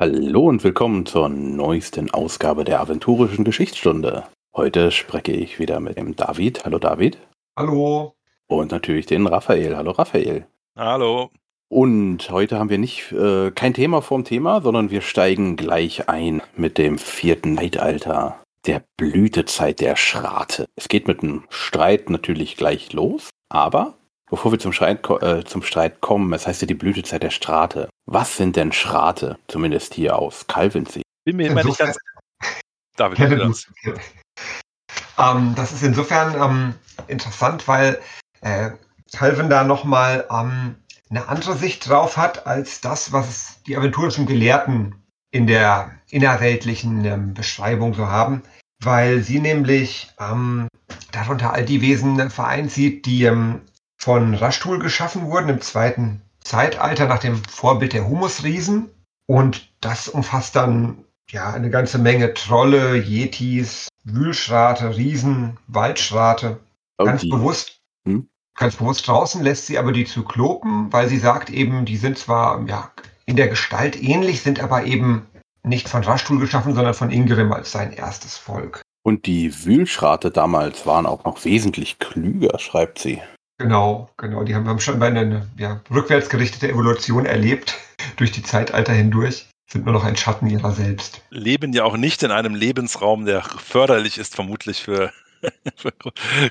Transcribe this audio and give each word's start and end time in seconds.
Hallo 0.00 0.42
und 0.46 0.62
willkommen 0.62 1.06
zur 1.06 1.28
neuesten 1.28 2.12
Ausgabe 2.12 2.62
der 2.62 2.78
Aventurischen 2.80 3.44
Geschichtsstunde. 3.44 4.22
Heute 4.54 4.92
spreche 4.92 5.32
ich 5.32 5.58
wieder 5.58 5.80
mit 5.80 5.96
dem 5.96 6.14
David. 6.14 6.64
Hallo 6.64 6.78
David. 6.78 7.18
Hallo. 7.56 8.14
Und 8.46 8.70
natürlich 8.70 9.06
den 9.06 9.26
Raphael. 9.26 9.76
Hallo 9.76 9.90
Raphael. 9.90 10.46
Hallo. 10.76 11.30
Und 11.68 12.30
heute 12.30 12.60
haben 12.60 12.70
wir 12.70 12.78
nicht 12.78 13.10
äh, 13.10 13.50
kein 13.50 13.74
Thema 13.74 14.00
vorm 14.00 14.22
Thema, 14.22 14.60
sondern 14.60 14.92
wir 14.92 15.00
steigen 15.00 15.56
gleich 15.56 16.08
ein 16.08 16.42
mit 16.54 16.78
dem 16.78 16.96
vierten 16.98 17.58
Zeitalter, 17.58 18.40
der 18.66 18.84
Blütezeit 18.96 19.80
der 19.80 19.96
Schrate. 19.96 20.66
Es 20.76 20.86
geht 20.86 21.08
mit 21.08 21.24
einem 21.24 21.42
Streit 21.48 22.08
natürlich 22.08 22.56
gleich 22.56 22.92
los, 22.92 23.30
aber 23.48 23.98
bevor 24.30 24.52
wir 24.52 24.60
zum 24.60 24.72
Streit, 24.72 25.10
äh, 25.22 25.42
zum 25.42 25.62
Streit 25.62 26.00
kommen, 26.00 26.32
es 26.34 26.46
heißt 26.46 26.62
ja 26.62 26.68
die 26.68 26.74
Blütezeit 26.74 27.24
der 27.24 27.30
Strate. 27.30 27.88
Was 28.10 28.38
sind 28.38 28.56
denn 28.56 28.72
Schrate, 28.72 29.38
zumindest 29.48 29.92
hier 29.92 30.16
aus 30.16 30.46
Calvinsee? 30.46 31.02
Bin 31.26 31.36
mir 31.36 31.48
immer 31.48 31.62
nicht 31.62 31.78
ganz. 31.78 31.98
David, 32.96 33.18
ja, 33.18 33.28
das. 33.34 33.70
Ähm, 35.18 35.52
das 35.54 35.72
ist 35.72 35.82
insofern 35.82 36.34
ähm, 36.40 36.74
interessant, 37.06 37.68
weil 37.68 38.00
äh, 38.40 38.70
Calvin 39.14 39.50
da 39.50 39.62
nochmal 39.62 40.26
ähm, 40.30 40.76
eine 41.10 41.28
andere 41.28 41.54
Sicht 41.54 41.86
drauf 41.86 42.16
hat 42.16 42.46
als 42.46 42.80
das, 42.80 43.12
was 43.12 43.62
die 43.64 43.76
aventurischen 43.76 44.24
Gelehrten 44.24 44.94
in 45.30 45.46
der 45.46 45.90
innerweltlichen 46.08 47.04
ähm, 47.04 47.34
Beschreibung 47.34 47.92
so 47.92 48.06
haben, 48.06 48.42
weil 48.82 49.20
sie 49.20 49.38
nämlich 49.38 50.14
ähm, 50.18 50.68
darunter 51.12 51.52
all 51.52 51.66
die 51.66 51.82
Wesen 51.82 52.30
vereint 52.30 52.70
sieht, 52.70 53.04
die 53.04 53.24
ähm, 53.24 53.60
von 53.98 54.32
Rashtul 54.32 54.78
geschaffen 54.78 55.26
wurden 55.26 55.50
im 55.50 55.60
zweiten 55.60 56.22
Zeitalter 56.40 57.06
nach 57.06 57.18
dem 57.18 57.42
Vorbild 57.44 57.92
der 57.92 58.08
Humusriesen. 58.08 58.90
Und 59.26 59.70
das 59.80 60.08
umfasst 60.08 60.56
dann 60.56 61.04
ja 61.30 61.52
eine 61.52 61.70
ganze 61.70 61.98
Menge 61.98 62.34
Trolle, 62.34 62.96
Yetis, 62.96 63.88
Wühlschrate, 64.04 64.96
Riesen, 64.96 65.58
Waldschrate. 65.66 66.58
Oh, 66.98 67.04
ganz 67.04 67.28
bewusst, 67.28 67.80
hm? 68.04 68.28
ganz 68.56 68.76
bewusst 68.76 69.06
draußen 69.06 69.42
lässt 69.42 69.66
sie 69.66 69.78
aber 69.78 69.92
die 69.92 70.06
Zyklopen, 70.06 70.92
weil 70.92 71.08
sie 71.08 71.18
sagt 71.18 71.50
eben, 71.50 71.84
die 71.84 71.96
sind 71.96 72.18
zwar 72.18 72.66
ja 72.66 72.90
in 73.26 73.36
der 73.36 73.48
Gestalt 73.48 74.02
ähnlich, 74.02 74.40
sind 74.40 74.60
aber 74.60 74.84
eben 74.84 75.26
nicht 75.62 75.88
von 75.88 76.02
Rashtul 76.02 76.38
geschaffen, 76.38 76.74
sondern 76.74 76.94
von 76.94 77.10
Ingrim 77.10 77.52
als 77.52 77.70
sein 77.70 77.92
erstes 77.92 78.36
Volk. 78.36 78.80
Und 79.02 79.26
die 79.26 79.64
Wühlschrate 79.64 80.30
damals 80.30 80.86
waren 80.86 81.06
auch 81.06 81.24
noch 81.24 81.44
wesentlich 81.44 81.98
klüger, 81.98 82.58
schreibt 82.58 82.98
sie. 82.98 83.20
Genau, 83.58 84.08
genau. 84.16 84.44
Die 84.44 84.54
haben, 84.54 84.68
haben 84.68 84.78
schon 84.78 84.98
mal 84.98 85.16
eine 85.16 85.48
ja, 85.58 85.80
rückwärtsgerichtete 85.90 86.68
Evolution 86.68 87.26
erlebt 87.26 87.76
durch 88.16 88.30
die 88.32 88.42
Zeitalter 88.42 88.92
hindurch. 88.92 89.46
Sind 89.70 89.84
nur 89.84 89.92
noch 89.92 90.04
ein 90.04 90.16
Schatten 90.16 90.48
ihrer 90.48 90.72
selbst. 90.72 91.20
Leben 91.28 91.74
ja 91.74 91.84
auch 91.84 91.98
nicht 91.98 92.22
in 92.22 92.30
einem 92.30 92.54
Lebensraum, 92.54 93.26
der 93.26 93.42
förderlich 93.42 94.16
ist, 94.16 94.34
vermutlich 94.34 94.82
für, 94.82 95.12
für 95.76 95.92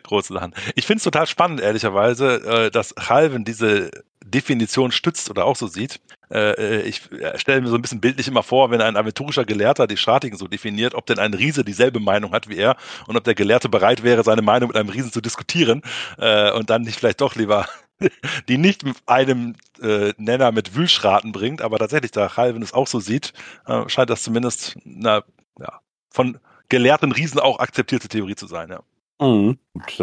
große 0.04 0.34
Sachen. 0.34 0.54
Ich 0.76 0.86
finde 0.86 0.98
es 0.98 1.04
total 1.04 1.26
spannend, 1.26 1.62
ehrlicherweise, 1.62 2.68
äh, 2.68 2.70
dass 2.70 2.94
Halven 3.00 3.44
diese 3.44 3.90
Definition 4.30 4.92
stützt 4.92 5.30
oder 5.30 5.46
auch 5.46 5.56
so 5.56 5.68
sieht. 5.68 6.00
Äh, 6.30 6.52
äh, 6.52 6.82
ich 6.82 7.10
stelle 7.36 7.62
mir 7.62 7.70
so 7.70 7.76
ein 7.76 7.82
bisschen 7.82 8.02
bildlich 8.02 8.28
immer 8.28 8.44
vor, 8.44 8.72
wenn 8.72 8.82
ein 8.82 8.98
aventurischer 8.98 9.46
Gelehrter 9.46 9.88
die 9.88 9.98
Schratigen 9.98 10.38
so 10.38 10.48
definiert, 10.48 10.94
ob 10.96 11.06
denn 11.06 11.20
ein 11.20 11.34
Riese 11.34 11.64
dieselbe 11.64 12.00
Meinung 12.00 12.34
hat 12.34 12.50
wie 12.50 12.58
er 12.58 12.76
und 13.08 13.16
ob 13.16 13.24
der 13.24 13.36
Gelehrte 13.36 13.70
bereit 13.70 14.04
wäre, 14.04 14.24
seine 14.24 14.42
Meinung 14.42 14.70
mit 14.70 14.78
einem 14.78 14.90
Riesen 14.90 15.12
zu 15.12 15.22
diskutieren 15.22 15.82
äh, 16.18 16.52
und 16.52 16.70
dann 16.70 16.84
nicht 16.84 17.00
vielleicht 17.00 17.22
doch 17.22 17.36
lieber 17.36 17.68
die 18.48 18.58
nicht 18.58 18.84
mit 18.84 18.98
einem 19.06 19.56
äh, 19.82 20.14
Nenner 20.18 20.52
mit 20.52 20.76
Wühlschraten 20.76 21.32
bringt, 21.32 21.62
aber 21.62 21.80
tatsächlich, 21.80 22.12
da 22.12 22.38
Halvin 22.38 22.62
es 22.62 22.74
auch 22.74 22.88
so 22.88 23.00
sieht, 23.00 23.34
äh, 23.66 23.88
scheint 23.90 24.10
das 24.10 24.24
zumindest 24.24 24.78
eine 24.86 25.24
ja, 25.60 25.80
von 26.12 26.38
gelehrten 26.70 27.12
Riesen 27.12 27.40
auch 27.40 27.60
akzeptierte 27.60 28.08
Theorie 28.08 28.36
zu 28.36 28.48
sein. 28.48 28.70
Ja. 28.70 28.82
Mhm. 29.26 29.58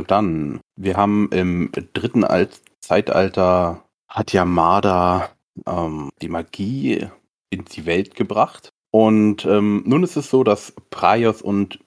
Dann, 0.06 0.60
wir 0.76 0.96
haben 0.96 1.28
im 1.30 1.70
dritten 1.92 2.24
Alt 2.24 2.60
Zeitalter 2.80 3.84
hat 4.14 4.32
Yamada 4.32 5.30
ähm, 5.66 6.10
die 6.22 6.28
Magie 6.28 7.08
in 7.50 7.64
die 7.64 7.84
Welt 7.84 8.14
gebracht. 8.14 8.70
Und 8.90 9.44
ähm, 9.44 9.82
nun 9.86 10.04
ist 10.04 10.16
es 10.16 10.30
so, 10.30 10.44
dass 10.44 10.72
Praios 10.90 11.42
und 11.42 11.80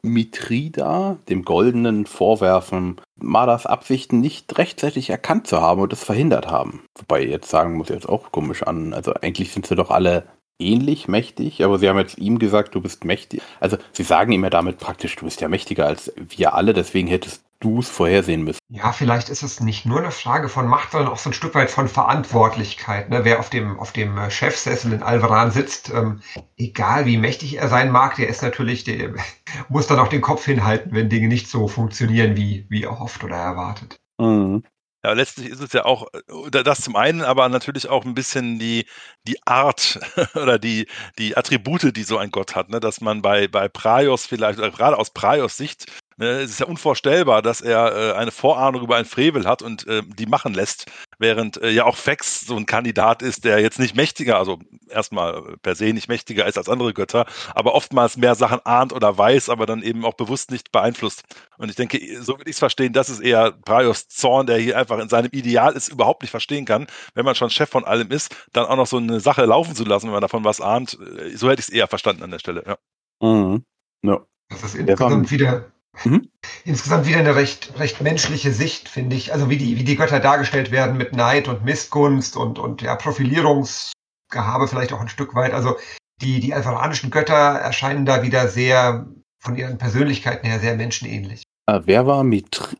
Mitrida, 0.00 1.18
dem 1.28 1.44
Goldenen, 1.44 2.06
vorwerfen, 2.06 3.00
Madas 3.16 3.66
Absichten 3.66 4.20
nicht 4.20 4.56
rechtzeitig 4.56 5.10
erkannt 5.10 5.46
zu 5.46 5.60
haben 5.60 5.82
und 5.82 5.92
es 5.92 6.02
verhindert 6.02 6.50
haben. 6.50 6.84
Wobei 6.98 7.26
jetzt 7.26 7.50
sagen 7.50 7.74
muss 7.74 7.90
jetzt 7.90 8.08
auch 8.08 8.32
komisch 8.32 8.62
an. 8.62 8.94
Also 8.94 9.12
eigentlich 9.12 9.52
sind 9.52 9.66
sie 9.66 9.76
doch 9.76 9.90
alle 9.90 10.24
ähnlich 10.58 11.08
mächtig, 11.08 11.62
aber 11.62 11.78
sie 11.78 11.88
haben 11.90 11.98
jetzt 11.98 12.16
ihm 12.16 12.38
gesagt, 12.38 12.74
du 12.74 12.80
bist 12.80 13.04
mächtig. 13.04 13.42
Also 13.60 13.76
sie 13.92 14.04
sagen 14.04 14.32
ihm 14.32 14.44
ja 14.44 14.50
damit 14.50 14.78
praktisch, 14.78 15.14
du 15.16 15.26
bist 15.26 15.42
ja 15.42 15.48
mächtiger 15.48 15.86
als 15.86 16.12
wir 16.16 16.54
alle, 16.54 16.72
deswegen 16.72 17.08
hättest 17.08 17.45
du 17.60 17.80
es 17.80 17.88
vorhersehen 17.88 18.42
müssen. 18.42 18.60
Ja, 18.68 18.92
vielleicht 18.92 19.28
ist 19.28 19.42
es 19.42 19.60
nicht 19.60 19.86
nur 19.86 19.98
eine 19.98 20.10
Frage 20.10 20.48
von 20.48 20.66
Macht, 20.66 20.92
sondern 20.92 21.12
auch 21.12 21.18
so 21.18 21.30
ein 21.30 21.34
Stück 21.34 21.54
weit 21.54 21.70
von 21.70 21.88
Verantwortlichkeit. 21.88 23.10
Ne? 23.10 23.24
Wer 23.24 23.38
auf 23.38 23.50
dem, 23.50 23.78
auf 23.78 23.92
dem 23.92 24.18
äh, 24.18 24.30
Chefsessel 24.30 24.92
in 24.92 25.02
Alvaran 25.02 25.50
sitzt, 25.50 25.90
ähm, 25.90 26.20
egal 26.56 27.06
wie 27.06 27.16
mächtig 27.16 27.58
er 27.58 27.68
sein 27.68 27.90
mag, 27.90 28.16
der 28.16 28.28
ist 28.28 28.42
natürlich, 28.42 28.84
der 28.84 29.14
muss 29.68 29.86
dann 29.86 29.98
auch 29.98 30.08
den 30.08 30.22
Kopf 30.22 30.44
hinhalten, 30.44 30.92
wenn 30.92 31.08
Dinge 31.08 31.28
nicht 31.28 31.48
so 31.48 31.68
funktionieren, 31.68 32.36
wie, 32.36 32.66
wie 32.68 32.84
er 32.84 32.98
hofft 32.98 33.24
oder 33.24 33.36
erwartet. 33.36 33.96
Mhm. 34.18 34.62
Ja, 35.06 35.12
letztlich 35.12 35.50
ist 35.50 35.60
es 35.60 35.72
ja 35.72 35.84
auch 35.84 36.08
äh, 36.12 36.64
das 36.64 36.80
zum 36.80 36.96
einen, 36.96 37.22
aber 37.22 37.48
natürlich 37.48 37.88
auch 37.88 38.04
ein 38.04 38.14
bisschen 38.14 38.58
die, 38.58 38.86
die 39.28 39.38
Art 39.46 40.00
oder 40.34 40.58
die, 40.58 40.88
die 41.16 41.36
Attribute, 41.36 41.96
die 41.96 42.02
so 42.02 42.18
ein 42.18 42.32
Gott 42.32 42.56
hat, 42.56 42.70
ne? 42.70 42.80
dass 42.80 43.00
man 43.00 43.22
bei, 43.22 43.46
bei 43.46 43.68
Praios 43.68 44.26
vielleicht, 44.26 44.58
oder 44.58 44.72
gerade 44.72 44.98
aus 44.98 45.10
Praios 45.10 45.56
Sicht, 45.56 45.86
es 46.18 46.50
ist 46.50 46.60
ja 46.60 46.66
unvorstellbar, 46.66 47.42
dass 47.42 47.60
er 47.60 47.94
äh, 47.94 48.12
eine 48.14 48.30
Vorahnung 48.30 48.82
über 48.82 48.96
einen 48.96 49.04
Frevel 49.04 49.46
hat 49.46 49.60
und 49.60 49.86
äh, 49.86 50.02
die 50.02 50.24
machen 50.24 50.54
lässt, 50.54 50.90
während 51.18 51.60
äh, 51.62 51.70
ja 51.70 51.84
auch 51.84 51.96
Fex 51.96 52.40
so 52.40 52.56
ein 52.56 52.64
Kandidat 52.64 53.20
ist, 53.20 53.44
der 53.44 53.60
jetzt 53.60 53.78
nicht 53.78 53.94
mächtiger, 53.94 54.38
also 54.38 54.58
erstmal 54.88 55.56
per 55.60 55.74
se 55.74 55.92
nicht 55.92 56.08
mächtiger 56.08 56.46
ist 56.46 56.56
als 56.56 56.70
andere 56.70 56.94
Götter, 56.94 57.26
aber 57.54 57.74
oftmals 57.74 58.16
mehr 58.16 58.34
Sachen 58.34 58.60
ahnt 58.64 58.94
oder 58.94 59.18
weiß, 59.18 59.50
aber 59.50 59.66
dann 59.66 59.82
eben 59.82 60.06
auch 60.06 60.14
bewusst 60.14 60.50
nicht 60.50 60.72
beeinflusst. 60.72 61.22
Und 61.58 61.68
ich 61.68 61.76
denke, 61.76 62.00
so 62.22 62.38
würde 62.38 62.48
ich 62.48 62.56
es 62.56 62.60
verstehen, 62.60 62.94
das 62.94 63.10
ist 63.10 63.20
eher 63.20 63.52
Praios 63.52 64.08
Zorn, 64.08 64.46
der 64.46 64.56
hier 64.56 64.78
einfach 64.78 64.98
in 64.98 65.10
seinem 65.10 65.30
Ideal 65.32 65.74
ist, 65.74 65.88
überhaupt 65.88 66.22
nicht 66.22 66.30
verstehen 66.30 66.64
kann, 66.64 66.86
wenn 67.14 67.26
man 67.26 67.34
schon 67.34 67.50
Chef 67.50 67.68
von 67.68 67.84
allem 67.84 68.10
ist, 68.10 68.34
dann 68.54 68.64
auch 68.64 68.76
noch 68.76 68.86
so 68.86 68.96
eine 68.96 69.20
Sache 69.20 69.44
laufen 69.44 69.74
zu 69.74 69.84
lassen, 69.84 70.06
wenn 70.06 70.12
man 70.12 70.22
davon 70.22 70.44
was 70.44 70.62
ahnt. 70.62 70.96
So 71.34 71.50
hätte 71.50 71.60
ich 71.60 71.68
es 71.68 71.74
eher 71.74 71.88
verstanden 71.88 72.22
an 72.22 72.30
der 72.30 72.38
Stelle, 72.38 72.64
ja. 72.66 72.78
Mhm. 73.20 73.64
ja. 74.02 74.20
Das 74.48 74.62
ist 74.62 74.76
insgesamt 74.76 75.30
wieder 75.30 75.72
Mhm. 76.04 76.28
Insgesamt 76.64 77.06
wieder 77.06 77.18
eine 77.18 77.36
recht, 77.36 77.72
recht 77.78 78.00
menschliche 78.00 78.52
Sicht, 78.52 78.88
finde 78.88 79.16
ich. 79.16 79.32
Also 79.32 79.50
wie 79.50 79.56
die, 79.56 79.78
wie 79.78 79.84
die 79.84 79.96
Götter 79.96 80.20
dargestellt 80.20 80.70
werden 80.70 80.96
mit 80.96 81.14
Neid 81.14 81.48
und 81.48 81.64
Missgunst 81.64 82.36
und, 82.36 82.58
und 82.58 82.82
ja, 82.82 82.94
Profilierungsgehabe 82.96 84.68
vielleicht 84.68 84.92
auch 84.92 85.00
ein 85.00 85.08
Stück 85.08 85.34
weit. 85.34 85.52
Also 85.52 85.76
die, 86.20 86.40
die 86.40 86.54
alvaranischen 86.54 87.10
Götter 87.10 87.34
erscheinen 87.34 88.06
da 88.06 88.22
wieder 88.22 88.48
sehr 88.48 89.06
von 89.38 89.56
ihren 89.56 89.78
Persönlichkeiten 89.78 90.46
her 90.46 90.60
sehr 90.60 90.76
menschenähnlich. 90.76 91.42
Äh, 91.66 91.80
wer 91.84 92.06
war 92.06 92.24
Mitri 92.24 92.76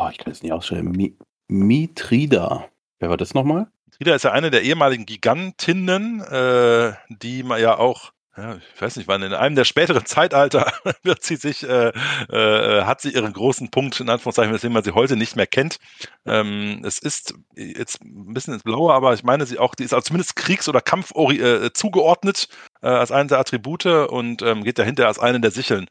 oh, 0.00 0.08
ich 0.10 0.18
kann 0.18 0.32
es 0.32 0.42
nicht 0.42 0.52
ausschreiben. 0.52 0.90
Mi 0.92 1.16
Mitrida. 1.48 2.68
Wer 2.98 3.10
war 3.10 3.16
das 3.16 3.34
nochmal? 3.34 3.66
Mitrida 3.86 4.14
ist 4.14 4.24
ja 4.24 4.32
eine 4.32 4.50
der 4.50 4.62
ehemaligen 4.62 5.04
Gigantinnen, 5.04 6.20
äh, 6.20 6.92
die 7.08 7.42
man 7.42 7.60
ja 7.60 7.76
auch 7.76 8.12
ja, 8.36 8.56
ich 8.56 8.80
weiß 8.80 8.96
nicht, 8.96 9.08
wann 9.08 9.22
in 9.22 9.34
einem 9.34 9.56
der 9.56 9.64
späteren 9.64 10.04
Zeitalter 10.06 10.72
wird 11.02 11.22
sie 11.22 11.36
sich, 11.36 11.62
äh, 11.62 11.92
äh, 12.28 12.84
hat 12.84 13.00
sie 13.00 13.12
ihren 13.12 13.32
großen 13.32 13.70
Punkt, 13.70 13.98
in 14.00 14.08
Anführungszeichen, 14.08 14.52
weswegen 14.52 14.72
man 14.72 14.84
sie 14.84 14.92
heute 14.92 15.16
nicht 15.16 15.36
mehr 15.36 15.46
kennt. 15.46 15.78
Ähm, 16.26 16.82
es 16.84 16.98
ist 16.98 17.34
jetzt 17.54 18.00
ein 18.02 18.32
bisschen 18.32 18.54
ins 18.54 18.62
Blaue, 18.62 18.92
aber 18.92 19.14
ich 19.14 19.24
meine 19.24 19.46
sie 19.46 19.58
auch, 19.58 19.74
die 19.74 19.84
ist 19.84 19.94
also 19.94 20.04
zumindest 20.04 20.36
Kriegs- 20.36 20.68
oder 20.68 20.80
Kampf 20.80 21.12
äh, 21.14 21.72
zugeordnet 21.72 22.48
äh, 22.82 22.88
als 22.88 23.10
eine 23.10 23.28
der 23.28 23.38
Attribute 23.38 23.86
und 23.86 24.42
ähm, 24.42 24.64
geht 24.64 24.78
dahinter 24.78 25.06
als 25.06 25.18
eine 25.18 25.40
der 25.40 25.50
Sicheln 25.50 25.86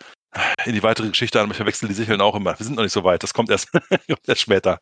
in 0.66 0.74
die 0.74 0.84
weitere 0.84 1.10
Geschichte 1.10 1.42
an. 1.42 1.50
Ich 1.50 1.58
verwechsel 1.58 1.88
die 1.88 1.96
Sicheln 1.96 2.22
auch 2.22 2.36
immer. 2.36 2.58
Wir 2.58 2.66
sind 2.66 2.76
noch 2.76 2.84
nicht 2.84 2.94
so 2.94 3.04
weit, 3.04 3.24
das 3.24 3.34
kommt 3.34 3.50
erst, 3.50 3.70
erst 4.28 4.42
später. 4.42 4.80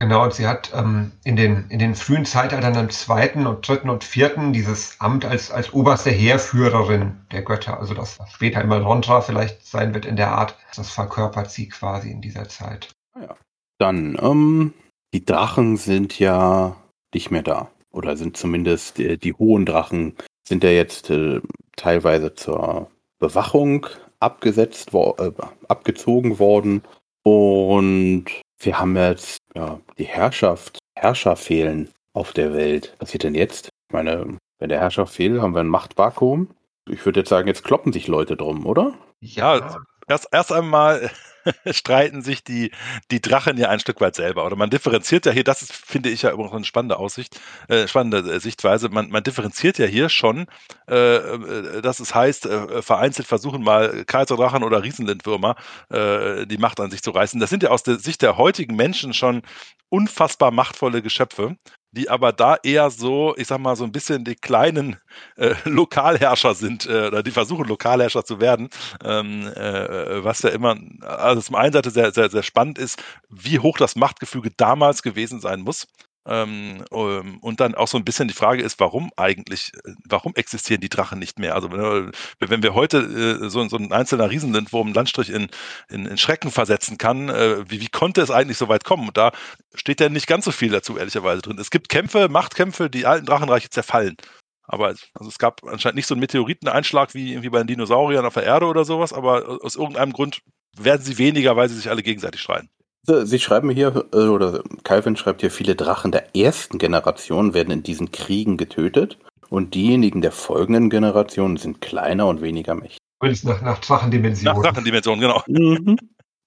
Genau, 0.00 0.22
und 0.22 0.32
sie 0.32 0.46
hat 0.46 0.70
ähm, 0.74 1.10
in, 1.24 1.34
den, 1.34 1.68
in 1.70 1.80
den 1.80 1.96
frühen 1.96 2.24
Zeitaltern 2.24 2.76
im 2.76 2.90
zweiten 2.90 3.48
und 3.48 3.66
dritten 3.66 3.90
und 3.90 4.04
vierten 4.04 4.52
dieses 4.52 5.00
Amt 5.00 5.24
als, 5.24 5.50
als 5.50 5.72
oberste 5.72 6.10
Heerführerin 6.10 7.26
der 7.32 7.42
Götter, 7.42 7.80
also 7.80 7.94
das, 7.94 8.16
später 8.30 8.60
immer 8.62 8.80
Rondra 8.80 9.22
vielleicht 9.22 9.66
sein 9.66 9.94
wird 9.94 10.06
in 10.06 10.14
der 10.14 10.30
Art, 10.30 10.56
das 10.76 10.90
verkörpert 10.90 11.50
sie 11.50 11.68
quasi 11.68 12.12
in 12.12 12.20
dieser 12.20 12.48
Zeit. 12.48 12.92
Ah 13.14 13.22
ja. 13.22 13.36
Dann, 13.78 14.16
ähm, 14.20 14.72
die 15.12 15.24
Drachen 15.24 15.76
sind 15.76 16.16
ja 16.18 16.76
nicht 17.12 17.32
mehr 17.32 17.42
da. 17.42 17.68
Oder 17.90 18.16
sind 18.16 18.36
zumindest 18.36 18.98
die, 18.98 19.18
die 19.18 19.32
hohen 19.32 19.66
Drachen 19.66 20.14
sind 20.46 20.62
ja 20.62 20.70
jetzt 20.70 21.10
äh, 21.10 21.40
teilweise 21.74 22.34
zur 22.34 22.90
Bewachung 23.18 23.86
abgesetzt, 24.20 24.92
wo, 24.92 25.16
äh, 25.18 25.32
abgezogen 25.66 26.38
worden. 26.38 26.82
Und 27.24 28.26
wir 28.60 28.78
haben 28.78 28.96
jetzt 28.96 29.38
ja, 29.54 29.80
die 29.98 30.04
Herrschaft, 30.04 30.78
Herrscher 30.96 31.36
fehlen 31.36 31.90
auf 32.12 32.32
der 32.32 32.54
Welt. 32.54 32.90
Was 32.92 32.98
passiert 32.98 33.24
denn 33.24 33.34
jetzt? 33.34 33.68
Ich 33.88 33.92
meine, 33.92 34.38
Wenn 34.58 34.68
der 34.68 34.80
Herrscher 34.80 35.06
fehlt, 35.06 35.40
haben 35.40 35.54
wir 35.54 35.60
ein 35.60 35.68
Machtvakuum. 35.68 36.50
Ich 36.88 37.04
würde 37.04 37.20
jetzt 37.20 37.28
sagen, 37.28 37.46
jetzt 37.46 37.64
kloppen 37.64 37.92
sich 37.92 38.08
Leute 38.08 38.36
drum, 38.36 38.66
oder? 38.66 38.94
Ja, 39.20 39.84
erst, 40.08 40.28
erst 40.32 40.52
einmal 40.52 41.10
streiten 41.70 42.22
sich 42.22 42.44
die, 42.44 42.70
die 43.10 43.20
Drachen 43.20 43.56
ja 43.56 43.68
ein 43.68 43.80
Stück 43.80 44.00
weit 44.00 44.14
selber. 44.14 44.44
Oder 44.44 44.56
man 44.56 44.70
differenziert 44.70 45.26
ja 45.26 45.32
hier, 45.32 45.44
das 45.44 45.62
ist, 45.62 45.72
finde 45.72 46.10
ich 46.10 46.22
ja 46.22 46.36
noch 46.36 46.52
eine 46.52 46.64
spannende 46.64 46.98
Aussicht, 46.98 47.40
äh, 47.68 47.86
spannende 47.88 48.18
äh, 48.18 48.40
Sichtweise. 48.40 48.88
Man, 48.88 49.10
man 49.10 49.22
differenziert 49.22 49.78
ja 49.78 49.86
hier 49.86 50.08
schon, 50.08 50.46
äh, 50.88 51.16
äh 51.16 51.82
dass 51.82 52.00
es 52.00 52.14
heißt, 52.14 52.46
äh, 52.46 52.82
vereinzelt 52.82 53.28
versuchen 53.28 53.62
mal 53.62 54.04
Kaiserdrachen 54.04 54.62
oder 54.62 54.82
Riesenlindwürmer 54.82 55.56
äh, 55.90 56.46
die 56.46 56.58
Macht 56.58 56.80
an 56.80 56.90
sich 56.90 57.02
zu 57.02 57.10
reißen. 57.10 57.40
Das 57.40 57.50
sind 57.50 57.62
ja 57.62 57.70
aus 57.70 57.82
der 57.82 57.98
Sicht 57.98 58.22
der 58.22 58.36
heutigen 58.36 58.76
Menschen 58.76 59.14
schon 59.14 59.42
unfassbar 59.90 60.50
machtvolle 60.50 61.02
Geschöpfe 61.02 61.56
die 61.92 62.10
aber 62.10 62.32
da 62.32 62.56
eher 62.62 62.90
so, 62.90 63.34
ich 63.36 63.46
sag 63.46 63.58
mal, 63.60 63.76
so 63.76 63.84
ein 63.84 63.92
bisschen 63.92 64.24
die 64.24 64.34
kleinen 64.34 64.96
äh, 65.36 65.54
Lokalherrscher 65.64 66.54
sind 66.54 66.86
äh, 66.86 67.06
oder 67.08 67.22
die 67.22 67.30
versuchen, 67.30 67.66
Lokalherrscher 67.66 68.24
zu 68.24 68.40
werden, 68.40 68.68
ähm, 69.04 69.46
äh, 69.54 70.22
was 70.24 70.42
ja 70.42 70.50
immer, 70.50 70.76
also 71.00 71.42
zum 71.42 71.56
einen 71.56 71.72
Seite 71.72 71.90
sehr, 71.90 72.12
sehr, 72.12 72.30
sehr 72.30 72.42
spannend 72.42 72.78
ist, 72.78 73.02
wie 73.28 73.58
hoch 73.58 73.78
das 73.78 73.96
Machtgefüge 73.96 74.50
damals 74.56 75.02
gewesen 75.02 75.40
sein 75.40 75.60
muss. 75.60 75.86
Ähm, 76.28 76.84
ähm, 76.92 77.38
und 77.40 77.60
dann 77.60 77.74
auch 77.74 77.88
so 77.88 77.96
ein 77.96 78.04
bisschen 78.04 78.28
die 78.28 78.34
Frage 78.34 78.62
ist, 78.62 78.78
warum 78.80 79.10
eigentlich, 79.16 79.72
äh, 79.84 79.92
warum 80.04 80.34
existieren 80.34 80.82
die 80.82 80.90
Drachen 80.90 81.18
nicht 81.18 81.38
mehr? 81.38 81.54
Also 81.54 81.72
wenn, 81.72 82.12
wenn 82.38 82.62
wir 82.62 82.74
heute 82.74 82.98
äh, 82.98 83.48
so, 83.48 83.66
so 83.68 83.76
ein 83.78 83.92
einzelner 83.92 84.30
Riesenlindwurm 84.30 84.88
einen 84.88 84.94
Landstrich 84.94 85.30
in, 85.30 85.48
in, 85.88 86.04
in 86.04 86.18
Schrecken 86.18 86.50
versetzen 86.50 86.98
kann, 86.98 87.30
äh, 87.30 87.68
wie, 87.70 87.80
wie 87.80 87.88
konnte 87.88 88.20
es 88.20 88.30
eigentlich 88.30 88.58
so 88.58 88.68
weit 88.68 88.84
kommen? 88.84 89.08
Und 89.08 89.16
da 89.16 89.32
steht 89.74 90.00
ja 90.00 90.10
nicht 90.10 90.26
ganz 90.26 90.44
so 90.44 90.52
viel 90.52 90.70
dazu, 90.70 90.98
ehrlicherweise 90.98 91.40
drin. 91.40 91.58
Es 91.58 91.70
gibt 91.70 91.88
Kämpfe, 91.88 92.28
Machtkämpfe, 92.28 92.90
die 92.90 93.06
alten 93.06 93.24
Drachenreiche 93.24 93.70
zerfallen. 93.70 94.16
Aber 94.64 94.88
also 94.88 95.28
es 95.28 95.38
gab 95.38 95.64
anscheinend 95.64 95.96
nicht 95.96 96.06
so 96.06 96.14
einen 96.14 96.20
Meteoriteneinschlag 96.20 97.14
wie 97.14 97.30
irgendwie 97.30 97.48
bei 97.48 97.58
den 97.58 97.68
Dinosauriern 97.68 98.26
auf 98.26 98.34
der 98.34 98.42
Erde 98.42 98.66
oder 98.66 98.84
sowas, 98.84 99.14
aber 99.14 99.60
aus 99.62 99.76
irgendeinem 99.76 100.12
Grund 100.12 100.42
werden 100.76 101.02
sie 101.02 101.16
weniger, 101.16 101.56
weil 101.56 101.70
sie 101.70 101.76
sich 101.76 101.88
alle 101.88 102.02
gegenseitig 102.02 102.42
schreien. 102.42 102.68
Sie 103.08 103.38
schreiben 103.38 103.70
hier, 103.70 104.06
äh, 104.12 104.26
oder 104.26 104.62
Calvin 104.84 105.16
schreibt 105.16 105.40
hier, 105.40 105.50
viele 105.50 105.74
Drachen 105.74 106.12
der 106.12 106.36
ersten 106.36 106.78
Generation 106.78 107.54
werden 107.54 107.70
in 107.70 107.82
diesen 107.82 108.12
Kriegen 108.12 108.58
getötet 108.58 109.18
und 109.48 109.74
diejenigen 109.74 110.20
der 110.20 110.32
folgenden 110.32 110.90
Generationen 110.90 111.56
sind 111.56 111.80
kleiner 111.80 112.26
und 112.26 112.42
weniger 112.42 112.74
mächtig. 112.74 112.98
Übrigens 113.20 113.44
nach, 113.44 113.62
nach 113.62 113.78
Drachendimensionen. 113.78 114.60
Nach 114.60 114.70
Drachendimensionen, 114.70 115.20
genau. 115.20 115.42
Mhm. 115.46 115.96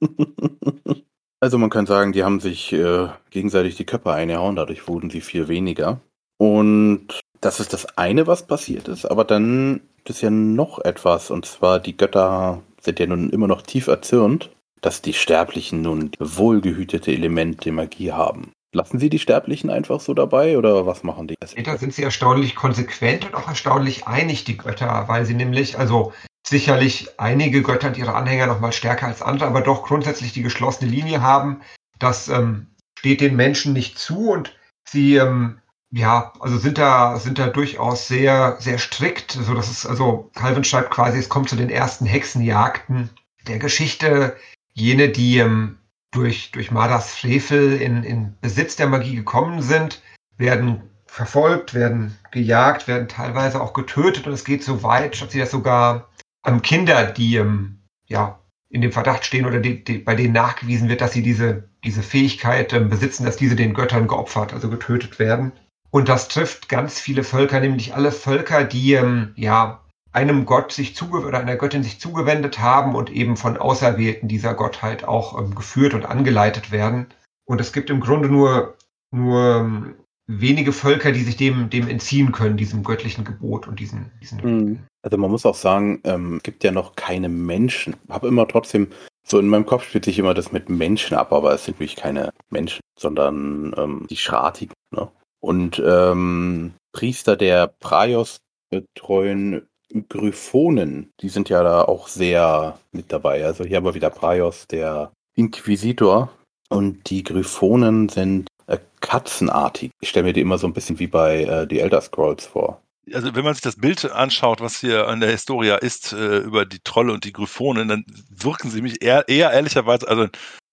also 1.39 1.57
man 1.57 1.71
kann 1.71 1.87
sagen, 1.87 2.13
die 2.13 2.23
haben 2.23 2.39
sich 2.39 2.71
äh, 2.73 3.07
gegenseitig 3.31 3.75
die 3.75 3.85
Köpfe 3.85 4.13
eingehauen, 4.13 4.55
dadurch 4.55 4.87
wurden 4.87 5.09
sie 5.09 5.21
viel 5.21 5.47
weniger. 5.47 5.99
Und 6.37 7.19
das 7.41 7.59
ist 7.59 7.73
das 7.73 7.97
eine, 7.97 8.27
was 8.27 8.45
passiert 8.45 8.87
ist, 8.87 9.05
aber 9.05 9.23
dann 9.23 9.81
ist 10.05 10.21
ja 10.21 10.29
noch 10.29 10.79
etwas, 10.79 11.31
und 11.31 11.45
zwar 11.45 11.79
die 11.79 11.97
Götter 11.97 12.61
sind 12.79 12.99
ja 12.99 13.07
nun 13.07 13.31
immer 13.31 13.47
noch 13.47 13.63
tief 13.63 13.87
erzürnt 13.87 14.51
dass 14.81 15.01
die 15.01 15.13
Sterblichen 15.13 15.81
nun 15.81 16.11
wohlgehütete 16.19 17.11
Elemente 17.11 17.71
Magie 17.71 18.11
haben. 18.11 18.51
Lassen 18.73 18.99
Sie 18.99 19.09
die 19.09 19.19
Sterblichen 19.19 19.69
einfach 19.69 19.99
so 19.99 20.13
dabei 20.13 20.57
oder 20.57 20.85
was 20.85 21.03
machen 21.03 21.27
die? 21.27 21.35
Da 21.39 21.77
sind 21.77 21.93
sie 21.93 22.03
erstaunlich 22.03 22.55
konsequent 22.55 23.25
und 23.25 23.35
auch 23.35 23.47
erstaunlich 23.47 24.07
einig, 24.07 24.45
die 24.45 24.57
Götter, 24.57 25.05
weil 25.07 25.25
sie 25.25 25.33
nämlich, 25.33 25.77
also 25.77 26.13
sicherlich 26.47 27.19
einige 27.19 27.63
Götter 27.63 27.89
und 27.89 27.97
ihre 27.97 28.15
Anhänger 28.15 28.47
noch 28.47 28.61
mal 28.61 28.71
stärker 28.71 29.07
als 29.07 29.21
andere, 29.21 29.49
aber 29.49 29.61
doch 29.61 29.83
grundsätzlich 29.83 30.31
die 30.31 30.41
geschlossene 30.41 30.89
Linie 30.89 31.21
haben. 31.21 31.61
Das 31.99 32.29
ähm, 32.29 32.67
steht 32.97 33.19
den 33.19 33.35
Menschen 33.35 33.73
nicht 33.73 33.99
zu 33.99 34.29
und 34.29 34.55
sie 34.87 35.15
ähm, 35.15 35.59
ja, 35.91 36.31
also 36.39 36.57
sind 36.57 36.77
da, 36.77 37.19
sind 37.19 37.37
da 37.37 37.47
durchaus 37.47 38.07
sehr, 38.07 38.55
sehr 38.59 38.77
strikt. 38.77 39.33
So 39.33 39.53
dass 39.53 39.69
es, 39.69 39.85
also 39.85 40.31
Calvin 40.35 40.63
schreibt 40.63 40.91
quasi, 40.91 41.19
es 41.19 41.29
kommt 41.29 41.49
zu 41.49 41.57
den 41.57 41.69
ersten 41.69 42.05
Hexenjagden 42.05 43.09
der 43.47 43.59
Geschichte 43.59 44.37
jene, 44.73 45.09
die 45.09 45.37
ähm, 45.37 45.77
durch, 46.11 46.51
durch 46.51 46.71
Madas 46.71 47.15
Frevel 47.15 47.81
in, 47.81 48.03
in 48.03 48.35
Besitz 48.41 48.75
der 48.75 48.87
Magie 48.87 49.15
gekommen 49.15 49.61
sind, 49.61 50.01
werden 50.37 50.83
verfolgt, 51.05 51.73
werden 51.73 52.17
gejagt, 52.31 52.87
werden 52.87 53.07
teilweise 53.07 53.61
auch 53.61 53.73
getötet 53.73 54.27
und 54.27 54.33
es 54.33 54.45
geht 54.45 54.63
so 54.63 54.83
weit, 54.83 55.21
dass 55.21 55.31
sie 55.31 55.39
das 55.39 55.51
sogar 55.51 56.09
an 56.41 56.61
Kinder, 56.61 57.05
die 57.05 57.35
ähm, 57.35 57.79
ja 58.07 58.39
in 58.69 58.81
dem 58.81 58.93
Verdacht 58.93 59.25
stehen 59.25 59.45
oder 59.45 59.59
die, 59.59 59.83
die, 59.83 59.97
bei 59.97 60.15
denen 60.15 60.33
nachgewiesen 60.33 60.87
wird, 60.87 61.01
dass 61.01 61.11
sie 61.11 61.21
diese, 61.21 61.69
diese 61.83 62.01
Fähigkeit 62.01 62.71
ähm, 62.71 62.89
besitzen, 62.89 63.25
dass 63.25 63.35
diese 63.35 63.57
den 63.57 63.73
Göttern 63.73 64.07
geopfert, 64.07 64.53
also 64.53 64.69
getötet 64.69 65.19
werden. 65.19 65.51
Und 65.89 66.07
das 66.07 66.29
trifft 66.29 66.69
ganz 66.69 66.99
viele 66.99 67.25
Völker, 67.25 67.59
nämlich 67.59 67.93
alle 67.93 68.13
Völker, 68.13 68.63
die 68.63 68.93
ähm, 68.93 69.33
ja 69.35 69.80
einem 70.13 70.45
Gott 70.45 70.71
sich 70.71 70.95
zuge 70.95 71.25
oder 71.25 71.39
einer 71.39 71.55
Göttin 71.55 71.83
sich 71.83 71.99
zugewendet 71.99 72.59
haben 72.59 72.95
und 72.95 73.09
eben 73.09 73.37
von 73.37 73.57
Auserwählten 73.57 74.27
dieser 74.27 74.53
Gottheit 74.53 75.03
auch 75.03 75.39
ähm, 75.39 75.55
geführt 75.55 75.93
und 75.93 76.05
angeleitet 76.05 76.71
werden. 76.71 77.07
Und 77.45 77.61
es 77.61 77.73
gibt 77.73 77.89
im 77.89 78.01
Grunde 78.01 78.29
nur, 78.29 78.75
nur 79.11 79.57
ähm, 79.57 79.95
wenige 80.27 80.73
Völker, 80.73 81.11
die 81.11 81.23
sich 81.23 81.37
dem, 81.37 81.69
dem 81.69 81.87
entziehen 81.87 82.31
können, 82.31 82.57
diesem 82.57 82.83
göttlichen 82.83 83.23
Gebot 83.23 83.67
und 83.67 83.79
diesen, 83.79 84.11
diesen 84.21 84.41
mhm. 84.41 84.79
Also 85.03 85.17
man 85.17 85.31
muss 85.31 85.45
auch 85.45 85.55
sagen, 85.55 85.99
ähm, 86.03 86.39
gibt 86.43 86.63
ja 86.63 86.71
noch 86.71 86.95
keine 86.95 87.27
Menschen. 87.27 87.95
Habe 88.09 88.27
immer 88.27 88.47
trotzdem, 88.47 88.87
so 89.23 89.39
in 89.39 89.47
meinem 89.47 89.65
Kopf 89.65 89.83
spielt 89.83 90.05
sich 90.05 90.19
immer 90.19 90.33
das 90.33 90.51
mit 90.51 90.69
Menschen 90.69 91.17
ab, 91.17 91.33
aber 91.33 91.53
es 91.53 91.65
sind 91.65 91.79
wirklich 91.79 91.95
keine 91.95 92.31
Menschen, 92.49 92.81
sondern 92.99 93.73
ähm, 93.77 94.07
die 94.09 94.17
Schratigen. 94.17 94.73
Ne? 94.91 95.09
Und 95.39 95.81
ähm, 95.83 96.73
Priester 96.93 97.35
der 97.35 97.67
Praios 97.67 98.37
betreuen 98.69 99.67
Gryphonen, 100.09 101.11
die 101.21 101.29
sind 101.29 101.49
ja 101.49 101.63
da 101.63 101.83
auch 101.83 102.07
sehr 102.07 102.79
mit 102.91 103.11
dabei. 103.11 103.45
Also 103.45 103.63
hier 103.63 103.77
haben 103.77 103.85
wir 103.85 103.93
wieder 103.93 104.09
Praios, 104.09 104.67
der 104.67 105.11
Inquisitor. 105.35 106.31
Und 106.69 107.09
die 107.09 107.23
Gryphonen 107.23 108.07
sind 108.09 108.47
äh, 108.67 108.77
katzenartig. 109.01 109.91
Ich 109.99 110.09
stelle 110.09 110.27
mir 110.27 110.33
die 110.33 110.41
immer 110.41 110.57
so 110.57 110.67
ein 110.67 110.73
bisschen 110.73 110.99
wie 110.99 111.07
bei 111.07 111.43
äh, 111.43 111.67
The 111.69 111.79
Elder 111.79 112.01
Scrolls 112.01 112.45
vor. 112.45 112.81
Also 113.13 113.35
wenn 113.35 113.43
man 113.43 113.53
sich 113.53 113.63
das 113.63 113.75
Bild 113.75 114.09
anschaut, 114.09 114.61
was 114.61 114.79
hier 114.79 115.07
an 115.07 115.19
der 115.19 115.31
Historia 115.31 115.75
ist, 115.75 116.13
äh, 116.13 116.37
über 116.37 116.65
die 116.65 116.79
Trolle 116.79 117.11
und 117.11 117.25
die 117.25 117.33
Gryphonen, 117.33 117.87
dann 117.87 118.05
wirken 118.29 118.69
sie 118.69 118.81
mich 118.81 119.01
eher, 119.01 119.27
eher 119.27 119.51
ehrlicherweise, 119.51 120.07
also 120.07 120.27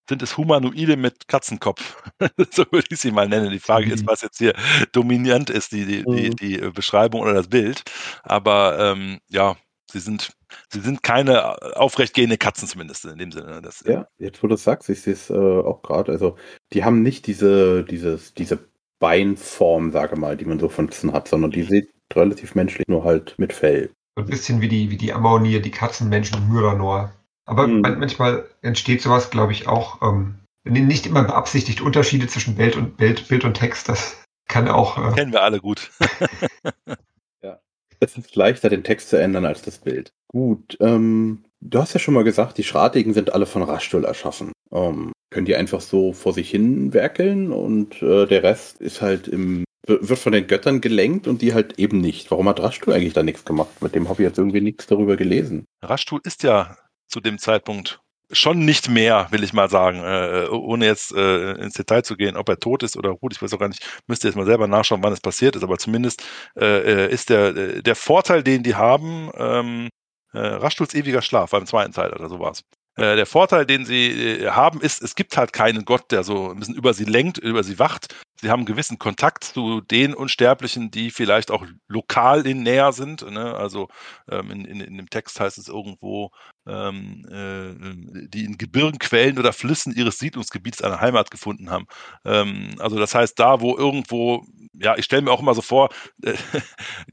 sind 0.09 0.23
es 0.23 0.37
Humanoide 0.37 0.97
mit 0.97 1.29
Katzenkopf. 1.29 2.03
so 2.51 2.65
würde 2.71 2.89
ich 2.91 3.01
sie 3.01 3.11
mal 3.11 3.29
nennen. 3.29 3.51
Die 3.51 3.59
Frage 3.59 3.87
mhm. 3.87 3.93
ist, 3.93 4.07
was 4.07 4.23
jetzt 4.23 4.39
hier 4.39 4.55
dominant 4.93 5.51
ist, 5.51 5.73
die, 5.73 5.85
die, 5.85 6.05
mhm. 6.09 6.37
die, 6.37 6.59
die, 6.59 6.71
Beschreibung 6.71 7.21
oder 7.21 7.35
das 7.35 7.49
Bild. 7.49 7.83
Aber 8.23 8.79
ähm, 8.79 9.19
ja, 9.29 9.57
sie 9.91 10.01
sind, 10.01 10.33
sie 10.71 10.81
sind 10.81 11.03
keine 11.03 11.77
aufrechtgehende 11.77 12.39
Katzen 12.39 12.69
zumindest 12.69 13.05
in 13.05 13.19
dem 13.19 13.33
Sinne. 13.33 13.61
Das, 13.63 13.85
ja, 13.87 14.07
jetzt 14.19 14.43
wo 14.43 14.47
du 14.47 14.57
sagst, 14.57 14.89
ich 14.89 15.03
sehe 15.03 15.15
es 15.15 15.31
äh, 15.31 15.35
auch 15.35 15.83
gerade. 15.83 16.13
Also 16.13 16.37
die 16.73 16.85
haben 16.85 17.03
nicht 17.03 17.27
diese, 17.27 17.85
dieses, 17.85 18.35
diese 18.35 18.59
Beinform, 18.99 19.93
sage 19.93 20.17
mal, 20.17 20.37
die 20.37 20.45
man 20.45 20.59
so 20.59 20.69
von 20.69 20.89
Katzen 20.89 21.13
hat, 21.13 21.29
sondern 21.29 21.51
die 21.51 21.63
sieht 21.63 21.91
relativ 22.15 22.55
menschlich, 22.55 22.89
nur 22.89 23.05
halt 23.05 23.35
mit 23.39 23.53
Fell. 23.53 23.91
So 24.17 24.25
ein 24.25 24.31
bisschen 24.31 24.61
wie 24.61 24.69
die, 24.69 24.91
wie 24.91 24.97
die 24.97 25.13
Ammonier, 25.13 25.63
die 25.63 25.71
Katzenmenschen 25.71 26.49
Myranor. 26.49 27.13
Aber 27.49 27.67
mhm. 27.67 27.81
manchmal 27.81 28.45
entsteht 28.61 29.01
sowas, 29.01 29.31
glaube 29.31 29.53
ich, 29.53 29.67
auch 29.67 30.03
ähm, 30.03 30.35
nicht 30.65 31.07
immer 31.07 31.25
beabsichtigt 31.25 31.81
Unterschiede 31.81 32.27
zwischen 32.27 32.57
Bild 32.57 32.77
und 32.77 32.99
Bild, 32.99 33.27
Bild 33.27 33.45
und 33.45 33.55
Text. 33.55 33.89
Das 33.89 34.23
kann 34.49 34.69
auch. 34.69 34.99
Äh 34.99 35.15
Kennen 35.15 35.33
wir 35.33 35.43
alle 35.43 35.59
gut. 35.59 35.91
ja. 37.43 37.59
Es 38.01 38.19
ist 38.19 38.37
leichter, 38.37 38.69
den 38.69 38.85
Text 38.85 39.09
zu 39.09 39.19
ändern 39.19 39.47
als 39.47 39.63
das 39.63 39.79
Bild. 39.79 40.13
Gut, 40.29 40.77
ähm, 40.81 41.43
du 41.63 41.79
hast 41.79 41.95
ja 41.95 42.01
schon 42.01 42.13
mal 42.13 42.23
gesagt, 42.23 42.59
die 42.59 42.65
Schratigen 42.65 43.15
sind 43.15 43.33
alle 43.33 43.47
von 43.47 43.63
Raschtul 43.63 44.05
erschaffen. 44.05 44.53
Ähm, 44.71 45.13
können 45.31 45.47
die 45.47 45.57
einfach 45.57 45.81
so 45.81 46.13
vor 46.13 46.35
sich 46.35 46.51
hin 46.51 46.93
werkeln 46.93 47.51
und 47.51 48.03
äh, 48.03 48.27
der 48.27 48.43
Rest 48.43 48.83
ist 48.83 49.01
halt 49.01 49.27
im 49.27 49.65
wird 49.87 50.19
von 50.19 50.33
den 50.33 50.47
Göttern 50.47 50.83
gelenkt 50.83 51.27
und 51.27 51.41
die 51.41 51.55
halt 51.55 51.79
eben 51.79 52.03
nicht. 52.03 52.31
Warum 52.31 52.47
hat 52.51 52.61
Raschtul 52.61 52.93
eigentlich 52.93 53.15
da 53.15 53.23
nichts 53.23 53.47
gemacht? 53.47 53.81
Mit 53.81 53.95
dem 53.95 54.11
habe 54.11 54.23
ich 54.23 54.29
jetzt 54.29 54.37
irgendwie 54.37 54.61
nichts 54.61 54.87
darüber 54.87 55.17
gelesen. 55.17 55.65
Raschtul 55.83 56.21
ist 56.25 56.43
ja 56.43 56.77
zu 57.09 57.21
dem 57.21 57.39
Zeitpunkt 57.39 58.01
schon 58.31 58.65
nicht 58.65 58.89
mehr, 58.89 59.29
will 59.31 59.43
ich 59.43 59.53
mal 59.53 59.71
sagen, 59.71 60.03
äh, 60.05 60.49
ohne 60.51 60.87
jetzt 60.87 61.13
äh, 61.13 61.53
ins 61.53 61.75
Detail 61.75 62.03
zu 62.03 62.17
gehen, 62.17 62.37
ob 62.37 62.49
er 62.49 62.59
tot 62.59 62.83
ist 62.83 62.97
oder 62.97 63.15
gut, 63.15 63.33
ich 63.33 63.41
weiß 63.41 63.55
auch 63.55 63.59
gar 63.59 63.69
nicht, 63.69 63.87
müsste 64.07 64.29
jetzt 64.29 64.37
mal 64.37 64.45
selber 64.45 64.67
nachschauen, 64.67 65.03
wann 65.03 65.13
es 65.13 65.21
passiert 65.21 65.57
ist, 65.57 65.63
aber 65.63 65.79
zumindest 65.79 66.23
äh, 66.59 67.07
äh 67.07 67.13
ist 67.13 67.31
der, 67.31 67.57
äh, 67.57 67.83
der 67.83 67.97
Vorteil, 67.97 68.43
den 68.43 68.63
die 68.63 68.75
haben, 68.75 69.31
ähm, 69.37 69.89
äh, 70.35 70.41
Raschtuls 70.41 70.95
ewiger 70.95 71.23
Schlaf 71.23 71.51
beim 71.51 71.67
zweiten 71.67 71.93
Zeitalter, 71.93 72.29
so 72.29 72.39
war 72.39 72.53
es. 72.53 72.63
Äh, 72.97 73.17
der 73.17 73.27
Vorteil, 73.27 73.65
den 73.65 73.87
sie 73.87 74.43
äh, 74.43 74.51
haben, 74.51 74.81
ist, 74.83 75.03
es 75.03 75.15
gibt 75.15 75.37
halt 75.37 75.53
keinen 75.53 75.85
Gott, 75.85 76.11
der 76.11 76.23
so 76.23 76.51
ein 76.51 76.59
bisschen 76.59 76.75
über 76.75 76.93
sie 76.93 77.05
lenkt, 77.05 77.39
über 77.39 77.63
sie 77.63 77.79
wacht, 77.79 78.15
sie 78.41 78.51
haben 78.51 78.61
einen 78.61 78.67
gewissen 78.67 78.99
Kontakt 78.99 79.45
zu 79.45 79.81
den 79.81 80.15
Unsterblichen, 80.15 80.91
die 80.91 81.11
vielleicht 81.11 81.51
auch 81.51 81.67
lokal 81.89 82.47
in 82.47 82.63
näher 82.63 82.93
sind. 82.93 83.29
Ne? 83.29 83.55
Also 83.55 83.89
ähm, 84.31 84.51
in, 84.51 84.65
in, 84.65 84.81
in, 84.81 84.97
dem 84.97 85.11
Text 85.11 85.41
heißt 85.41 85.59
es 85.59 85.69
irgendwo, 85.69 86.31
ähm, 86.67 87.27
äh, 87.31 88.29
die 88.29 88.45
in 88.45 88.59
Gebirgen, 88.59 88.99
Quellen 88.99 89.39
oder 89.39 89.53
Flüssen 89.53 89.95
ihres 89.95 90.19
Siedlungsgebiets 90.19 90.83
eine 90.83 91.01
Heimat 91.01 91.31
gefunden 91.31 91.71
haben. 91.71 91.87
Ähm, 92.25 92.75
also 92.79 92.99
das 92.99 93.15
heißt, 93.15 93.39
da, 93.39 93.61
wo 93.61 93.77
irgendwo, 93.77 94.45
ja, 94.75 94.97
ich 94.97 95.05
stelle 95.05 95.23
mir 95.23 95.33
auch 95.33 95.41
immer 95.41 95.55
so 95.55 95.63
vor, 95.63 95.89
äh, 96.23 96.35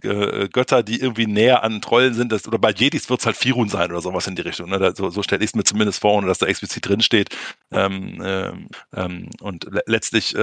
Götter, 0.50 0.84
die 0.84 1.00
irgendwie 1.00 1.26
näher 1.26 1.64
an 1.64 1.82
Trollen 1.82 2.14
sind, 2.14 2.32
das, 2.32 2.48
oder 2.48 2.60
bei 2.60 2.72
Jedis 2.72 3.10
wird 3.10 3.22
es 3.22 3.26
halt 3.26 3.38
Firun 3.38 3.70
sein 3.70 3.92
oder 3.92 4.02
sowas 4.02 4.28
in 4.28 4.36
die 4.36 4.44
Richtung. 4.44 4.70
Ne? 4.70 4.94
so, 4.96 5.10
so 5.10 5.24
stelle 5.24 5.44
ich 5.44 5.52
es 5.52 5.56
mir 5.56 5.64
zumindest 5.64 6.02
vor, 6.02 6.14
ohne 6.14 6.28
dass 6.28 6.38
da 6.38 6.46
explizit 6.46 6.88
drin 6.88 7.02
steht. 7.02 7.36
Ähm, 7.72 8.22
ähm, 8.24 8.70
ähm 8.94 9.30
und 9.42 9.66
le 9.66 9.82
letztlich 9.88 10.36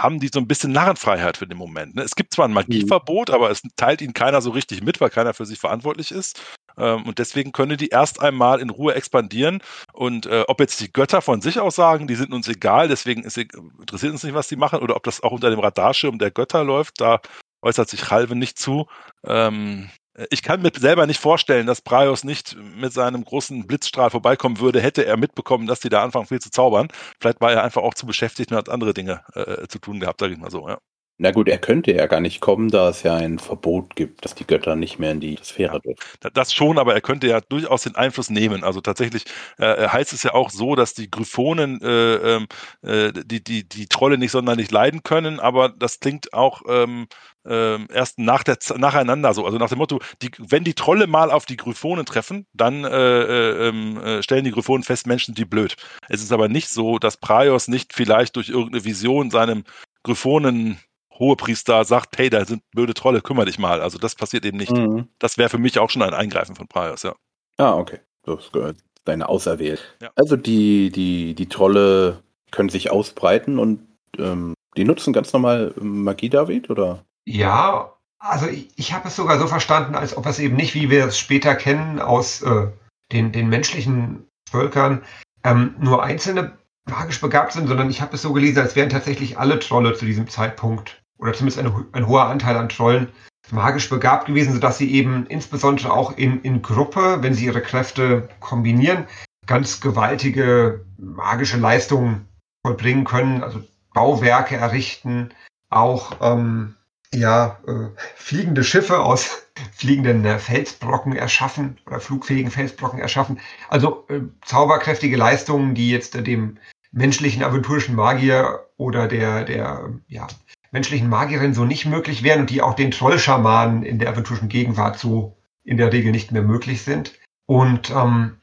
haben 0.00 0.18
die 0.18 0.30
so 0.32 0.40
ein 0.40 0.48
bisschen 0.48 0.72
Narrenfreiheit 0.72 1.36
für 1.36 1.46
den 1.46 1.58
Moment. 1.58 1.94
Ne? 1.94 2.02
Es 2.02 2.14
gibt 2.14 2.32
zwar 2.32 2.46
ein 2.46 2.52
mhm. 2.52 2.54
Magieverbot, 2.54 3.30
aber 3.30 3.50
es 3.50 3.62
teilt 3.76 4.00
ihnen 4.00 4.14
keiner 4.14 4.40
so 4.40 4.50
richtig 4.50 4.82
mit, 4.82 5.00
weil 5.00 5.10
keiner 5.10 5.34
für 5.34 5.44
sich 5.44 5.58
verantwortlich 5.58 6.10
ist. 6.10 6.42
Ähm, 6.78 7.04
und 7.04 7.18
deswegen 7.18 7.52
können 7.52 7.76
die 7.76 7.88
erst 7.88 8.20
einmal 8.20 8.60
in 8.60 8.70
Ruhe 8.70 8.94
expandieren. 8.94 9.62
Und 9.92 10.26
äh, 10.26 10.44
ob 10.48 10.60
jetzt 10.60 10.80
die 10.80 10.92
Götter 10.92 11.20
von 11.20 11.42
sich 11.42 11.60
aus 11.60 11.76
sagen, 11.76 12.06
die 12.06 12.14
sind 12.14 12.32
uns 12.32 12.48
egal, 12.48 12.88
deswegen 12.88 13.24
ist, 13.24 13.36
interessiert 13.36 14.12
uns 14.12 14.24
nicht, 14.24 14.34
was 14.34 14.48
die 14.48 14.56
machen, 14.56 14.80
oder 14.80 14.96
ob 14.96 15.04
das 15.04 15.22
auch 15.22 15.32
unter 15.32 15.50
dem 15.50 15.60
Radarschirm 15.60 16.18
der 16.18 16.30
Götter 16.30 16.64
läuft, 16.64 17.00
da 17.00 17.20
äußert 17.62 17.90
sich 17.90 18.10
Halve 18.10 18.36
nicht 18.36 18.58
zu. 18.58 18.86
Ähm, 19.26 19.90
ich 20.30 20.42
kann 20.42 20.62
mir 20.62 20.72
selber 20.76 21.06
nicht 21.06 21.20
vorstellen, 21.20 21.66
dass 21.66 21.82
Braios 21.82 22.24
nicht 22.24 22.56
mit 22.56 22.92
seinem 22.92 23.24
großen 23.24 23.66
Blitzstrahl 23.66 24.10
vorbeikommen 24.10 24.58
würde, 24.60 24.80
hätte 24.80 25.04
er 25.06 25.16
mitbekommen, 25.16 25.66
dass 25.66 25.80
die 25.80 25.88
da 25.88 26.02
anfangen 26.02 26.26
viel 26.26 26.40
zu 26.40 26.50
zaubern. 26.50 26.88
Vielleicht 27.20 27.40
war 27.40 27.52
er 27.52 27.62
einfach 27.62 27.82
auch 27.82 27.94
zu 27.94 28.06
beschäftigt 28.06 28.50
und 28.50 28.56
hat 28.56 28.68
andere 28.68 28.92
Dinge 28.94 29.22
äh, 29.34 29.66
zu 29.68 29.78
tun 29.78 30.00
gehabt, 30.00 30.20
sage 30.20 30.32
ich 30.34 30.38
mal 30.38 30.50
so, 30.50 30.68
ja. 30.68 30.78
Na 31.22 31.32
gut, 31.32 31.48
er 31.48 31.58
könnte 31.58 31.92
ja 31.92 32.06
gar 32.06 32.20
nicht 32.20 32.40
kommen, 32.40 32.70
da 32.70 32.88
es 32.88 33.02
ja 33.02 33.14
ein 33.14 33.38
Verbot 33.38 33.94
gibt, 33.94 34.24
dass 34.24 34.34
die 34.34 34.46
Götter 34.46 34.74
nicht 34.74 34.98
mehr 34.98 35.10
in 35.10 35.20
die 35.20 35.38
Sphäre 35.42 35.78
dürfen. 35.78 36.00
Das 36.32 36.50
schon, 36.50 36.78
aber 36.78 36.94
er 36.94 37.02
könnte 37.02 37.26
ja 37.26 37.42
durchaus 37.42 37.82
den 37.82 37.94
Einfluss 37.94 38.30
nehmen. 38.30 38.64
Also 38.64 38.80
tatsächlich 38.80 39.24
äh, 39.58 39.86
heißt 39.86 40.14
es 40.14 40.22
ja 40.22 40.32
auch 40.32 40.48
so, 40.48 40.76
dass 40.76 40.94
die 40.94 41.10
Gryphonen 41.10 41.78
äh, 41.82 42.14
ähm, 42.14 42.46
äh, 42.80 43.12
die, 43.12 43.44
die, 43.44 43.68
die 43.68 43.86
Trolle 43.86 44.16
nicht 44.16 44.30
sonderlich 44.30 44.70
leiden 44.70 45.02
können, 45.02 45.40
aber 45.40 45.68
das 45.68 46.00
klingt 46.00 46.32
auch 46.32 46.62
ähm, 46.66 47.06
äh, 47.46 47.84
erst 47.92 48.18
nach 48.18 48.42
der, 48.42 48.56
nacheinander 48.78 49.34
so. 49.34 49.44
Also 49.44 49.58
nach 49.58 49.68
dem 49.68 49.76
Motto, 49.76 50.00
die, 50.22 50.30
wenn 50.38 50.64
die 50.64 50.74
Trolle 50.74 51.06
mal 51.06 51.30
auf 51.30 51.44
die 51.44 51.58
Gryphonen 51.58 52.06
treffen, 52.06 52.46
dann 52.54 52.84
äh, 52.84 52.88
äh, 52.88 53.68
ähm, 53.68 53.98
äh, 53.98 54.22
stellen 54.22 54.44
die 54.44 54.52
Gryphonen 54.52 54.84
fest, 54.84 55.06
Menschen 55.06 55.34
die 55.34 55.44
blöd. 55.44 55.76
Es 56.08 56.22
ist 56.22 56.32
aber 56.32 56.48
nicht 56.48 56.70
so, 56.70 56.98
dass 56.98 57.18
Praios 57.18 57.68
nicht 57.68 57.92
vielleicht 57.92 58.36
durch 58.36 58.48
irgendeine 58.48 58.86
Vision 58.86 59.30
seinem 59.30 59.64
Gryphonen 60.02 60.78
Hohepriester 61.20 61.84
sagt, 61.84 62.18
hey, 62.18 62.30
da 62.30 62.44
sind 62.44 62.68
blöde 62.70 62.94
Trolle, 62.94 63.20
kümmere 63.20 63.46
dich 63.46 63.58
mal. 63.58 63.80
Also 63.80 63.98
das 63.98 64.16
passiert 64.16 64.44
eben 64.44 64.56
nicht. 64.56 64.72
Mhm. 64.72 65.08
Das 65.18 65.38
wäre 65.38 65.50
für 65.50 65.58
mich 65.58 65.78
auch 65.78 65.90
schon 65.90 66.02
ein 66.02 66.14
Eingreifen 66.14 66.56
von 66.56 66.66
Praios, 66.66 67.02
ja. 67.02 67.14
Ah, 67.58 67.74
okay. 67.74 68.00
Das 68.24 68.50
gehört 68.50 68.78
deine 69.04 69.28
Auserwählt. 69.28 69.96
Ja. 70.02 70.10
Also 70.16 70.36
die, 70.36 70.90
die, 70.90 71.34
die 71.34 71.48
Trolle 71.48 72.22
können 72.50 72.70
sich 72.70 72.90
ausbreiten 72.90 73.58
und 73.58 73.86
ähm, 74.18 74.54
die 74.76 74.84
nutzen 74.84 75.12
ganz 75.12 75.32
normal 75.32 75.74
Magie, 75.80 76.30
David, 76.30 76.70
oder? 76.70 77.04
Ja, 77.26 77.92
also 78.18 78.46
ich, 78.46 78.68
ich 78.76 78.92
habe 78.92 79.08
es 79.08 79.16
sogar 79.16 79.38
so 79.38 79.46
verstanden, 79.46 79.94
als 79.94 80.16
ob 80.16 80.26
es 80.26 80.38
eben 80.38 80.56
nicht, 80.56 80.74
wie 80.74 80.90
wir 80.90 81.06
es 81.06 81.18
später 81.18 81.54
kennen, 81.54 82.00
aus 82.00 82.42
äh, 82.42 82.68
den, 83.12 83.32
den 83.32 83.48
menschlichen 83.48 84.26
Völkern 84.50 85.02
ähm, 85.44 85.74
nur 85.78 86.02
einzelne 86.02 86.58
magisch 86.88 87.20
begabt 87.20 87.52
sind, 87.52 87.68
sondern 87.68 87.90
ich 87.90 88.00
habe 88.00 88.14
es 88.14 88.22
so 88.22 88.32
gelesen, 88.32 88.60
als 88.60 88.76
wären 88.76 88.88
tatsächlich 88.88 89.38
alle 89.38 89.58
Trolle 89.58 89.94
zu 89.94 90.04
diesem 90.04 90.28
Zeitpunkt 90.28 90.99
oder 91.20 91.32
zumindest 91.32 91.58
ein, 91.58 91.72
ein 91.92 92.06
hoher 92.06 92.26
Anteil 92.26 92.56
an 92.56 92.68
Trollen 92.68 93.08
magisch 93.50 93.88
begabt 93.88 94.26
gewesen, 94.26 94.52
sodass 94.52 94.78
sie 94.78 94.92
eben 94.92 95.26
insbesondere 95.26 95.92
auch 95.92 96.16
in, 96.16 96.40
in 96.42 96.62
Gruppe, 96.62 97.18
wenn 97.20 97.34
sie 97.34 97.46
ihre 97.46 97.62
Kräfte 97.62 98.28
kombinieren, 98.40 99.06
ganz 99.46 99.80
gewaltige 99.80 100.84
magische 100.98 101.56
Leistungen 101.56 102.28
vollbringen 102.64 103.04
können, 103.04 103.42
also 103.42 103.60
Bauwerke 103.92 104.56
errichten, 104.56 105.30
auch 105.68 106.12
ähm, 106.20 106.76
ja, 107.12 107.58
äh, 107.66 107.88
fliegende 108.14 108.62
Schiffe 108.62 109.00
aus 109.00 109.48
fliegenden 109.72 110.24
äh, 110.24 110.38
Felsbrocken 110.38 111.16
erschaffen 111.16 111.78
oder 111.86 112.00
flugfähigen 112.00 112.50
Felsbrocken 112.50 113.00
erschaffen. 113.00 113.40
Also 113.68 114.04
äh, 114.08 114.20
zauberkräftige 114.44 115.16
Leistungen, 115.16 115.74
die 115.74 115.90
jetzt 115.90 116.14
äh, 116.14 116.22
dem 116.22 116.58
menschlichen 116.92 117.42
aventurischen 117.42 117.94
Magier 117.96 118.66
oder 118.76 119.08
der, 119.08 119.44
der 119.44 119.90
ja, 120.08 120.26
menschlichen 120.70 121.08
Magierin 121.08 121.54
so 121.54 121.64
nicht 121.64 121.86
möglich 121.86 122.22
wären 122.22 122.40
und 122.40 122.50
die 122.50 122.62
auch 122.62 122.74
den 122.74 122.90
Trollschamanen 122.90 123.82
in 123.82 123.98
der 123.98 124.10
aventurischen 124.10 124.48
Gegenwart 124.48 124.98
so 124.98 125.36
in 125.64 125.76
der 125.76 125.92
Regel 125.92 126.12
nicht 126.12 126.32
mehr 126.32 126.42
möglich 126.42 126.82
sind. 126.82 127.18
Und 127.46 127.90
ähm, 127.90 128.36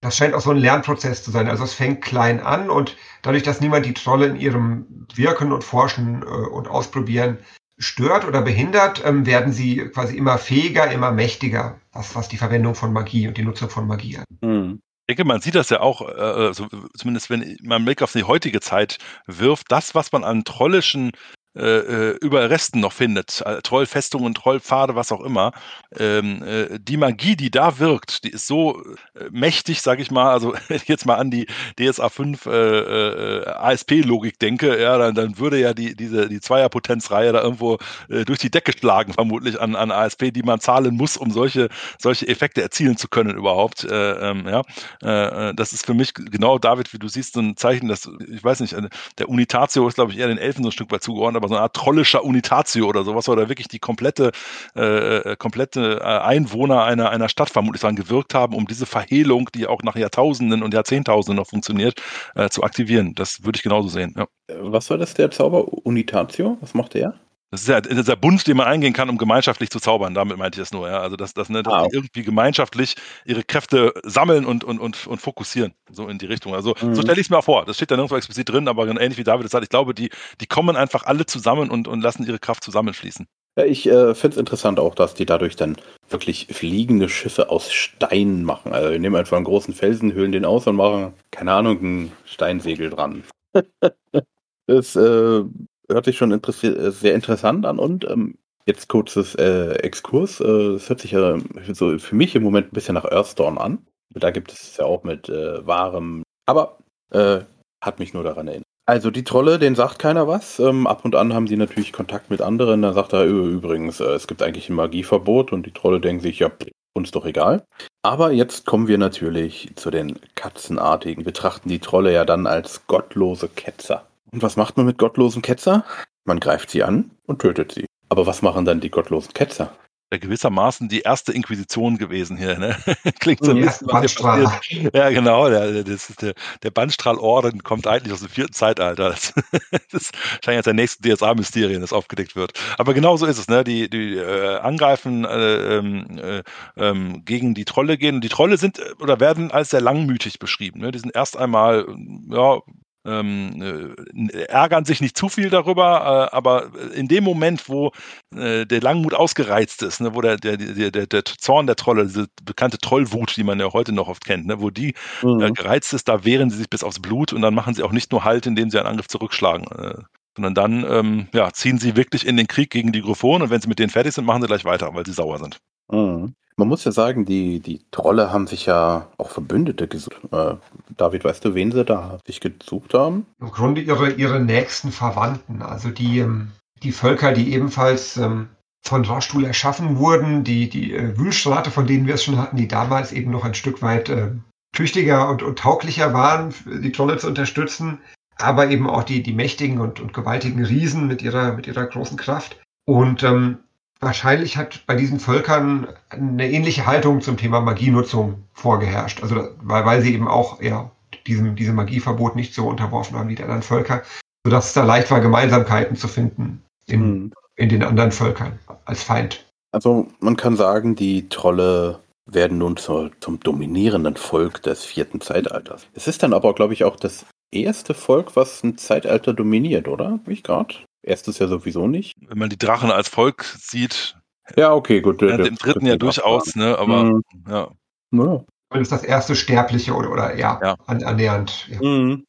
das 0.00 0.16
scheint 0.16 0.34
auch 0.34 0.40
so 0.40 0.50
ein 0.50 0.58
Lernprozess 0.58 1.22
zu 1.22 1.30
sein. 1.30 1.48
Also 1.48 1.64
es 1.64 1.74
fängt 1.74 2.02
klein 2.02 2.40
an 2.40 2.68
und 2.68 2.96
dadurch, 3.22 3.42
dass 3.42 3.60
niemand 3.60 3.86
die 3.86 3.94
Trolle 3.94 4.26
in 4.26 4.36
ihrem 4.36 5.06
Wirken 5.14 5.52
und 5.52 5.64
Forschen 5.64 6.22
äh, 6.22 6.26
und 6.26 6.68
Ausprobieren 6.68 7.38
stört 7.78 8.24
oder 8.26 8.42
behindert, 8.42 9.02
ähm, 9.04 9.26
werden 9.26 9.52
sie 9.52 9.76
quasi 9.92 10.16
immer 10.16 10.38
fähiger, 10.38 10.90
immer 10.90 11.10
mächtiger, 11.10 11.80
was, 11.92 12.14
was 12.14 12.28
die 12.28 12.36
Verwendung 12.36 12.74
von 12.74 12.92
Magie 12.92 13.26
und 13.26 13.36
die 13.36 13.44
Nutzung 13.44 13.70
von 13.70 13.86
Magie 13.86 14.18
angeht. 14.18 14.42
Mhm. 14.42 14.80
Ich 15.06 15.16
denke, 15.16 15.24
man 15.28 15.42
sieht 15.42 15.54
das 15.54 15.68
ja 15.68 15.80
auch, 15.80 16.00
äh, 16.00 16.14
also 16.14 16.66
zumindest 16.96 17.28
wenn 17.28 17.58
man 17.62 17.84
Blick 17.84 18.00
auf 18.00 18.12
die 18.12 18.24
heutige 18.24 18.60
Zeit 18.60 18.98
wirft, 19.26 19.70
das, 19.70 19.94
was 19.94 20.12
man 20.12 20.24
an 20.24 20.44
trollischen 20.44 21.12
äh, 21.56 22.10
äh, 22.10 22.16
Überresten 22.20 22.80
noch 22.80 22.92
findet, 22.92 23.40
äh, 23.46 23.62
Trollfestungen, 23.62 24.34
Trollpfade, 24.34 24.96
was 24.96 25.12
auch 25.12 25.20
immer, 25.20 25.52
ähm, 25.96 26.42
äh, 26.42 26.80
die 26.80 26.96
Magie, 26.96 27.36
die 27.36 27.52
da 27.52 27.78
wirkt, 27.78 28.24
die 28.24 28.30
ist 28.30 28.48
so 28.48 28.82
äh, 29.14 29.28
mächtig, 29.30 29.80
sage 29.80 30.02
ich 30.02 30.10
mal, 30.10 30.32
also 30.32 30.54
wenn 30.68 30.78
ich 30.78 30.88
jetzt 30.88 31.06
mal 31.06 31.14
an 31.14 31.30
die 31.30 31.46
DSA 31.78 32.08
5 32.08 32.46
äh, 32.46 33.44
ASP-Logik 33.46 34.40
denke, 34.40 34.82
ja, 34.82 34.98
dann, 34.98 35.14
dann 35.14 35.38
würde 35.38 35.60
ja 35.60 35.74
die, 35.74 35.94
diese, 35.94 36.28
die 36.28 36.40
Zweierpotenzreihe 36.40 37.32
da 37.32 37.42
irgendwo 37.42 37.78
durch 38.08 38.40
die 38.40 38.50
Decke 38.50 38.72
schlagen, 38.72 39.12
vermutlich 39.12 39.60
an, 39.60 39.76
an 39.76 39.92
ASP, 39.92 40.32
die 40.32 40.42
man 40.42 40.58
zahlen 40.58 40.96
muss, 40.96 41.16
um 41.16 41.30
solche, 41.30 41.68
solche 41.98 42.26
Effekte 42.26 42.62
erzielen 42.62 42.96
zu 42.96 43.08
können 43.08 43.36
überhaupt. 43.36 43.86
Ähm, 43.90 44.46
ja. 44.46 45.52
das 45.52 45.72
ist 45.72 45.86
für 45.86 45.94
mich 45.94 46.14
genau, 46.14 46.58
David, 46.58 46.92
wie 46.92 46.98
du 46.98 47.08
siehst, 47.08 47.34
so 47.34 47.40
ein 47.40 47.56
Zeichen, 47.56 47.88
dass, 47.88 48.08
ich 48.28 48.42
weiß 48.42 48.60
nicht, 48.60 48.76
der 49.18 49.28
Unitatio 49.28 49.86
ist, 49.86 49.94
glaube 49.94 50.12
ich, 50.12 50.18
eher 50.18 50.28
den 50.28 50.38
Elfen 50.38 50.62
so 50.62 50.68
ein 50.68 50.72
Stück 50.72 50.90
weit 50.90 51.02
zugeordnet, 51.02 51.43
aber 51.44 51.48
so 51.48 51.54
eine 51.54 51.62
Art 51.62 51.74
trollischer 51.74 52.24
Unitatio 52.24 52.86
oder 52.86 53.04
sowas, 53.04 53.28
oder 53.28 53.48
wirklich 53.48 53.68
die 53.68 53.78
komplette, 53.78 54.32
äh, 54.76 55.18
äh, 55.18 55.36
komplette 55.36 56.00
äh, 56.00 56.04
Einwohner 56.04 56.84
einer, 56.84 57.10
einer 57.10 57.28
Stadt 57.28 57.50
vermutlich 57.50 57.82
sagen, 57.82 57.96
gewirkt 57.96 58.34
haben, 58.34 58.54
um 58.54 58.66
diese 58.66 58.86
Verhehlung, 58.86 59.50
die 59.54 59.66
auch 59.66 59.82
nach 59.82 59.96
Jahrtausenden 59.96 60.62
und 60.62 60.74
Jahrzehntausenden 60.74 61.36
noch 61.36 61.48
funktioniert, 61.48 62.00
äh, 62.34 62.48
zu 62.48 62.62
aktivieren. 62.62 63.14
Das 63.14 63.44
würde 63.44 63.56
ich 63.56 63.62
genauso 63.62 63.88
sehen. 63.88 64.14
Ja. 64.16 64.26
Was 64.60 64.90
war 64.90 64.98
das, 64.98 65.14
der 65.14 65.30
Zauber 65.30 65.68
Unitatio? 65.86 66.58
Was 66.60 66.74
macht 66.74 66.94
der? 66.94 67.14
Das 67.54 67.60
ist 67.60 67.68
ja 67.68 67.80
dieser 67.80 68.16
Bund, 68.16 68.44
den 68.48 68.56
man 68.56 68.66
eingehen 68.66 68.92
kann, 68.92 69.08
um 69.08 69.16
gemeinschaftlich 69.16 69.70
zu 69.70 69.78
zaubern. 69.78 70.12
Damit 70.12 70.36
meinte 70.38 70.60
ich 70.60 70.62
das 70.62 70.72
nur. 70.72 70.88
Ja? 70.88 71.00
Also, 71.00 71.14
dass, 71.14 71.34
dass, 71.34 71.48
ne, 71.48 71.62
dass 71.62 71.72
ah. 71.72 71.86
die 71.86 71.94
irgendwie 71.94 72.24
gemeinschaftlich 72.24 72.96
ihre 73.24 73.44
Kräfte 73.44 73.94
sammeln 74.02 74.44
und, 74.44 74.64
und, 74.64 74.80
und, 74.80 75.06
und 75.06 75.20
fokussieren. 75.20 75.72
So 75.88 76.08
in 76.08 76.18
die 76.18 76.26
Richtung. 76.26 76.52
Also, 76.52 76.74
mhm. 76.82 76.96
so 76.96 77.02
stelle 77.02 77.20
ich 77.20 77.28
es 77.28 77.30
mir 77.30 77.38
auch 77.38 77.44
vor. 77.44 77.64
Das 77.64 77.76
steht 77.76 77.92
da 77.92 77.94
nirgendwo 77.94 78.16
explizit 78.16 78.48
drin, 78.48 78.66
aber 78.66 78.88
ähnlich 78.88 79.18
wie 79.18 79.22
David 79.24 79.44
das 79.44 79.52
sagt, 79.52 79.62
ich 79.62 79.70
glaube, 79.70 79.94
die, 79.94 80.10
die 80.40 80.46
kommen 80.46 80.74
einfach 80.74 81.04
alle 81.04 81.26
zusammen 81.26 81.70
und, 81.70 81.86
und 81.86 82.00
lassen 82.00 82.26
ihre 82.26 82.40
Kraft 82.40 82.64
zusammenfließen. 82.64 83.28
Ja, 83.56 83.64
ich 83.64 83.86
äh, 83.86 84.16
finde 84.16 84.34
es 84.34 84.40
interessant 84.40 84.80
auch, 84.80 84.96
dass 84.96 85.14
die 85.14 85.24
dadurch 85.24 85.54
dann 85.54 85.76
wirklich 86.08 86.48
fliegende 86.50 87.08
Schiffe 87.08 87.50
aus 87.50 87.72
Stein 87.72 88.42
machen. 88.42 88.72
Also, 88.72 88.90
wir 88.90 88.98
nehmen 88.98 89.14
einfach 89.14 89.36
einen 89.36 89.46
großen 89.46 89.74
Felsen, 89.74 90.12
hüllen 90.12 90.32
den 90.32 90.44
aus 90.44 90.66
und 90.66 90.74
machen, 90.74 91.12
keine 91.30 91.52
Ahnung, 91.52 91.78
ein 91.82 92.12
Steinsegel 92.24 92.90
dran. 92.90 93.22
das 94.66 94.96
äh, 94.96 95.44
hört 95.88 96.04
sich 96.04 96.16
schon 96.16 96.32
interessi 96.32 96.68
äh, 96.68 96.90
sehr 96.90 97.14
interessant 97.14 97.66
an 97.66 97.78
und 97.78 98.04
ähm, 98.08 98.38
jetzt 98.66 98.88
kurzes 98.88 99.34
äh, 99.34 99.74
Exkurs. 99.76 100.40
Äh, 100.40 100.74
es 100.74 100.88
hört 100.88 101.00
sich 101.00 101.12
ja 101.12 101.38
so 101.72 101.98
für 101.98 102.14
mich 102.14 102.34
im 102.34 102.42
Moment 102.42 102.68
ein 102.68 102.74
bisschen 102.74 102.94
nach 102.94 103.04
Earthdawn 103.04 103.58
an. 103.58 103.86
Da 104.10 104.30
gibt 104.30 104.52
es 104.52 104.76
ja 104.76 104.84
auch 104.84 105.02
mit 105.02 105.28
äh, 105.28 105.66
wahrem, 105.66 106.22
aber 106.46 106.78
äh, 107.10 107.40
hat 107.82 107.98
mich 107.98 108.14
nur 108.14 108.22
daran 108.22 108.48
erinnert. 108.48 108.64
Also 108.86 109.10
die 109.10 109.24
Trolle, 109.24 109.58
denen 109.58 109.76
sagt 109.76 109.98
keiner 109.98 110.28
was. 110.28 110.58
Ähm, 110.58 110.86
ab 110.86 111.04
und 111.04 111.14
an 111.14 111.32
haben 111.32 111.46
sie 111.46 111.56
natürlich 111.56 111.92
Kontakt 111.92 112.30
mit 112.30 112.42
anderen. 112.42 112.82
Da 112.82 112.92
sagt 112.92 113.14
er 113.14 113.24
übrigens, 113.24 114.00
äh, 114.00 114.04
es 114.04 114.26
gibt 114.26 114.42
eigentlich 114.42 114.68
ein 114.68 114.74
Magieverbot 114.74 115.52
und 115.52 115.64
die 115.64 115.72
Trolle 115.72 116.00
denken 116.00 116.22
sich, 116.22 116.40
ja, 116.40 116.50
uns 116.92 117.10
doch 117.10 117.24
egal. 117.24 117.64
Aber 118.02 118.30
jetzt 118.30 118.66
kommen 118.66 118.86
wir 118.86 118.98
natürlich 118.98 119.72
zu 119.76 119.90
den 119.90 120.18
Katzenartigen. 120.34 121.24
Betrachten 121.24 121.68
die 121.68 121.78
Trolle 121.78 122.12
ja 122.12 122.24
dann 122.24 122.46
als 122.46 122.86
gottlose 122.86 123.48
Ketzer. 123.48 124.06
Und 124.34 124.42
was 124.42 124.56
macht 124.56 124.76
man 124.76 124.84
mit 124.84 124.98
gottlosen 124.98 125.42
Ketzer? 125.42 125.84
Man 126.24 126.40
greift 126.40 126.68
sie 126.68 126.82
an 126.82 127.12
und 127.26 127.40
tötet 127.40 127.70
sie. 127.70 127.86
Aber 128.08 128.26
was 128.26 128.42
machen 128.42 128.64
dann 128.64 128.80
die 128.80 128.90
gottlosen 128.90 129.32
Ketzer? 129.32 129.72
ja 130.14 130.18
gewissermaßen 130.18 130.88
die 130.88 131.00
erste 131.00 131.32
Inquisition 131.32 131.98
gewesen 131.98 132.36
hier. 132.36 132.58
Ne? 132.58 132.76
Klingt 133.20 133.44
so 133.44 133.50
ein 133.50 133.60
bisschen, 133.60 133.88
was 133.88 134.12
hier 134.12 134.22
passiert. 134.22 134.94
Ja, 134.94 135.10
genau. 135.10 135.48
Der, 135.48 135.82
der, 135.82 136.34
der 136.62 136.70
Bandstrahlorden 136.70 137.62
kommt 137.62 137.86
eigentlich 137.86 138.12
aus 138.12 138.20
dem 138.20 138.28
vierten 138.28 138.52
Zeitalter. 138.52 139.10
Das, 139.10 139.34
das 139.90 140.02
ist 140.02 140.14
wahrscheinlich 140.14 140.58
als 140.58 140.64
der 140.64 140.74
nächste 140.74 141.02
DSA-Mysterien, 141.02 141.80
das 141.80 141.92
aufgedeckt 141.92 142.36
wird. 142.36 142.52
Aber 142.78 142.94
genau 142.94 143.16
so 143.16 143.26
ist 143.26 143.38
es. 143.38 143.48
Ne? 143.48 143.64
Die, 143.64 143.90
die 143.90 144.16
äh, 144.16 144.58
angreifen 144.58 145.24
äh, 145.24 145.76
ähm, 145.78 146.18
äh, 146.18 146.42
ähm, 146.76 147.24
gegen 147.24 147.54
die 147.54 147.64
Trolle 147.64 147.98
gehen. 147.98 148.16
Und 148.16 148.20
die 148.24 148.28
Trolle 148.28 148.56
sind 148.56 148.78
äh, 148.78 148.92
oder 149.00 149.20
werden 149.20 149.50
als 149.50 149.70
sehr 149.70 149.80
langmütig 149.80 150.38
beschrieben. 150.38 150.80
Ne? 150.80 150.92
Die 150.92 150.98
sind 150.98 151.14
erst 151.14 151.36
einmal 151.36 151.86
ja, 152.30 152.60
ähm, 153.04 153.94
äh, 154.32 154.44
ärgern 154.44 154.84
sich 154.84 155.00
nicht 155.00 155.16
zu 155.16 155.28
viel 155.28 155.50
darüber, 155.50 156.30
äh, 156.32 156.36
aber 156.36 156.70
in 156.94 157.08
dem 157.08 157.24
Moment, 157.24 157.68
wo 157.68 157.92
äh, 158.34 158.64
der 158.64 158.80
Langmut 158.80 159.14
ausgereizt 159.14 159.82
ist, 159.82 160.00
ne, 160.00 160.14
wo 160.14 160.20
der, 160.20 160.36
der, 160.36 160.56
der, 160.56 160.90
der, 160.90 161.06
der 161.06 161.24
Zorn 161.24 161.66
der 161.66 161.76
Trolle, 161.76 162.06
diese 162.06 162.26
bekannte 162.42 162.78
Trollwut, 162.78 163.36
die 163.36 163.44
man 163.44 163.60
ja 163.60 163.72
heute 163.72 163.92
noch 163.92 164.08
oft 164.08 164.24
kennt, 164.24 164.46
ne, 164.46 164.60
wo 164.60 164.70
die 164.70 164.94
äh, 165.22 165.26
mhm. 165.26 165.40
äh, 165.40 165.50
gereizt 165.52 165.92
ist, 165.92 166.08
da 166.08 166.24
wehren 166.24 166.50
sie 166.50 166.58
sich 166.58 166.70
bis 166.70 166.84
aufs 166.84 167.00
Blut 167.00 167.32
und 167.32 167.42
dann 167.42 167.54
machen 167.54 167.74
sie 167.74 167.82
auch 167.82 167.92
nicht 167.92 168.10
nur 168.12 168.24
Halt, 168.24 168.46
indem 168.46 168.70
sie 168.70 168.78
einen 168.78 168.88
Angriff 168.88 169.08
zurückschlagen, 169.08 169.66
äh, 169.66 170.02
sondern 170.36 170.54
dann 170.54 170.84
ähm, 170.88 171.28
ja, 171.34 171.52
ziehen 171.52 171.78
sie 171.78 171.96
wirklich 171.96 172.26
in 172.26 172.36
den 172.36 172.48
Krieg 172.48 172.70
gegen 172.70 172.92
die 172.92 173.02
Gryphonen 173.02 173.42
und 173.42 173.50
wenn 173.50 173.60
sie 173.60 173.68
mit 173.68 173.78
denen 173.78 173.90
fertig 173.90 174.14
sind, 174.14 174.24
machen 174.24 174.42
sie 174.42 174.48
gleich 174.48 174.64
weiter, 174.64 174.94
weil 174.94 175.06
sie 175.06 175.12
sauer 175.12 175.38
sind. 175.38 175.58
Mhm. 175.90 176.34
Man 176.56 176.68
muss 176.68 176.84
ja 176.84 176.92
sagen, 176.92 177.24
die, 177.24 177.60
die 177.60 177.80
Trolle 177.90 178.32
haben 178.32 178.46
sich 178.46 178.66
ja 178.66 179.08
auch 179.18 179.30
Verbündete 179.30 179.88
gesucht. 179.88 180.20
Äh, 180.30 180.54
David, 180.96 181.24
weißt 181.24 181.44
du, 181.44 181.54
wen 181.54 181.72
sie 181.72 181.84
da 181.84 182.18
sich 182.26 182.40
gesucht 182.40 182.94
haben? 182.94 183.26
Im 183.40 183.50
Grunde 183.50 183.80
ihre, 183.80 184.12
ihre 184.12 184.40
nächsten 184.40 184.92
Verwandten, 184.92 185.62
also 185.62 185.90
die, 185.90 186.20
ähm, 186.20 186.52
die 186.82 186.92
Völker, 186.92 187.32
die 187.32 187.52
ebenfalls 187.52 188.16
ähm, 188.16 188.48
von 188.82 189.04
Rastul 189.04 189.44
erschaffen 189.44 189.98
wurden, 189.98 190.44
die, 190.44 190.68
die 190.68 190.94
äh, 190.94 191.18
Wühlstrate, 191.18 191.70
von 191.70 191.86
denen 191.86 192.06
wir 192.06 192.14
es 192.14 192.24
schon 192.24 192.38
hatten, 192.38 192.56
die 192.56 192.68
damals 192.68 193.12
eben 193.12 193.32
noch 193.32 193.44
ein 193.44 193.54
Stück 193.54 193.82
weit 193.82 194.08
äh, 194.08 194.30
tüchtiger 194.74 195.28
und, 195.28 195.42
und 195.42 195.58
tauglicher 195.58 196.12
waren, 196.12 196.54
die 196.66 196.92
Trolle 196.92 197.16
zu 197.16 197.26
unterstützen, 197.26 197.98
aber 198.36 198.68
eben 198.68 198.88
auch 198.88 199.04
die, 199.04 199.22
die 199.22 199.32
mächtigen 199.32 199.80
und, 199.80 200.00
und 200.00 200.12
gewaltigen 200.12 200.64
Riesen 200.64 201.06
mit 201.06 201.22
ihrer, 201.22 201.54
mit 201.54 201.66
ihrer 201.66 201.86
großen 201.86 202.16
Kraft. 202.16 202.60
Und 202.84 203.22
ähm, 203.22 203.58
wahrscheinlich 204.00 204.56
hat 204.56 204.84
bei 204.86 204.94
diesen 204.94 205.20
Völkern 205.20 205.88
eine 206.10 206.50
ähnliche 206.50 206.86
Haltung 206.86 207.20
zum 207.20 207.36
Thema 207.36 207.60
Magienutzung 207.60 208.44
vorgeherrscht. 208.52 209.22
Also 209.22 209.48
weil, 209.62 209.84
weil 209.84 210.02
sie 210.02 210.14
eben 210.14 210.28
auch 210.28 210.60
ja, 210.60 210.90
diesem, 211.26 211.56
diesem 211.56 211.76
Magieverbot 211.76 212.36
nicht 212.36 212.54
so 212.54 212.68
unterworfen 212.68 213.18
haben 213.18 213.28
wie 213.28 213.34
die 213.34 213.42
anderen 213.42 213.62
Völker, 213.62 214.02
sodass 214.44 214.66
es 214.68 214.72
da 214.74 214.84
leicht 214.84 215.10
war, 215.10 215.20
Gemeinsamkeiten 215.20 215.96
zu 215.96 216.08
finden 216.08 216.62
in, 216.86 217.00
mhm. 217.00 217.32
in 217.56 217.68
den 217.68 217.82
anderen 217.82 218.12
Völkern 218.12 218.58
als 218.84 219.02
Feind. 219.02 219.44
Also 219.72 220.08
man 220.20 220.36
kann 220.36 220.56
sagen, 220.56 220.94
die 220.94 221.28
Trolle 221.28 222.00
werden 222.26 222.58
nun 222.58 222.76
zur, 222.76 223.10
zum 223.20 223.40
dominierenden 223.40 224.16
Volk 224.16 224.62
des 224.62 224.84
vierten 224.84 225.20
Zeitalters. 225.20 225.86
Es 225.94 226.06
ist 226.06 226.22
dann 226.22 226.32
aber, 226.32 226.54
glaube 226.54 226.72
ich, 226.72 226.84
auch 226.84 226.96
das 226.96 227.26
erste 227.52 227.94
Volk, 227.94 228.36
was 228.36 228.62
ein 228.62 228.78
Zeitalter 228.78 229.32
dominiert, 229.32 229.88
oder? 229.88 230.20
Wie 230.24 230.32
ich 230.32 230.42
gerade? 230.42 230.74
Erstes 231.04 231.38
ja 231.38 231.46
sowieso 231.48 231.86
nicht. 231.86 232.16
Wenn 232.26 232.38
man 232.38 232.48
die 232.48 232.58
Drachen 232.58 232.90
als 232.90 233.08
Volk 233.08 233.44
sieht. 233.44 234.16
Ja, 234.56 234.72
okay, 234.72 235.00
gut. 235.00 235.22
Ja, 235.22 235.36
Im 235.36 235.56
dritten 235.56 235.86
ja 235.86 235.96
durchaus, 235.96 236.54
ne? 236.54 236.78
Aber 236.78 237.04
mhm. 237.04 237.22
ja. 237.48 237.70
ja. 238.12 238.44
Das 238.70 238.80
ist 238.80 238.92
das 238.92 239.04
erste 239.04 239.36
Sterbliche 239.36 239.94
oder, 239.94 240.10
oder 240.10 240.36
ja, 240.36 240.58
ja. 240.62 240.76
annähernd. 240.86 241.68
Ja. 241.68 241.82
Mhm. 241.82 242.24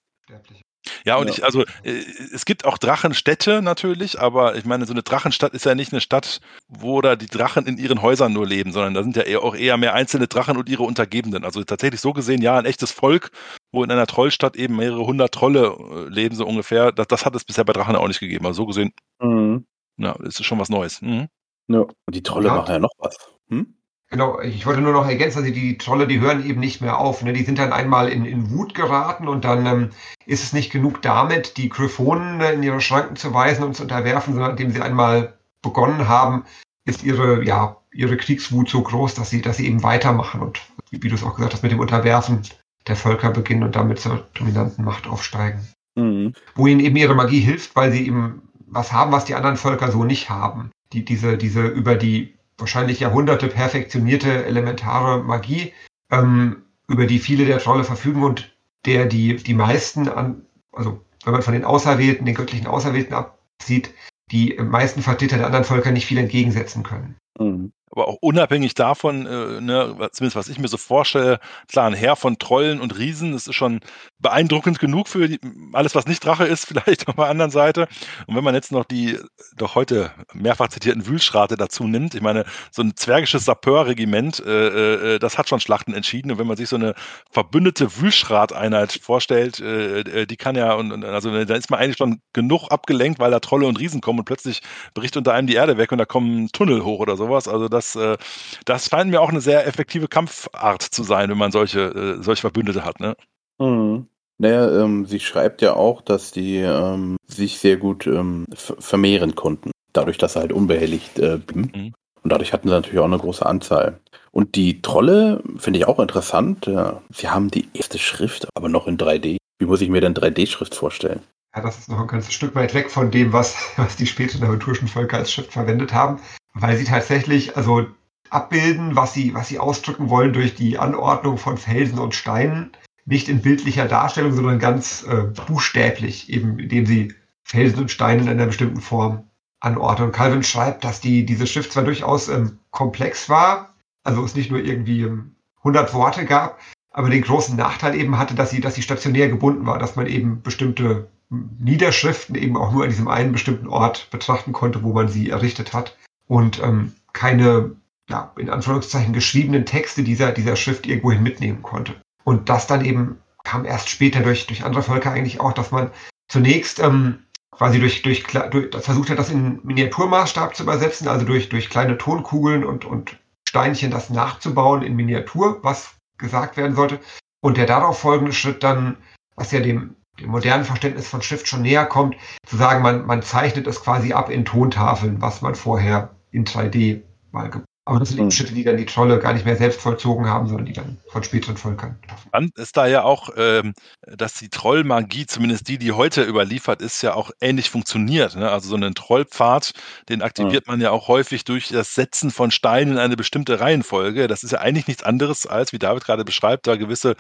Ja, 1.05 1.17
und 1.17 1.27
ja. 1.27 1.33
ich, 1.33 1.43
also, 1.43 1.63
äh, 1.83 2.03
es 2.33 2.45
gibt 2.45 2.65
auch 2.65 2.77
Drachenstädte 2.77 3.61
natürlich, 3.61 4.19
aber 4.19 4.55
ich 4.55 4.65
meine, 4.65 4.85
so 4.85 4.93
eine 4.93 5.03
Drachenstadt 5.03 5.53
ist 5.53 5.65
ja 5.65 5.75
nicht 5.75 5.91
eine 5.91 6.01
Stadt, 6.01 6.41
wo 6.67 7.01
da 7.01 7.15
die 7.15 7.27
Drachen 7.27 7.65
in 7.65 7.77
ihren 7.77 8.01
Häusern 8.01 8.33
nur 8.33 8.47
leben, 8.47 8.71
sondern 8.71 8.93
da 8.93 9.03
sind 9.03 9.15
ja 9.15 9.23
eher 9.23 9.43
auch 9.43 9.55
eher 9.55 9.77
mehr 9.77 9.93
einzelne 9.93 10.27
Drachen 10.27 10.57
und 10.57 10.69
ihre 10.69 10.83
Untergebenen. 10.83 11.43
Also 11.43 11.63
tatsächlich 11.63 12.01
so 12.01 12.13
gesehen, 12.13 12.41
ja, 12.41 12.57
ein 12.57 12.65
echtes 12.65 12.91
Volk, 12.91 13.31
wo 13.71 13.83
in 13.83 13.91
einer 13.91 14.07
Trollstadt 14.07 14.55
eben 14.55 14.75
mehrere 14.75 15.05
hundert 15.05 15.33
Trolle 15.33 15.75
äh, 15.77 16.09
leben, 16.09 16.35
so 16.35 16.45
ungefähr. 16.45 16.91
Das, 16.91 17.07
das 17.07 17.25
hat 17.25 17.35
es 17.35 17.43
bisher 17.43 17.65
bei 17.65 17.73
Drachen 17.73 17.95
auch 17.95 18.07
nicht 18.07 18.19
gegeben. 18.19 18.45
Also 18.45 18.63
so 18.63 18.65
gesehen, 18.65 18.93
mhm. 19.21 19.65
ja, 19.97 20.15
das 20.19 20.39
ist 20.39 20.45
schon 20.45 20.59
was 20.59 20.69
Neues. 20.69 21.01
Mhm. 21.01 21.27
Ja. 21.67 21.81
Und 21.81 22.15
die 22.15 22.23
Trolle 22.23 22.47
ja. 22.47 22.55
machen 22.55 22.71
ja 22.71 22.79
noch 22.79 22.93
was. 22.99 23.17
Hm? 23.49 23.75
Genau, 24.09 24.39
ich 24.39 24.65
wollte 24.65 24.81
nur 24.81 24.93
noch 24.93 25.07
ergänzen, 25.07 25.39
also 25.39 25.51
die 25.51 25.77
Trolle, 25.77 26.07
die 26.07 26.19
hören 26.19 26.45
eben 26.45 26.59
nicht 26.59 26.79
mehr 26.79 26.99
auf. 26.99 27.23
Ne? 27.23 27.33
Die 27.33 27.43
sind 27.43 27.57
dann 27.57 27.73
einmal 27.73 28.09
in, 28.09 28.23
in 28.25 28.51
Wut 28.51 28.75
geraten 28.75 29.27
und 29.27 29.45
dann 29.45 29.65
ähm, 29.65 29.89
ist 30.25 30.43
es 30.43 30.53
nicht 30.53 30.71
genug 30.71 31.01
damit, 31.01 31.57
die 31.57 31.69
Gryphonen 31.69 32.39
in 32.39 32.63
ihre 32.63 32.81
Schranken 32.81 33.15
zu 33.15 33.33
weisen 33.33 33.63
und 33.63 33.75
zu 33.75 33.83
unterwerfen, 33.83 34.33
sondern 34.33 34.51
indem 34.51 34.71
sie 34.71 34.81
einmal 34.81 35.33
begonnen 35.61 36.07
haben, 36.07 36.45
ist 36.85 37.03
ihre, 37.03 37.43
ja, 37.43 37.77
ihre 37.91 38.15
Kriegswut 38.15 38.69
so 38.69 38.81
groß, 38.81 39.15
dass 39.15 39.31
sie, 39.31 39.41
dass 39.41 39.57
sie 39.57 39.67
eben 39.67 39.81
weitermachen 39.81 40.41
und 40.41 40.61
wie, 40.91 41.01
wie 41.01 41.09
du 41.09 41.15
es 41.15 41.23
auch 41.23 41.35
gesagt 41.35 41.53
hast, 41.53 41.63
mit 41.63 41.71
dem 41.71 41.79
Unterwerfen 41.79 42.43
der 42.87 42.95
Völker 42.95 43.31
beginnen 43.31 43.63
und 43.63 43.75
damit 43.75 43.99
zur 43.99 44.27
dominanten 44.35 44.85
Macht 44.85 45.07
aufsteigen. 45.07 45.67
Mhm. 45.95 46.33
Wo 46.53 46.67
ihnen 46.67 46.79
eben 46.79 46.95
ihre 46.95 47.15
Magie 47.15 47.39
hilft, 47.39 47.75
weil 47.75 47.91
sie 47.91 48.05
eben 48.05 48.43
was 48.67 48.91
haben, 48.91 49.11
was 49.11 49.25
die 49.25 49.35
anderen 49.35 49.57
Völker 49.57 49.91
so 49.91 50.03
nicht 50.03 50.29
haben. 50.29 50.69
Die, 50.93 51.03
diese, 51.03 51.37
diese 51.37 51.65
über 51.65 51.95
die 51.95 52.34
wahrscheinlich 52.57 52.99
Jahrhunderte 52.99 53.47
perfektionierte 53.47 54.45
elementare 54.45 55.23
Magie, 55.23 55.73
ähm, 56.11 56.63
über 56.87 57.05
die 57.05 57.19
viele 57.19 57.45
der 57.45 57.59
Trolle 57.59 57.83
verfügen 57.83 58.23
und 58.23 58.55
der 58.85 59.05
die, 59.05 59.37
die 59.37 59.53
meisten 59.53 60.07
an, 60.07 60.45
also 60.71 61.01
wenn 61.23 61.33
man 61.33 61.41
von 61.41 61.53
den 61.53 61.65
Auserwählten, 61.65 62.25
den 62.25 62.35
göttlichen 62.35 62.67
Auserwählten 62.67 63.15
absieht, 63.15 63.91
die 64.31 64.55
meisten 64.59 65.01
Vertreter 65.01 65.37
der 65.37 65.47
anderen 65.47 65.65
Völker 65.65 65.91
nicht 65.91 66.05
viel 66.05 66.17
entgegensetzen 66.17 66.83
können. 66.83 67.15
Mhm 67.39 67.71
aber 67.95 68.07
auch 68.09 68.17
unabhängig 68.19 68.73
davon, 68.73 69.25
äh, 69.25 69.61
ne, 69.61 70.09
zumindest 70.11 70.35
was 70.35 70.49
ich 70.49 70.59
mir 70.59 70.67
so 70.67 70.77
vorstelle, 70.77 71.39
klar, 71.67 71.87
ein 71.87 71.93
Heer 71.93 72.15
von 72.15 72.37
Trollen 72.37 72.81
und 72.81 72.97
Riesen, 72.97 73.31
das 73.31 73.47
ist 73.47 73.55
schon 73.55 73.79
beeindruckend 74.25 74.79
genug 74.79 75.07
für 75.07 75.27
die, 75.27 75.39
alles, 75.73 75.93
was 75.93 76.07
nicht 76.07 76.25
Drache 76.25 76.45
ist, 76.45 76.65
vielleicht 76.67 77.07
auf 77.07 77.15
der 77.15 77.25
anderen 77.25 77.51
Seite. 77.51 77.87
Und 78.25 78.35
wenn 78.35 78.43
man 78.43 78.55
jetzt 78.55 78.71
noch 78.71 78.83
die 78.83 79.19
doch 79.55 79.75
heute 79.75 80.11
mehrfach 80.33 80.69
zitierten 80.69 81.05
Wühlschrate 81.05 81.57
dazu 81.57 81.83
nimmt, 81.83 82.15
ich 82.15 82.21
meine, 82.21 82.45
so 82.71 82.81
ein 82.81 82.95
zwergisches 82.95 83.45
Sapeur-Regiment, 83.45 84.43
äh, 84.43 84.67
äh, 84.67 85.15
äh, 85.15 85.19
das 85.19 85.37
hat 85.37 85.47
schon 85.47 85.59
Schlachten 85.59 85.93
entschieden. 85.93 86.31
Und 86.31 86.39
wenn 86.39 86.47
man 86.47 86.57
sich 86.57 86.69
so 86.69 86.75
eine 86.75 86.95
verbündete 87.29 88.01
Wühlschrat-Einheit 88.01 88.93
vorstellt, 88.93 89.59
äh, 89.59 89.99
äh 89.99 90.25
die 90.25 90.37
kann 90.37 90.55
ja, 90.55 90.73
und, 90.73 90.91
und 90.91 91.05
also 91.05 91.45
da 91.45 91.53
ist 91.53 91.69
man 91.69 91.79
eigentlich 91.79 91.97
schon 91.97 92.19
genug 92.33 92.71
abgelenkt, 92.71 93.19
weil 93.19 93.29
da 93.29 93.39
Trolle 93.39 93.67
und 93.67 93.79
Riesen 93.79 94.01
kommen 94.01 94.17
und 94.17 94.25
plötzlich 94.25 94.61
bricht 94.95 95.17
unter 95.17 95.33
einem 95.33 95.45
die 95.45 95.53
Erde 95.53 95.77
weg 95.77 95.91
und 95.91 95.99
da 95.99 96.05
kommen 96.05 96.49
Tunnel 96.51 96.83
hoch 96.83 96.99
oder 96.99 97.15
sowas. 97.15 97.47
Also 97.47 97.69
das 97.69 97.95
äh, 97.95 98.17
das 98.65 98.89
scheint 98.89 99.11
mir 99.11 99.21
auch 99.21 99.29
eine 99.29 99.41
sehr 99.41 99.67
effektive 99.67 100.07
Kampfart 100.07 100.81
zu 100.81 101.03
sein, 101.03 101.29
wenn 101.29 101.37
man 101.37 101.51
solche, 101.51 102.17
solche 102.21 102.41
Verbündete 102.41 102.83
hat. 102.83 102.99
Ne? 102.99 103.15
Mhm. 103.59 104.07
Naja, 104.37 104.83
ähm, 104.83 105.05
sie 105.05 105.19
schreibt 105.19 105.61
ja 105.61 105.75
auch, 105.75 106.01
dass 106.01 106.31
die 106.31 106.57
ähm, 106.57 107.17
sich 107.25 107.59
sehr 107.59 107.77
gut 107.77 108.05
ähm, 108.07 108.45
vermehren 108.53 109.35
konnten, 109.35 109.71
dadurch, 109.93 110.17
dass 110.17 110.33
sie 110.33 110.39
halt 110.39 110.51
unbehelligt 110.51 111.19
äh, 111.19 111.37
blieben. 111.37 111.71
Mhm. 111.73 111.93
Und 112.21 112.31
dadurch 112.31 112.53
hatten 112.53 112.67
sie 112.67 112.73
natürlich 112.73 112.99
auch 112.99 113.05
eine 113.05 113.19
große 113.19 113.45
Anzahl. 113.45 113.99
Und 114.31 114.55
die 114.55 114.81
Trolle 114.81 115.41
finde 115.57 115.79
ich 115.79 115.87
auch 115.87 115.99
interessant. 115.99 116.65
Ja, 116.65 117.01
sie 117.13 117.29
haben 117.29 117.51
die 117.51 117.69
erste 117.73 117.99
Schrift, 117.99 118.47
aber 118.55 118.67
noch 118.67 118.87
in 118.87 118.97
3D. 118.97 119.37
Wie 119.59 119.65
muss 119.65 119.81
ich 119.81 119.89
mir 119.89 120.01
denn 120.01 120.15
3D-Schrift 120.15 120.75
vorstellen? 120.75 121.21
Ja, 121.55 121.61
das 121.61 121.77
ist 121.77 121.89
noch 121.89 122.01
ein 122.01 122.07
ganzes 122.07 122.33
Stück 122.33 122.55
weit 122.55 122.73
weg 122.73 122.91
von 122.91 123.11
dem, 123.11 123.31
was, 123.31 123.55
was 123.77 123.95
die 123.95 124.07
späteren 124.07 124.43
aventurischen 124.43 124.87
Völker 124.87 125.17
als 125.17 125.31
Schrift 125.31 125.53
verwendet 125.53 125.93
haben 125.93 126.19
weil 126.55 126.77
sie 126.77 126.85
tatsächlich 126.85 127.55
also 127.55 127.85
abbilden, 128.29 128.95
was 128.95 129.13
sie, 129.13 129.35
was 129.35 129.49
sie 129.49 129.59
ausdrücken 129.59 130.09
wollen 130.09 130.33
durch 130.33 130.55
die 130.55 130.79
Anordnung 130.79 131.37
von 131.37 131.57
Felsen 131.57 131.99
und 131.99 132.15
Steinen, 132.15 132.71
nicht 133.05 133.29
in 133.29 133.41
bildlicher 133.41 133.85
Darstellung, 133.85 134.33
sondern 134.33 134.59
ganz 134.59 135.05
äh, 135.07 135.23
buchstäblich, 135.47 136.29
eben 136.29 136.59
indem 136.59 136.85
sie 136.85 137.13
Felsen 137.43 137.79
und 137.79 137.91
Steine 137.91 138.23
in 138.23 138.29
einer 138.29 138.47
bestimmten 138.47 138.81
Form 138.81 139.29
anordnen. 139.59 140.07
Und 140.07 140.15
Calvin 140.15 140.43
schreibt, 140.43 140.83
dass 140.83 141.01
die, 141.01 141.25
diese 141.25 141.47
Schrift 141.47 141.71
zwar 141.71 141.83
durchaus 141.83 142.27
ähm, 142.27 142.59
komplex 142.71 143.29
war, 143.29 143.75
also 144.03 144.23
es 144.23 144.35
nicht 144.35 144.51
nur 144.51 144.59
irgendwie 144.59 145.03
ähm, 145.03 145.35
100 145.59 145.93
Worte 145.93 146.25
gab, 146.25 146.59
aber 146.91 147.09
den 147.09 147.21
großen 147.21 147.55
Nachteil 147.55 147.95
eben 147.95 148.17
hatte, 148.17 148.35
dass 148.35 148.49
sie, 148.49 148.61
dass 148.61 148.75
sie 148.75 148.81
stationär 148.81 149.29
gebunden 149.29 149.65
war, 149.65 149.79
dass 149.79 149.95
man 149.95 150.07
eben 150.07 150.41
bestimmte 150.41 151.07
Niederschriften 151.29 152.35
eben 152.35 152.55
auch 152.55 152.71
nur 152.71 152.83
an 152.83 152.89
diesem 152.89 153.07
einen 153.07 153.31
bestimmten 153.31 153.67
Ort 153.67 154.09
betrachten 154.11 154.53
konnte, 154.53 154.83
wo 154.83 154.93
man 154.93 155.07
sie 155.07 155.29
errichtet 155.29 155.73
hat 155.73 155.97
und 156.27 156.61
ähm, 156.63 156.93
keine, 157.13 157.75
ja, 158.09 158.31
in 158.37 158.49
Anführungszeichen 158.49 159.13
geschriebenen 159.13 159.65
Texte 159.65 160.03
dieser, 160.03 160.31
dieser 160.31 160.55
Schrift 160.55 160.85
irgendwohin 160.87 161.23
mitnehmen 161.23 161.61
konnte. 161.63 161.95
Und 162.25 162.49
das 162.49 162.67
dann 162.67 162.83
eben 162.83 163.19
kam 163.43 163.63
erst 163.63 163.89
später 163.89 164.21
durch, 164.21 164.47
durch 164.47 164.65
andere 164.65 164.83
Völker 164.83 165.11
eigentlich 165.11 165.39
auch, 165.39 165.53
dass 165.53 165.71
man 165.71 165.91
zunächst 166.27 166.79
ähm, 166.79 167.19
quasi 167.51 167.79
durch, 167.79 168.01
durch, 168.01 168.23
durch 168.23 168.75
versucht 168.83 169.09
hat, 169.09 169.19
das 169.19 169.29
in 169.29 169.61
Miniaturmaßstab 169.63 170.55
zu 170.55 170.63
übersetzen, 170.63 171.07
also 171.07 171.25
durch, 171.25 171.47
durch 171.49 171.69
kleine 171.69 171.97
Tonkugeln 171.97 172.65
und, 172.65 172.83
und 172.83 173.17
Steinchen 173.47 173.91
das 173.91 174.09
nachzubauen 174.09 174.81
in 174.81 174.95
Miniatur, 174.95 175.59
was 175.61 175.95
gesagt 176.17 176.57
werden 176.57 176.75
sollte. 176.75 176.99
Und 177.41 177.57
der 177.57 177.67
darauf 177.67 177.99
folgende 177.99 178.33
Schritt 178.33 178.63
dann, 178.63 178.97
was 179.35 179.51
ja 179.51 179.61
dem 179.61 179.95
dem 180.19 180.29
modernen 180.29 180.63
Verständnis 180.63 181.07
von 181.07 181.21
Schrift 181.21 181.47
schon 181.47 181.61
näher 181.61 181.85
kommt, 181.85 182.15
zu 182.45 182.57
sagen, 182.57 182.81
man, 182.81 183.05
man 183.05 183.21
zeichnet 183.21 183.67
es 183.67 183.81
quasi 183.81 184.13
ab 184.13 184.29
in 184.29 184.45
Tontafeln, 184.45 185.21
was 185.21 185.41
man 185.41 185.55
vorher 185.55 186.15
in 186.31 186.45
3D 186.45 187.01
mal 187.31 187.49
Aber 187.87 187.99
das 187.99 188.09
sind 188.09 188.17
eben 188.17 188.31
Schritte, 188.31 188.53
die 188.55 188.63
dann 188.63 188.77
die 188.77 188.87
Trolle 188.87 189.19
gar 189.19 189.33
nicht 189.33 189.45
mehr 189.45 189.57
selbst 189.57 189.79
vollzogen 189.79 190.27
haben, 190.27 190.47
sondern 190.47 190.65
die 190.65 190.73
dann 190.73 190.97
von 191.07 191.23
späteren 191.23 191.55
Völkern. 191.55 191.99
Dann 192.31 192.51
ist 192.55 192.75
da 192.77 192.87
ja 192.87 193.03
auch, 193.03 193.29
ähm, 193.37 193.75
dass 194.01 194.33
die 194.33 194.49
Trollmagie, 194.49 195.27
zumindest 195.27 195.67
die, 195.67 195.77
die 195.77 195.91
heute 195.91 196.23
überliefert 196.23 196.81
ist, 196.81 197.03
ja 197.03 197.13
auch 197.13 197.29
ähnlich 197.41 197.69
funktioniert. 197.69 198.35
Ne? 198.35 198.49
Also 198.49 198.69
so 198.69 198.75
einen 198.75 198.95
Trollpfad, 198.95 199.73
den 200.09 200.23
aktiviert 200.23 200.65
ja. 200.65 200.71
man 200.71 200.81
ja 200.81 200.89
auch 200.89 201.07
häufig 201.07 201.43
durch 201.43 201.67
das 201.67 201.93
Setzen 201.93 202.31
von 202.31 202.49
Steinen 202.49 202.93
in 202.93 202.97
eine 202.97 203.15
bestimmte 203.15 203.59
Reihenfolge. 203.59 204.27
Das 204.27 204.43
ist 204.43 204.49
ja 204.49 204.61
eigentlich 204.61 204.87
nichts 204.87 205.03
anderes, 205.03 205.45
als, 205.45 205.71
wie 205.71 205.77
David 205.77 206.05
gerade 206.05 206.25
beschreibt, 206.25 206.65
da 206.65 206.77
gewisse 206.77 207.15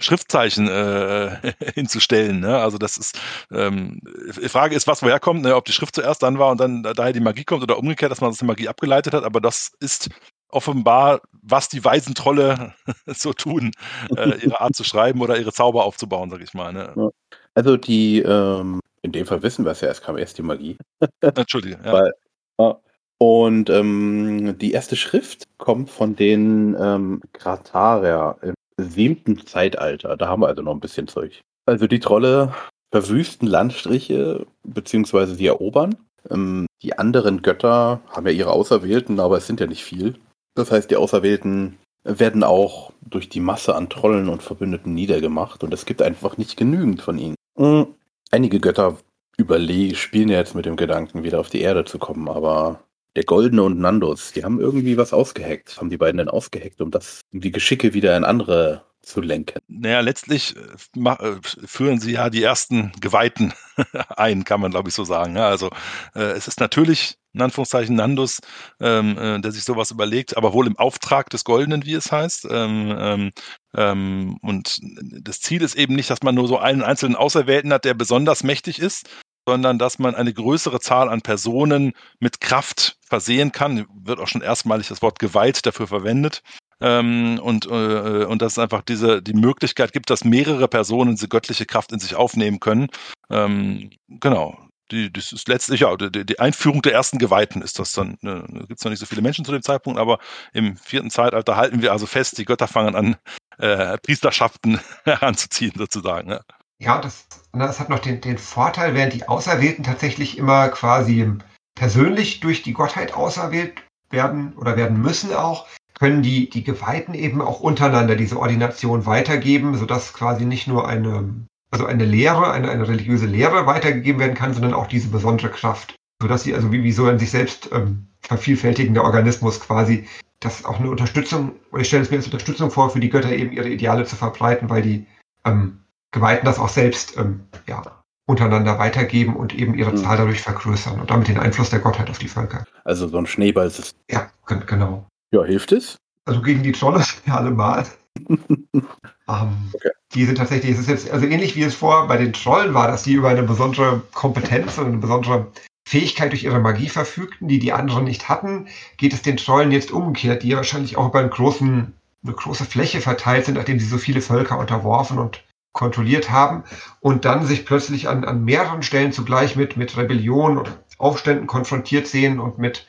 Schriftzeichen 0.00 0.66
äh, 0.66 1.52
hinzustellen. 1.74 2.40
Ne? 2.40 2.58
Also 2.58 2.76
das 2.76 2.96
ist, 2.96 3.20
ähm, 3.52 4.00
die 4.42 4.48
Frage 4.48 4.74
ist, 4.74 4.88
was 4.88 5.04
woher 5.04 5.20
kommt, 5.20 5.42
ne? 5.42 5.54
ob 5.54 5.64
die 5.64 5.72
Schrift 5.72 5.94
zuerst 5.94 6.24
dann 6.24 6.40
war 6.40 6.50
und 6.50 6.60
dann 6.60 6.82
daher 6.82 7.12
die 7.12 7.20
Magie 7.20 7.44
kommt 7.44 7.62
oder 7.62 7.78
umgekehrt, 7.78 8.10
dass 8.10 8.20
man 8.20 8.30
das 8.30 8.40
die 8.40 8.46
Magie 8.46 8.66
abgeleitet 8.66 9.14
hat, 9.14 9.22
aber 9.22 9.40
das 9.40 9.70
ist 9.78 10.07
offenbar, 10.48 11.20
was 11.42 11.68
die 11.68 11.84
weisen 11.84 12.14
Trolle 12.14 12.74
so 13.06 13.32
tun, 13.32 13.72
äh, 14.16 14.38
ihre 14.44 14.60
Art 14.60 14.74
zu 14.74 14.84
schreiben 14.84 15.20
oder 15.20 15.38
ihre 15.38 15.52
Zauber 15.52 15.84
aufzubauen, 15.84 16.30
sag 16.30 16.40
ich 16.40 16.54
mal. 16.54 16.72
Ne? 16.72 17.10
Also 17.54 17.76
die, 17.76 18.20
ähm, 18.20 18.80
in 19.02 19.12
dem 19.12 19.26
Fall 19.26 19.42
wissen 19.42 19.64
wir 19.64 19.72
es 19.72 19.80
ja, 19.80 19.88
es 19.88 20.02
kam 20.02 20.16
erst 20.18 20.38
die 20.38 20.42
Magie. 20.42 20.76
Entschuldige, 21.20 21.78
ja. 21.84 21.92
Weil, 21.92 22.12
äh, 22.58 22.74
und 23.18 23.68
ähm, 23.68 24.56
die 24.58 24.72
erste 24.72 24.94
Schrift 24.94 25.44
kommt 25.58 25.90
von 25.90 26.14
den 26.14 26.76
ähm, 26.78 27.20
Kratarer 27.32 28.38
im 28.42 28.54
siebten 28.76 29.44
Zeitalter. 29.44 30.16
Da 30.16 30.28
haben 30.28 30.42
wir 30.42 30.46
also 30.46 30.62
noch 30.62 30.72
ein 30.72 30.80
bisschen 30.80 31.08
Zeug. 31.08 31.40
Also 31.66 31.88
die 31.88 31.98
Trolle 31.98 32.54
verwüsten 32.92 33.48
Landstriche, 33.48 34.46
beziehungsweise 34.62 35.34
sie 35.34 35.46
erobern. 35.46 35.96
Ähm, 36.30 36.66
die 36.82 36.96
anderen 36.96 37.42
Götter 37.42 38.00
haben 38.08 38.26
ja 38.26 38.32
ihre 38.32 38.52
Auserwählten, 38.52 39.18
aber 39.18 39.38
es 39.38 39.46
sind 39.46 39.58
ja 39.58 39.66
nicht 39.66 39.84
viel. 39.84 40.14
Das 40.58 40.72
heißt, 40.72 40.90
die 40.90 40.96
Auserwählten 40.96 41.78
werden 42.02 42.42
auch 42.42 42.92
durch 43.00 43.28
die 43.28 43.38
Masse 43.38 43.76
an 43.76 43.88
Trollen 43.88 44.28
und 44.28 44.42
Verbündeten 44.42 44.92
niedergemacht 44.92 45.62
und 45.62 45.72
es 45.72 45.86
gibt 45.86 46.02
einfach 46.02 46.36
nicht 46.36 46.56
genügend 46.56 47.00
von 47.00 47.16
ihnen. 47.16 47.36
Hm, 47.56 47.86
einige 48.32 48.58
Götter 48.58 48.98
überlegen, 49.36 49.94
spielen 49.94 50.28
ja 50.28 50.38
jetzt 50.38 50.56
mit 50.56 50.66
dem 50.66 50.76
Gedanken, 50.76 51.22
wieder 51.22 51.38
auf 51.38 51.48
die 51.48 51.60
Erde 51.60 51.84
zu 51.84 51.98
kommen, 51.98 52.28
aber 52.28 52.80
der 53.14 53.22
Goldene 53.22 53.62
und 53.62 53.78
Nandus, 53.78 54.32
die 54.32 54.44
haben 54.44 54.60
irgendwie 54.60 54.96
was 54.96 55.12
ausgeheckt. 55.12 55.76
Haben 55.76 55.90
die 55.90 55.96
beiden 55.96 56.18
denn 56.18 56.28
ausgeheckt, 56.28 56.80
um 56.80 56.90
das, 56.90 57.20
die 57.30 57.52
Geschicke 57.52 57.94
wieder 57.94 58.16
in 58.16 58.24
andere 58.24 58.82
zu 59.02 59.20
lenken? 59.20 59.60
Naja, 59.68 60.00
letztlich 60.00 60.54
äh, 60.56 61.08
äh, 61.08 61.40
führen 61.42 62.00
sie 62.00 62.12
ja 62.12 62.30
die 62.30 62.42
ersten 62.42 62.92
Geweihten 63.00 63.54
ein, 64.16 64.44
kann 64.44 64.60
man 64.60 64.70
glaube 64.70 64.88
ich 64.88 64.94
so 64.94 65.04
sagen. 65.04 65.36
Ja, 65.36 65.48
also 65.48 65.70
äh, 66.14 66.32
es 66.32 66.48
ist 66.48 66.60
natürlich 66.60 67.16
in 67.34 67.42
Anführungszeichen 67.42 67.94
Nandus, 67.94 68.40
ähm, 68.80 69.16
äh, 69.16 69.40
der 69.40 69.52
sich 69.52 69.64
sowas 69.64 69.90
überlegt, 69.90 70.36
aber 70.36 70.52
wohl 70.52 70.66
im 70.66 70.78
Auftrag 70.78 71.30
des 71.30 71.44
Goldenen, 71.44 71.84
wie 71.84 71.94
es 71.94 72.10
heißt. 72.10 72.46
Ähm, 72.50 72.96
ähm, 72.98 73.32
ähm, 73.76 74.38
und 74.42 74.80
das 75.22 75.40
Ziel 75.40 75.62
ist 75.62 75.76
eben 75.76 75.94
nicht, 75.94 76.10
dass 76.10 76.22
man 76.22 76.34
nur 76.34 76.48
so 76.48 76.58
einen 76.58 76.82
einzelnen 76.82 77.16
Auserwählten 77.16 77.72
hat, 77.72 77.84
der 77.84 77.94
besonders 77.94 78.42
mächtig 78.42 78.78
ist, 78.78 79.08
sondern 79.46 79.78
dass 79.78 79.98
man 79.98 80.14
eine 80.14 80.32
größere 80.34 80.80
Zahl 80.80 81.08
an 81.08 81.22
Personen 81.22 81.92
mit 82.18 82.40
Kraft 82.40 82.98
versehen 83.00 83.52
kann. 83.52 83.86
Wird 83.94 84.20
auch 84.20 84.28
schon 84.28 84.42
erstmalig 84.42 84.88
das 84.88 85.00
Wort 85.00 85.18
geweiht 85.18 85.64
dafür 85.64 85.86
verwendet. 85.86 86.42
Ähm, 86.80 87.40
und, 87.42 87.66
äh, 87.66 88.24
und 88.24 88.40
dass 88.40 88.52
es 88.52 88.58
einfach 88.58 88.82
diese, 88.82 89.20
die 89.20 89.34
Möglichkeit 89.34 89.92
gibt, 89.92 90.10
dass 90.10 90.24
mehrere 90.24 90.68
Personen 90.68 91.16
diese 91.16 91.28
göttliche 91.28 91.66
Kraft 91.66 91.92
in 91.92 91.98
sich 91.98 92.14
aufnehmen 92.14 92.60
können. 92.60 92.88
Ähm, 93.30 93.90
genau. 94.08 94.58
Die, 94.90 95.12
das 95.12 95.32
ist 95.32 95.48
letztlich, 95.48 95.80
ja, 95.80 95.94
die, 95.96 96.24
die, 96.24 96.38
Einführung 96.38 96.80
der 96.80 96.94
ersten 96.94 97.18
Geweihten 97.18 97.60
ist 97.60 97.78
das 97.78 97.92
dann. 97.92 98.16
Ne, 98.22 98.42
da 98.48 98.60
gibt 98.60 98.78
es 98.78 98.84
noch 98.84 98.90
nicht 98.90 99.00
so 99.00 99.06
viele 99.06 99.20
Menschen 99.20 99.44
zu 99.44 99.52
dem 99.52 99.60
Zeitpunkt, 99.60 99.98
aber 99.98 100.18
im 100.54 100.78
vierten 100.78 101.10
Zeitalter 101.10 101.56
halten 101.56 101.82
wir 101.82 101.92
also 101.92 102.06
fest, 102.06 102.38
die 102.38 102.46
Götter 102.46 102.68
fangen 102.68 102.94
an, 102.94 103.16
äh, 103.58 103.98
Priesterschaften 103.98 104.80
heranzuziehen, 105.04 105.74
sozusagen. 105.76 106.30
Ja, 106.30 106.40
ja 106.78 107.00
das, 107.02 107.26
das 107.52 107.80
hat 107.80 107.90
noch 107.90 107.98
den, 107.98 108.22
den 108.22 108.38
Vorteil, 108.38 108.94
während 108.94 109.12
die 109.12 109.28
Auserwählten 109.28 109.84
tatsächlich 109.84 110.38
immer 110.38 110.70
quasi 110.70 111.32
persönlich 111.74 112.40
durch 112.40 112.62
die 112.62 112.72
Gottheit 112.72 113.12
auserwählt 113.12 113.82
werden 114.10 114.54
oder 114.56 114.76
werden 114.76 115.00
müssen 115.02 115.34
auch, 115.34 115.66
können 115.98 116.22
die, 116.22 116.48
die 116.48 116.64
Geweihten 116.64 117.14
eben 117.14 117.42
auch 117.42 117.60
untereinander 117.60 118.16
diese 118.16 118.38
Ordination 118.38 119.06
weitergeben, 119.06 119.76
sodass 119.76 120.12
quasi 120.12 120.44
nicht 120.44 120.68
nur 120.68 120.86
eine, 120.86 121.46
also 121.70 121.86
eine 121.86 122.04
Lehre, 122.04 122.52
eine, 122.52 122.70
eine 122.70 122.86
religiöse 122.86 123.26
Lehre 123.26 123.66
weitergegeben 123.66 124.20
werden 124.20 124.34
kann, 124.34 124.54
sondern 124.54 124.74
auch 124.74 124.86
diese 124.86 125.08
besondere 125.08 125.50
Kraft. 125.50 125.96
Sodass 126.20 126.44
sie 126.44 126.54
also 126.54 126.72
wie, 126.72 126.82
wie 126.82 126.92
so 126.92 127.06
ein 127.06 127.18
sich 127.18 127.30
selbst 127.30 127.70
ähm, 127.72 128.06
vervielfältigender 128.20 129.04
Organismus 129.04 129.60
quasi, 129.60 130.06
das 130.40 130.64
auch 130.64 130.78
eine 130.78 130.90
Unterstützung, 130.90 131.52
oder 131.72 131.82
ich 131.82 131.88
stelle 131.88 132.02
es 132.02 132.10
mir 132.10 132.18
als 132.18 132.26
Unterstützung 132.26 132.70
vor, 132.70 132.90
für 132.90 133.00
die 133.00 133.10
Götter 133.10 133.32
eben 133.32 133.52
ihre 133.52 133.68
Ideale 133.68 134.04
zu 134.04 134.16
verbreiten, 134.16 134.70
weil 134.70 134.82
die 134.82 135.06
ähm, 135.44 135.80
Geweihten 136.12 136.46
das 136.46 136.58
auch 136.58 136.68
selbst 136.68 137.16
ähm, 137.16 137.40
ja, 137.66 137.82
untereinander 138.26 138.78
weitergeben 138.78 139.34
und 139.34 139.54
eben 139.54 139.74
ihre 139.74 139.92
mhm. 139.92 139.96
Zahl 139.96 140.16
dadurch 140.16 140.42
vergrößern 140.42 141.00
und 141.00 141.10
damit 141.10 141.28
den 141.28 141.38
Einfluss 141.38 141.70
der 141.70 141.80
Gottheit 141.80 142.10
auf 142.10 142.18
die 142.18 142.28
Völker. 142.28 142.64
Also 142.84 143.08
so 143.08 143.18
ein 143.18 143.26
Schneeballsystem. 143.26 143.98
Ja, 144.10 144.30
genau. 144.46 145.06
Ja, 145.30 145.44
hilft 145.44 145.72
es? 145.72 145.96
Also 146.24 146.42
gegen 146.42 146.62
die 146.62 146.72
Trolle 146.72 147.04
ja 147.26 147.36
allemal. 147.36 147.86
ähm, 148.28 149.70
okay. 149.72 149.90
Die 150.14 150.24
sind 150.24 150.38
tatsächlich, 150.38 150.72
es 150.72 150.80
ist 150.80 150.88
jetzt 150.88 151.10
also 151.10 151.26
ähnlich 151.26 151.54
wie 151.54 151.62
es 151.62 151.74
vorher 151.74 152.06
bei 152.06 152.16
den 152.16 152.32
Trollen 152.32 152.72
war, 152.74 152.88
dass 152.88 153.02
die 153.02 153.12
über 153.12 153.28
eine 153.28 153.42
besondere 153.42 154.02
Kompetenz 154.12 154.78
und 154.78 154.86
eine 154.86 154.96
besondere 154.96 155.52
Fähigkeit 155.86 156.32
durch 156.32 156.44
ihre 156.44 156.60
Magie 156.60 156.88
verfügten, 156.88 157.48
die 157.48 157.58
die 157.58 157.72
anderen 157.72 158.04
nicht 158.04 158.28
hatten, 158.28 158.68
geht 158.96 159.12
es 159.12 159.22
den 159.22 159.36
Trollen 159.36 159.70
jetzt 159.70 159.90
umgekehrt, 159.90 160.42
die 160.42 160.48
ja 160.48 160.56
wahrscheinlich 160.56 160.96
auch 160.96 161.08
über 161.08 161.20
einen 161.20 161.30
großen, 161.30 161.94
eine 162.24 162.32
große 162.32 162.64
Fläche 162.64 163.00
verteilt 163.00 163.46
sind, 163.46 163.54
nachdem 163.54 163.78
sie 163.78 163.86
so 163.86 163.98
viele 163.98 164.20
Völker 164.20 164.58
unterworfen 164.58 165.18
und 165.18 165.42
kontrolliert 165.72 166.30
haben 166.30 166.64
und 167.00 167.24
dann 167.24 167.46
sich 167.46 167.64
plötzlich 167.64 168.08
an, 168.08 168.24
an 168.24 168.44
mehreren 168.44 168.82
Stellen 168.82 169.12
zugleich 169.12 169.56
mit, 169.56 169.76
mit 169.76 169.96
Rebellion 169.96 170.58
und 170.58 170.78
Aufständen 170.98 171.46
konfrontiert 171.46 172.06
sehen 172.06 172.40
und 172.40 172.58
mit 172.58 172.86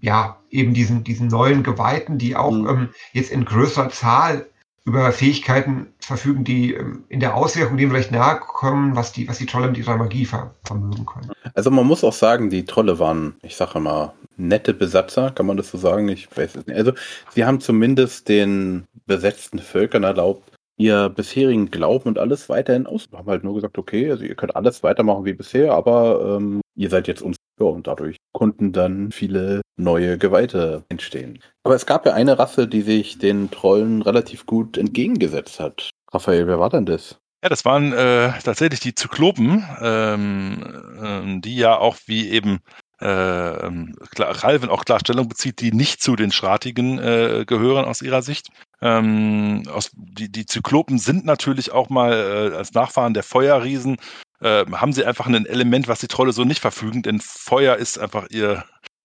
ja, 0.00 0.38
eben 0.50 0.74
diesen, 0.74 1.04
diesen 1.04 1.28
neuen 1.28 1.62
Geweihten, 1.62 2.18
die 2.18 2.36
auch 2.36 2.50
mhm. 2.50 2.68
ähm, 2.68 2.88
jetzt 3.12 3.30
in 3.30 3.44
größerer 3.44 3.90
Zahl 3.90 4.46
über 4.84 5.12
Fähigkeiten 5.12 5.88
verfügen, 6.00 6.44
die 6.44 6.74
ähm, 6.74 7.04
in 7.08 7.20
der 7.20 7.36
Auswirkung 7.36 7.76
dem 7.76 7.90
vielleicht 7.90 8.12
nahe 8.12 8.40
kommen, 8.40 8.96
was 8.96 9.12
die, 9.12 9.28
was 9.28 9.38
die 9.38 9.46
Trolle 9.46 9.68
mit 9.68 9.78
ihrer 9.78 9.96
Magie 9.96 10.24
ver 10.24 10.54
vermögen 10.64 11.06
können. 11.06 11.30
Also 11.54 11.70
man 11.70 11.86
muss 11.86 12.02
auch 12.02 12.12
sagen, 12.12 12.50
die 12.50 12.64
Trolle 12.64 12.98
waren, 12.98 13.36
ich 13.42 13.56
sage 13.56 13.78
mal, 13.78 14.12
nette 14.36 14.74
Besatzer, 14.74 15.30
kann 15.30 15.46
man 15.46 15.56
das 15.56 15.70
so 15.70 15.78
sagen? 15.78 16.08
Ich 16.08 16.28
weiß 16.34 16.56
es 16.56 16.66
nicht. 16.66 16.76
Also 16.76 16.92
sie 17.30 17.44
haben 17.44 17.60
zumindest 17.60 18.28
den 18.28 18.84
besetzten 19.06 19.58
Völkern 19.58 20.02
erlaubt, 20.02 20.50
ihr 20.76 21.10
bisherigen 21.10 21.70
Glauben 21.70 22.08
und 22.08 22.18
alles 22.18 22.48
weiterhin 22.48 22.86
aus. 22.86 23.10
Wir 23.10 23.18
haben 23.18 23.28
halt 23.28 23.44
nur 23.44 23.54
gesagt, 23.54 23.76
okay, 23.76 24.10
also 24.10 24.24
ihr 24.24 24.34
könnt 24.34 24.56
alles 24.56 24.82
weitermachen 24.82 25.26
wie 25.26 25.34
bisher, 25.34 25.74
aber 25.74 26.38
ähm, 26.38 26.62
ihr 26.80 26.88
seid 26.88 27.06
jetzt 27.06 27.22
uns 27.22 27.36
ja, 27.60 27.66
und 27.66 27.86
dadurch 27.86 28.16
konnten 28.32 28.72
dann 28.72 29.12
viele 29.12 29.60
neue 29.76 30.16
Geweihte 30.16 30.84
entstehen. 30.88 31.40
Aber 31.62 31.74
es 31.74 31.84
gab 31.84 32.06
ja 32.06 32.14
eine 32.14 32.38
Rasse, 32.38 32.66
die 32.66 32.80
sich 32.80 33.18
den 33.18 33.50
Trollen 33.50 34.00
relativ 34.00 34.46
gut 34.46 34.78
entgegengesetzt 34.78 35.60
hat. 35.60 35.90
Raphael, 36.10 36.46
wer 36.46 36.58
war 36.58 36.70
denn 36.70 36.86
das? 36.86 37.18
Ja, 37.42 37.48
das 37.50 37.64
waren 37.64 37.92
äh, 37.92 38.32
tatsächlich 38.42 38.80
die 38.80 38.94
Zyklopen, 38.94 39.64
ähm, 39.80 40.62
äh, 41.02 41.40
die 41.40 41.56
ja 41.56 41.78
auch 41.78 41.96
wie 42.06 42.30
eben 42.30 42.60
äh, 42.98 43.06
Ralven 43.06 44.68
auch 44.68 44.84
Klarstellung 44.84 45.28
bezieht, 45.28 45.60
die 45.60 45.72
nicht 45.72 46.02
zu 46.02 46.16
den 46.16 46.32
Schratigen 46.32 46.98
äh, 46.98 47.44
gehören 47.46 47.86
aus 47.86 48.02
ihrer 48.02 48.22
Sicht. 48.22 48.48
Ähm, 48.82 49.64
aus, 49.72 49.90
die, 49.94 50.30
die 50.30 50.46
Zyklopen 50.46 50.98
sind 50.98 51.24
natürlich 51.24 51.72
auch 51.72 51.88
mal 51.88 52.12
äh, 52.12 52.56
als 52.56 52.74
Nachfahren 52.74 53.14
der 53.14 53.22
Feuerriesen 53.22 53.96
äh, 54.40 54.64
haben 54.72 54.92
sie 54.92 55.04
einfach 55.04 55.26
ein 55.26 55.46
Element, 55.46 55.88
was 55.88 56.00
die 56.00 56.08
Trolle 56.08 56.32
so 56.32 56.44
nicht 56.44 56.60
verfügen, 56.60 57.02
denn 57.02 57.20
Feuer 57.20 57.76
ist 57.76 57.98
einfach 57.98 58.26
ihr, 58.30 58.64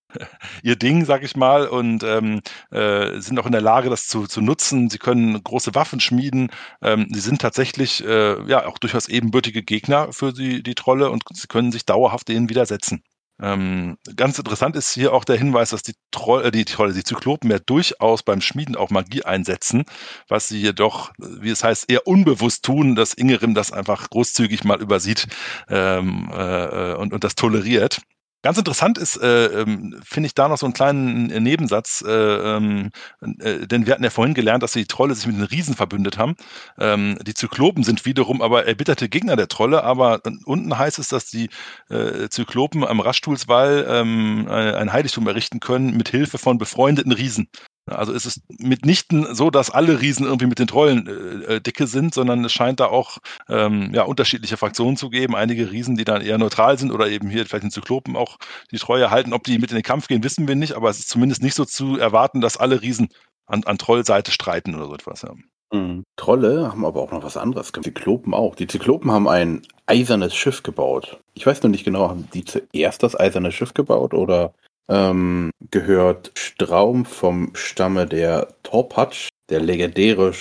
ihr 0.64 0.76
Ding, 0.76 1.06
sag 1.06 1.24
ich 1.24 1.36
mal, 1.36 1.68
und 1.68 2.04
ähm, 2.04 2.42
äh, 2.72 3.20
sind 3.20 3.40
auch 3.40 3.46
in 3.46 3.52
der 3.52 3.62
Lage, 3.62 3.90
das 3.90 4.08
zu, 4.08 4.28
zu 4.28 4.42
nutzen. 4.42 4.90
Sie 4.90 4.98
können 4.98 5.44
große 5.44 5.76
Waffen 5.76 6.00
schmieden. 6.00 6.50
Ähm, 6.82 7.08
sie 7.12 7.20
sind 7.20 7.42
tatsächlich 7.42 8.04
äh, 8.06 8.42
ja 8.50 8.66
auch 8.66 8.78
durchaus 8.78 9.08
ebenbürtige 9.08 9.64
Gegner 9.64 10.12
für 10.14 10.34
die, 10.34 10.64
die 10.64 10.76
Trolle 10.76 11.10
und 11.12 11.24
sie 11.34 11.48
können 11.48 11.72
sich 11.72 11.86
dauerhaft 11.86 12.28
denen 12.30 12.50
widersetzen. 12.50 13.04
Ähm, 13.42 13.98
ganz 14.16 14.38
interessant 14.40 14.78
ist 14.78 14.94
hier 14.94 15.14
auch 15.14 15.26
der 15.26 15.38
Hinweis, 15.38 15.72
dass 15.72 15.84
die 15.84 15.96
Trolle, 16.12 16.46
äh, 16.46 16.52
die 16.52 16.64
Trolle, 16.64 16.94
die 16.94 17.04
Zyklopen 17.04 17.52
ja 17.52 17.60
durchaus 17.60 18.24
beim 18.24 18.40
Schmieden 18.40 18.78
auch 18.78 18.90
Magie 18.90 19.24
einsetzen, 19.24 19.84
was 20.30 20.48
sie 20.48 20.62
jedoch, 20.62 21.12
wie 21.18 21.50
es 21.50 21.64
heißt, 21.64 21.92
eher 21.92 22.08
unbewusst 22.08 22.64
tun, 22.64 22.96
dass 22.96 23.14
Ingerim 23.14 23.54
das 23.54 23.74
einfach 23.74 24.10
großzügig 24.10 24.64
mal 24.64 24.82
übersieht 24.82 25.28
ähm, 25.70 26.30
äh, 26.34 26.94
und, 26.94 27.14
und 27.14 27.24
das 27.24 27.36
toleriert. 27.36 28.02
Ganz 28.46 28.60
interessant 28.60 29.00
ist, 29.00 29.18
äh, 29.18 29.48
ähm, 29.62 30.00
finde 30.04 30.28
ich 30.28 30.36
da 30.36 30.48
noch 30.48 30.60
so 30.60 30.68
einen 30.68 30.74
kleinen 30.74 31.32
äh, 31.32 31.40
Nebensatz, 31.40 32.04
äh, 32.08 32.12
ähm, 32.12 32.92
äh, 33.40 33.66
denn 33.66 33.88
wir 33.88 33.94
hatten 33.94 34.04
ja 34.04 34.12
vorhin 34.12 34.36
gelernt, 34.36 34.62
dass 34.62 34.74
die 34.74 34.86
Trolle 34.86 35.16
sich 35.16 35.26
mit 35.26 35.38
den 35.38 35.46
Riesen 35.46 35.74
verbündet 35.74 36.20
haben. 36.20 36.36
Ähm, 36.78 37.18
die 37.26 37.34
Zyklopen 37.34 37.84
sind 37.84 38.06
wiederum 38.06 38.44
aber 38.44 38.68
erbitterte 38.68 39.10
Gegner 39.10 39.36
der 39.36 39.48
Trolle, 39.48 39.84
aber 39.84 40.22
unten 40.46 40.78
heißt 40.78 41.00
es, 41.00 41.08
dass 41.08 41.26
die 41.26 41.50
äh, 41.90 42.30
Zyklopen 42.30 42.84
am 42.86 43.00
Raschstulswall 43.00 43.88
ähm, 43.90 44.48
ein 44.48 44.94
Heiligtum 44.94 45.26
errichten 45.26 45.60
können 45.60 45.98
mit 45.98 46.10
Hilfe 46.10 46.38
von 46.38 46.60
befreundeten 46.60 47.14
Riesen. 47.14 47.50
Also 47.88 48.14
ist 48.14 48.26
es 48.26 48.42
mitnichten 48.50 49.36
so, 49.36 49.52
dass 49.52 49.70
alle 49.70 50.02
Riesen 50.02 50.26
irgendwie 50.26 50.48
mit 50.48 50.58
den 50.58 50.68
Trollen 50.68 51.08
äh, 51.08 51.56
äh, 51.56 51.62
dicke 51.62 51.86
sind, 51.86 52.16
sondern 52.16 52.44
es 52.44 52.52
scheint 52.52 52.80
da 52.80 52.88
auch 52.88 53.20
ähm, 53.48 53.94
ja, 53.94 54.04
unterschiedliche 54.04 54.58
Fraktionen 54.58 54.98
zu 54.98 55.10
geben. 55.10 55.36
Einige 55.36 55.72
Riesen, 55.72 55.96
die 55.96 56.04
dann 56.04 56.22
eher 56.22 56.40
neutral 56.40 56.80
sind 56.80 56.92
oder 56.92 57.08
eben 57.08 57.30
hier 57.30 57.46
vielleicht 57.46 57.64
den 57.64 57.72
Zyklopen 57.72 58.16
auch 58.16 58.38
die 58.72 58.80
Treue 58.80 59.12
halten. 59.12 59.34
Ob 59.34 59.44
die 59.44 59.60
mit 59.60 59.70
in 59.70 59.78
den 59.78 59.84
Kampf 59.84 60.08
gehen, 60.08 60.24
wissen 60.24 60.48
wir 60.48 60.56
nicht, 60.56 60.74
aber 60.74 60.90
es 60.90 61.00
ist 61.00 61.10
zumindest 61.10 61.44
nicht 61.44 61.56
so 61.56 61.64
zu 61.66 61.98
erwarten, 61.98 62.42
dass 62.42 62.58
alle 62.58 62.82
Riesen 62.82 63.10
an, 63.46 63.64
an 63.66 63.78
Trollseite 63.78 64.32
streiten 64.32 64.74
oder 64.74 64.88
so 64.88 64.96
etwas. 64.96 65.22
Ja. 65.22 65.34
Mhm. 65.72 66.04
Trolle 66.16 66.72
haben 66.72 66.86
aber 66.86 67.02
auch 67.02 67.12
noch 67.12 67.24
was 67.24 67.38
anderes. 67.38 67.72
Zyklopen 67.72 68.34
auch. 68.34 68.56
Die 68.56 68.68
Zyklopen 68.68 69.12
haben 69.12 69.28
ein 69.28 69.62
eisernes 69.86 70.36
Schiff 70.36 70.64
gebaut. 70.64 71.20
Ich 71.34 71.46
weiß 71.46 71.62
noch 71.64 71.70
nicht 71.70 71.86
genau, 71.86 72.10
haben 72.10 72.28
die 72.34 72.46
zuerst 72.46 73.04
das 73.04 73.20
eiserne 73.20 73.52
Schiff 73.52 73.74
gebaut 73.74 74.14
oder 74.14 74.54
ähm, 74.88 75.52
gehört 75.72 76.32
Straum 76.36 77.06
vom 77.06 77.52
Stamme 77.56 78.06
der 78.06 78.48
Torpatsch, 78.64 79.30
der 79.50 79.60
legendäre, 79.60 80.32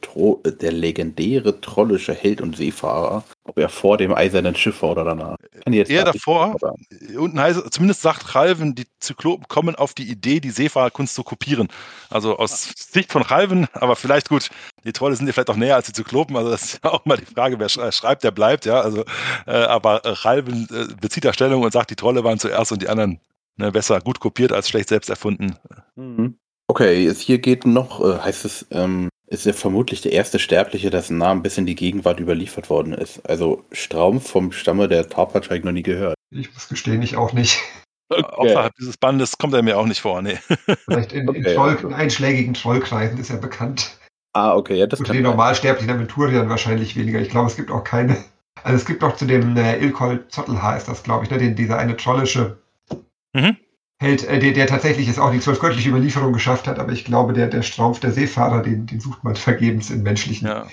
Tro 0.00 0.42
der 0.44 0.72
legendäre 0.72 1.60
trollische 1.60 2.14
Held 2.14 2.40
und 2.40 2.56
Seefahrer. 2.56 3.24
Ob 3.44 3.58
er 3.58 3.68
vor 3.68 3.98
dem 3.98 4.14
eisernen 4.14 4.54
Schiff 4.54 4.80
war 4.80 4.92
oder 4.92 5.04
danach. 5.04 5.36
Eher 5.66 6.04
davor. 6.04 6.56
Unten 7.14 7.38
heißt, 7.38 7.72
zumindest 7.72 8.00
sagt 8.00 8.34
Ralven, 8.34 8.74
die 8.74 8.86
Zyklopen 9.00 9.46
kommen 9.48 9.74
auf 9.74 9.92
die 9.92 10.10
Idee, 10.10 10.40
die 10.40 10.50
Seefahrerkunst 10.50 11.14
zu 11.14 11.22
kopieren. 11.24 11.68
Also 12.08 12.38
aus 12.38 12.72
Sicht 12.74 13.12
von 13.12 13.20
Ralven, 13.20 13.68
aber 13.74 13.96
vielleicht 13.96 14.30
gut, 14.30 14.48
die 14.84 14.92
Trolle 14.92 15.16
sind 15.16 15.26
ja 15.26 15.34
vielleicht 15.34 15.50
auch 15.50 15.56
näher 15.56 15.76
als 15.76 15.86
die 15.86 15.92
Zyklopen, 15.92 16.36
also 16.36 16.50
das 16.50 16.62
ist 16.62 16.80
ja 16.82 16.90
auch 16.90 17.04
mal 17.04 17.18
die 17.18 17.26
Frage, 17.26 17.58
wer 17.58 17.68
schreibt, 17.68 18.24
der 18.24 18.30
bleibt, 18.30 18.64
ja. 18.64 18.80
Also, 18.80 19.04
äh, 19.46 19.52
aber 19.52 20.00
Ralven 20.04 20.66
äh, 20.70 20.94
bezieht 20.98 21.26
da 21.26 21.34
Stellung 21.34 21.62
und 21.62 21.72
sagt, 21.72 21.90
die 21.90 21.96
Trolle 21.96 22.24
waren 22.24 22.38
zuerst 22.38 22.72
und 22.72 22.80
die 22.80 22.88
anderen 22.88 23.20
Ne, 23.56 23.70
besser 23.70 24.00
gut 24.00 24.20
kopiert 24.20 24.52
als 24.52 24.68
schlecht 24.68 24.88
selbst 24.88 25.10
erfunden. 25.10 25.56
Mhm. 25.94 26.38
Okay, 26.66 27.06
es 27.06 27.20
hier 27.20 27.38
geht 27.38 27.66
noch, 27.66 28.00
äh, 28.00 28.18
heißt 28.18 28.44
es, 28.44 28.66
ähm, 28.70 29.08
ist 29.26 29.46
er 29.46 29.54
vermutlich 29.54 30.00
der 30.00 30.12
erste 30.12 30.38
Sterbliche, 30.38 30.90
dessen 30.90 31.18
Namen 31.18 31.42
bis 31.42 31.58
in 31.58 31.66
die 31.66 31.74
Gegenwart 31.74 32.20
überliefert 32.20 32.70
worden 32.70 32.92
ist. 32.92 33.24
Also 33.28 33.64
Straum 33.72 34.20
vom 34.20 34.52
Stamme 34.52 34.88
der 34.88 35.06
ich 35.06 35.64
noch 35.64 35.72
nie 35.72 35.82
gehört. 35.82 36.14
Ich 36.30 36.52
muss 36.52 36.68
gestehen, 36.68 37.02
ich 37.02 37.16
auch 37.16 37.32
nicht. 37.32 37.60
Okay. 38.10 38.22
Außerhalb 38.22 38.74
dieses 38.78 38.96
Bandes 38.98 39.38
kommt 39.38 39.54
er 39.54 39.62
mir 39.62 39.78
auch 39.78 39.86
nicht 39.86 40.00
vor, 40.00 40.20
nee. 40.20 40.38
Vielleicht 40.84 41.12
in, 41.12 41.28
okay, 41.28 41.38
in, 41.38 41.54
Troll, 41.54 41.78
in 41.82 41.94
einschlägigen 41.94 42.54
Trollkreisen 42.54 43.18
ist 43.18 43.30
er 43.30 43.38
bekannt. 43.38 43.98
Ah, 44.34 44.54
okay, 44.54 44.76
ja, 44.76 44.86
das 44.86 44.98
Für 44.98 45.06
kann 45.06 45.16
den 45.16 45.22
normalsterblichen 45.22 45.90
Aventuriern 45.90 46.48
wahrscheinlich 46.48 46.96
weniger. 46.96 47.20
Ich 47.20 47.30
glaube, 47.30 47.48
es 47.48 47.56
gibt 47.56 47.70
auch 47.70 47.82
keine. 47.82 48.16
Also 48.62 48.76
es 48.76 48.84
gibt 48.84 49.02
auch 49.02 49.16
zu 49.16 49.24
dem 49.24 49.56
äh, 49.56 49.78
Ilkol 49.78 50.26
Zottelhaar 50.28 50.76
ist 50.76 50.88
das, 50.88 51.02
glaube 51.02 51.24
ich, 51.24 51.30
ne, 51.30 51.38
den, 51.38 51.56
dieser 51.56 51.78
eine 51.78 51.96
trollische 51.96 52.58
Mhm. 53.34 53.56
Held, 54.00 54.24
äh, 54.24 54.38
der, 54.38 54.52
der 54.52 54.66
tatsächlich 54.66 55.08
es 55.08 55.18
auch 55.18 55.30
die 55.30 55.40
zwölfgöttliche 55.40 55.90
Überlieferung 55.90 56.32
geschafft 56.32 56.66
hat, 56.66 56.78
aber 56.78 56.92
ich 56.92 57.04
glaube, 57.04 57.32
der, 57.32 57.48
der 57.48 57.62
Strampf, 57.62 58.00
der 58.00 58.12
Seefahrer, 58.12 58.62
den, 58.62 58.86
den 58.86 59.00
sucht 59.00 59.22
man 59.22 59.36
vergebens 59.36 59.90
in 59.90 60.02
menschlichen 60.02 60.48
ja. 60.48 60.66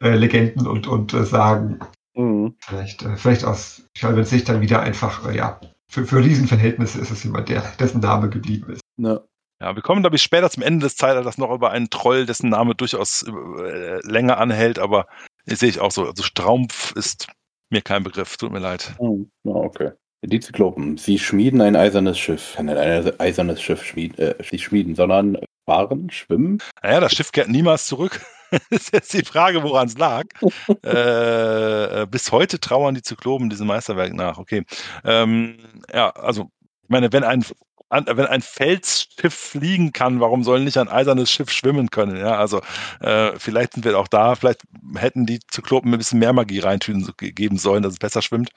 äh, 0.00 0.14
Legenden 0.14 0.66
und, 0.66 0.86
und 0.86 1.12
äh, 1.12 1.24
Sagen. 1.24 1.80
Mhm. 2.14 2.56
Vielleicht, 2.60 3.02
äh, 3.02 3.16
vielleicht 3.16 3.44
aus 3.44 3.88
Schalvens 3.96 4.30
Sicht 4.30 4.48
dann 4.48 4.60
wieder 4.60 4.80
einfach, 4.80 5.28
äh, 5.28 5.36
ja, 5.36 5.60
für, 5.88 6.06
für 6.06 6.18
Riesenverhältnisse 6.18 7.00
ist 7.00 7.10
es 7.10 7.24
jemand, 7.24 7.48
der, 7.48 7.62
dessen 7.78 8.00
Name 8.00 8.28
geblieben 8.30 8.72
ist. 8.72 8.80
Ja. 8.96 9.20
Ja, 9.60 9.76
wir 9.76 9.82
kommen, 9.82 10.02
glaube 10.02 10.16
ich, 10.16 10.22
später 10.22 10.50
zum 10.50 10.64
Ende 10.64 10.84
des 10.84 10.96
Zeitalters 10.96 11.38
noch 11.38 11.50
über 11.50 11.70
einen 11.70 11.88
Troll, 11.88 12.26
dessen 12.26 12.50
Name 12.50 12.74
durchaus 12.74 13.22
äh, 13.22 14.00
länger 14.06 14.38
anhält, 14.38 14.78
aber 14.78 15.06
sehe 15.46 15.68
ich 15.68 15.80
auch 15.80 15.92
so. 15.92 16.06
Also 16.06 16.22
Strampf 16.24 16.92
ist 16.96 17.28
mir 17.70 17.80
kein 17.80 18.02
Begriff, 18.02 18.36
tut 18.36 18.52
mir 18.52 18.58
leid. 18.58 18.94
Oh, 18.98 19.24
okay. 19.44 19.92
Die 20.26 20.40
Zyklopen, 20.40 20.96
sie 20.96 21.18
schmieden 21.18 21.60
ein 21.60 21.76
eisernes 21.76 22.18
Schiff. 22.18 22.54
Kann 22.56 22.68
ein 22.68 23.20
eisernes 23.20 23.60
Schiff 23.60 23.84
schmieden, 23.84 24.18
äh, 24.18 24.34
nicht 24.50 24.64
schmieden, 24.64 24.94
sondern 24.94 25.36
fahren, 25.66 26.10
schwimmen. 26.10 26.62
Naja, 26.82 27.00
das 27.00 27.12
Schiff 27.12 27.32
kehrt 27.32 27.48
niemals 27.48 27.86
zurück. 27.86 28.20
das 28.50 28.62
ist 28.70 28.92
jetzt 28.92 29.12
die 29.12 29.24
Frage, 29.24 29.62
woran 29.62 29.88
es 29.88 29.98
lag. 29.98 30.24
Äh, 30.84 32.02
äh, 32.02 32.06
bis 32.06 32.30
heute 32.30 32.60
trauern 32.60 32.94
die 32.94 33.02
Zyklopen 33.02 33.50
diesem 33.50 33.66
Meisterwerk 33.66 34.12
nach. 34.12 34.38
Okay. 34.38 34.64
Ähm, 35.04 35.58
ja, 35.92 36.10
also, 36.10 36.50
ich 36.82 36.88
meine, 36.88 37.12
wenn 37.12 37.24
ein 37.24 37.44
wenn 37.90 38.26
ein 38.26 38.42
Felsschiff 38.42 39.34
fliegen 39.34 39.92
kann, 39.92 40.18
warum 40.18 40.42
soll 40.42 40.60
nicht 40.60 40.78
ein 40.78 40.88
eisernes 40.88 41.30
Schiff 41.30 41.50
schwimmen 41.50 41.90
können? 41.90 42.16
Ja, 42.16 42.36
also 42.38 42.60
äh, 43.00 43.32
vielleicht 43.38 43.74
sind 43.74 43.84
wir 43.84 43.98
auch 43.98 44.08
da, 44.08 44.34
vielleicht 44.34 44.62
hätten 44.96 45.26
die 45.26 45.38
Zyklopen 45.48 45.92
ein 45.92 45.98
bisschen 45.98 46.18
mehr 46.18 46.32
Magie 46.32 46.58
reintun 46.58 47.08
geben 47.18 47.56
sollen, 47.56 47.82
dass 47.82 47.92
es 47.92 47.98
besser 47.98 48.22
schwimmt. 48.22 48.50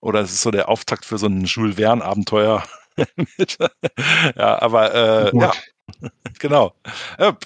Oder 0.00 0.20
es 0.20 0.32
ist 0.32 0.42
so 0.42 0.50
der 0.50 0.68
Auftakt 0.68 1.04
für 1.04 1.18
so 1.18 1.26
ein 1.26 1.44
Jules 1.44 1.76
Verne-Abenteuer. 1.76 2.64
ja, 4.36 4.62
aber 4.62 4.94
äh, 4.94 5.36
ja, 5.36 5.52
genau. 6.38 6.72
Ja, 7.18 7.36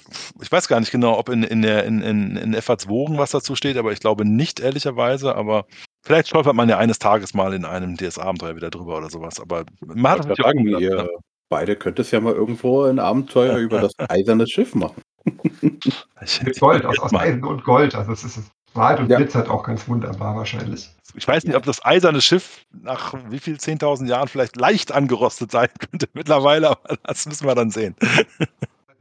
ich 0.41 0.51
weiß 0.51 0.67
gar 0.67 0.79
nicht 0.79 0.91
genau, 0.91 1.17
ob 1.17 1.29
in, 1.29 1.43
in, 1.43 1.61
der, 1.61 1.85
in, 1.85 2.01
in, 2.01 2.35
in 2.37 2.61
FAZ 2.61 2.87
Wogen 2.87 3.17
was 3.17 3.31
dazu 3.31 3.55
steht, 3.55 3.77
aber 3.77 3.91
ich 3.91 3.99
glaube 3.99 4.25
nicht, 4.25 4.59
ehrlicherweise. 4.59 5.35
Aber 5.35 5.65
vielleicht 6.03 6.29
stolpert 6.29 6.55
man 6.55 6.69
ja 6.69 6.77
eines 6.77 6.99
Tages 6.99 7.33
mal 7.33 7.53
in 7.53 7.65
einem 7.65 7.97
DS-Abenteuer 7.97 8.55
wieder 8.55 8.69
drüber 8.69 8.97
oder 8.97 9.09
sowas. 9.09 9.39
Aber 9.39 9.65
man 9.81 10.11
hat 10.11 10.19
natürlich 10.19 10.37
sagen, 10.37 10.67
ihr 10.79 10.95
ne? 10.95 11.09
beide 11.49 11.75
könnt 11.75 11.99
es 11.99 12.11
ja 12.11 12.19
mal 12.19 12.33
irgendwo 12.33 12.83
ein 12.83 12.99
Abenteuer 12.99 13.57
über 13.57 13.79
das 13.79 13.93
eiserne 14.09 14.47
Schiff 14.47 14.75
machen. 14.75 15.01
Mit 15.23 16.59
Gold, 16.59 16.85
aus, 16.85 16.99
aus 16.99 17.13
Eisen 17.13 17.45
und 17.45 17.63
Gold. 17.63 17.95
Also 17.95 18.11
es 18.11 18.23
ist 18.23 18.51
Wald 18.75 18.99
und 18.99 19.09
ja. 19.09 19.17
glitzert 19.17 19.49
auch 19.49 19.63
ganz 19.63 19.87
wunderbar 19.87 20.35
wahrscheinlich. 20.35 20.89
Ich 21.15 21.27
weiß 21.27 21.43
nicht, 21.43 21.55
ob 21.55 21.63
das 21.63 21.83
eiserne 21.85 22.21
Schiff 22.21 22.65
nach 22.71 23.13
wie 23.29 23.39
viel 23.39 23.55
10.000 23.55 24.07
Jahren 24.07 24.27
vielleicht 24.27 24.55
leicht 24.55 24.91
angerostet 24.91 25.51
sein 25.51 25.69
könnte 25.91 26.07
mittlerweile, 26.13 26.71
aber 26.71 26.97
das 27.03 27.25
müssen 27.25 27.47
wir 27.47 27.55
dann 27.55 27.71
sehen. 27.71 27.95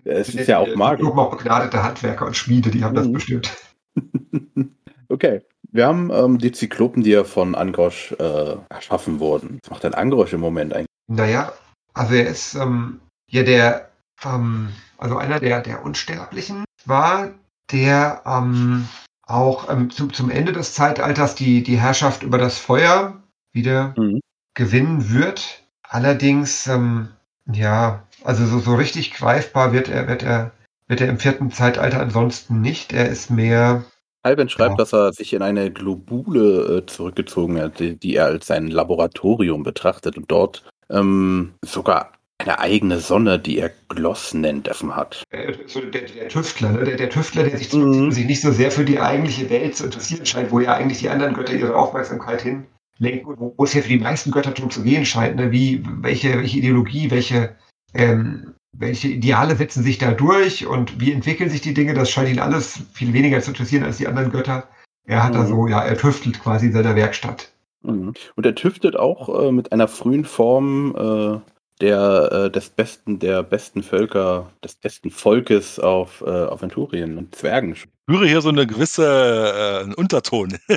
Ja, 0.04 0.14
es 0.14 0.34
ist 0.34 0.48
ja 0.48 0.58
auch 0.58 0.74
magisch. 0.74 1.04
Nur 1.04 1.16
auch 1.16 1.30
begnadete 1.30 1.80
Handwerker 1.80 2.26
und 2.26 2.36
Schmiede, 2.36 2.72
die 2.72 2.82
haben 2.82 2.96
das 2.96 3.06
mhm. 3.06 3.12
bestimmt. 3.12 3.56
Okay, 5.08 5.42
wir 5.70 5.86
haben 5.86 6.10
ähm, 6.10 6.38
die 6.38 6.52
Zyklopen, 6.52 7.02
die 7.02 7.10
ja 7.10 7.22
von 7.22 7.54
Angrosch 7.54 8.12
äh, 8.18 8.56
erschaffen 8.70 9.20
wurden. 9.20 9.58
Was 9.62 9.70
macht 9.70 9.84
denn 9.84 9.92
Angrosch 9.92 10.32
im 10.32 10.40
Moment 10.40 10.72
eigentlich? 10.72 10.88
Naja, 11.06 11.52
also 11.92 12.14
er 12.14 12.28
ist 12.28 12.54
ähm, 12.54 12.98
ja 13.26 13.42
der, 13.42 13.90
ähm, 14.24 14.70
also 14.96 15.18
einer 15.18 15.38
der, 15.38 15.60
der 15.60 15.84
Unsterblichen 15.84 16.64
war, 16.86 17.28
der 17.70 18.22
ähm, 18.24 18.88
auch 19.26 19.70
ähm, 19.70 19.90
zu, 19.90 20.08
zum 20.08 20.30
Ende 20.30 20.52
des 20.52 20.74
Zeitalters 20.74 21.34
die, 21.34 21.62
die 21.62 21.78
Herrschaft 21.78 22.22
über 22.22 22.38
das 22.38 22.58
Feuer 22.58 23.22
wieder 23.52 23.94
mhm. 23.96 24.20
gewinnen 24.54 25.10
wird. 25.12 25.62
Allerdings, 25.82 26.66
ähm, 26.66 27.08
ja, 27.46 28.02
also 28.24 28.46
so, 28.46 28.58
so 28.58 28.74
richtig 28.74 29.12
greifbar 29.12 29.72
wird 29.72 29.88
er, 29.88 30.08
wird 30.08 30.22
er, 30.22 30.52
wird 30.88 31.00
er 31.00 31.08
im 31.08 31.18
vierten 31.18 31.50
Zeitalter 31.50 32.00
ansonsten 32.00 32.60
nicht. 32.60 32.92
Er 32.92 33.08
ist 33.08 33.30
mehr. 33.30 33.84
Alben 34.22 34.48
schreibt, 34.48 34.72
ja. 34.72 34.76
dass 34.76 34.92
er 34.92 35.12
sich 35.12 35.32
in 35.32 35.42
eine 35.42 35.70
Globule 35.70 36.78
äh, 36.78 36.86
zurückgezogen 36.86 37.60
hat, 37.60 37.80
die, 37.80 37.96
die, 37.96 38.16
er 38.16 38.26
als 38.26 38.46
sein 38.46 38.68
Laboratorium 38.68 39.64
betrachtet 39.64 40.16
und 40.16 40.30
dort 40.30 40.64
ähm, 40.90 41.54
sogar 41.62 42.12
eine 42.38 42.58
eigene 42.58 42.98
Sonne, 42.98 43.38
die 43.38 43.58
er 43.58 43.70
Gloss 43.88 44.34
nennt, 44.34 44.68
offen 44.68 44.94
hat. 44.94 45.22
Äh, 45.30 45.54
so 45.66 45.80
der, 45.80 46.02
der, 46.02 46.28
Tüftler, 46.28 46.72
ne? 46.72 46.84
der, 46.84 46.96
der, 46.96 47.10
Tüftler, 47.10 47.44
der 47.44 47.56
sich, 47.56 47.72
mhm. 47.72 48.10
sich, 48.10 48.26
nicht 48.26 48.40
so 48.40 48.50
sehr 48.50 48.70
für 48.70 48.84
die 48.84 49.00
eigentliche 49.00 49.48
Welt 49.50 49.76
zu 49.76 49.84
interessieren 49.84 50.26
scheint, 50.26 50.50
wo 50.50 50.60
ja 50.60 50.74
eigentlich 50.74 50.98
die 50.98 51.08
anderen 51.08 51.34
Götter 51.34 51.54
ihre 51.54 51.76
Aufmerksamkeit 51.76 52.42
hinlenken, 52.42 53.36
wo, 53.38 53.54
wo 53.56 53.64
es 53.64 53.74
ja 53.74 53.82
für 53.82 53.88
die 53.88 53.98
meisten 53.98 54.30
Götter 54.30 54.50
darum 54.50 54.70
zu 54.70 54.82
gehen 54.82 55.04
scheint, 55.04 55.36
ne? 55.36 55.52
wie, 55.52 55.84
welche, 56.00 56.36
welche 56.36 56.58
Ideologie, 56.58 57.10
welche, 57.10 57.56
ähm, 57.94 58.54
welche 58.72 59.08
Ideale 59.08 59.54
setzen 59.56 59.82
sich 59.82 59.98
da 59.98 60.12
durch 60.12 60.66
und 60.66 61.00
wie 61.00 61.12
entwickeln 61.12 61.50
sich 61.50 61.60
die 61.60 61.74
Dinge, 61.74 61.94
das 61.94 62.10
scheint 62.10 62.30
ihn 62.30 62.40
alles 62.40 62.80
viel 62.92 63.12
weniger 63.12 63.40
zu 63.40 63.50
interessieren 63.50 63.84
als 63.84 63.98
die 63.98 64.08
anderen 64.08 64.32
Götter. 64.32 64.68
Er 65.04 65.22
hat 65.22 65.32
mhm. 65.32 65.36
da 65.36 65.46
so, 65.46 65.66
ja, 65.66 65.80
er 65.80 65.96
tüftelt 65.96 66.40
quasi 66.40 66.66
in 66.66 66.72
seiner 66.72 66.96
Werkstatt. 66.96 67.52
Mhm. 67.82 68.14
Und 68.36 68.46
er 68.46 68.54
tüftet 68.54 68.96
auch 68.96 69.46
äh, 69.46 69.52
mit 69.52 69.72
einer 69.72 69.88
frühen 69.88 70.24
Form 70.24 70.94
äh, 70.96 71.51
der, 71.82 72.30
äh, 72.32 72.50
des 72.50 72.70
besten, 72.70 73.18
der 73.18 73.42
besten 73.42 73.82
Völker, 73.82 74.52
des 74.64 74.76
besten 74.76 75.10
Volkes 75.10 75.80
auf 75.80 76.22
äh, 76.24 76.30
Aventurien 76.30 77.18
und 77.18 77.34
Zwergen. 77.34 77.76
Spüre 78.02 78.26
hier 78.26 78.40
so 78.40 78.48
eine 78.48 78.66
gewisse 78.66 79.86
äh, 79.88 79.94
Unterton 79.94 80.58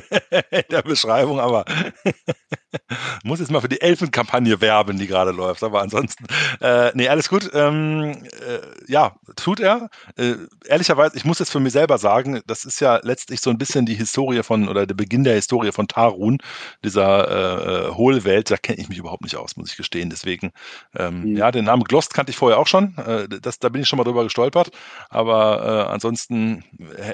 in 0.52 0.64
der 0.70 0.84
Beschreibung, 0.84 1.40
aber 1.40 1.66
muss 3.24 3.40
jetzt 3.40 3.52
mal 3.52 3.62
für 3.62 3.70
die 3.70 3.82
Elfenkampagne 3.82 4.62
werben, 4.62 5.00
die 5.00 5.08
gerade 5.08 5.32
läuft. 5.32 5.64
Aber 5.64 5.82
ansonsten, 5.82 6.26
äh, 6.62 6.92
nee, 6.94 7.08
alles 7.08 7.30
gut. 7.30 7.50
Ähm, 7.54 8.12
äh, 8.12 8.60
ja, 8.88 9.16
tut 9.36 9.60
er. 9.60 9.90
Äh, 10.18 10.36
ehrlicherweise, 10.68 11.18
ich 11.18 11.26
muss 11.26 11.40
jetzt 11.40 11.52
für 11.52 11.60
mich 11.60 11.74
selber 11.74 11.98
sagen, 11.98 12.42
das 12.46 12.64
ist 12.64 12.80
ja 12.80 13.00
letztlich 13.02 13.42
so 13.42 13.50
ein 13.50 13.58
bisschen 13.58 13.86
die 13.86 13.96
Historie 13.96 14.44
von 14.44 14.68
oder 14.68 14.86
der 14.86 14.96
Beginn 14.96 15.24
der 15.24 15.36
Historie 15.36 15.72
von 15.72 15.88
Tarun, 15.88 16.38
dieser 16.84 17.28
äh, 17.30 17.88
äh 17.88 17.96
Hohlwelt. 17.96 18.52
Da 18.52 18.58
kenne 18.58 18.80
ich 18.80 18.90
mich 18.90 19.00
überhaupt 19.00 19.24
nicht 19.24 19.36
aus, 19.36 19.58
muss 19.58 19.72
ich 19.72 19.78
gestehen. 19.78 20.10
Deswegen, 20.10 20.52
ähm, 20.96 21.22
mhm. 21.22 21.38
ja, 21.38 21.52
den 21.52 21.66
Namen 21.66 21.84
Glost 21.84 22.14
kannte 22.14 22.30
ich 22.30 22.38
vorher 22.38 22.60
auch 22.60 22.68
schon. 22.68 22.96
Äh, 22.98 23.28
das, 23.42 23.60
da 23.60 23.70
bin 23.70 23.82
ich 23.82 23.88
schon 23.88 23.98
mal 23.98 24.04
drüber 24.04 24.24
gestolpert. 24.24 24.70
Aber 25.10 25.88
äh, 25.90 25.92
ansonsten 25.92 26.64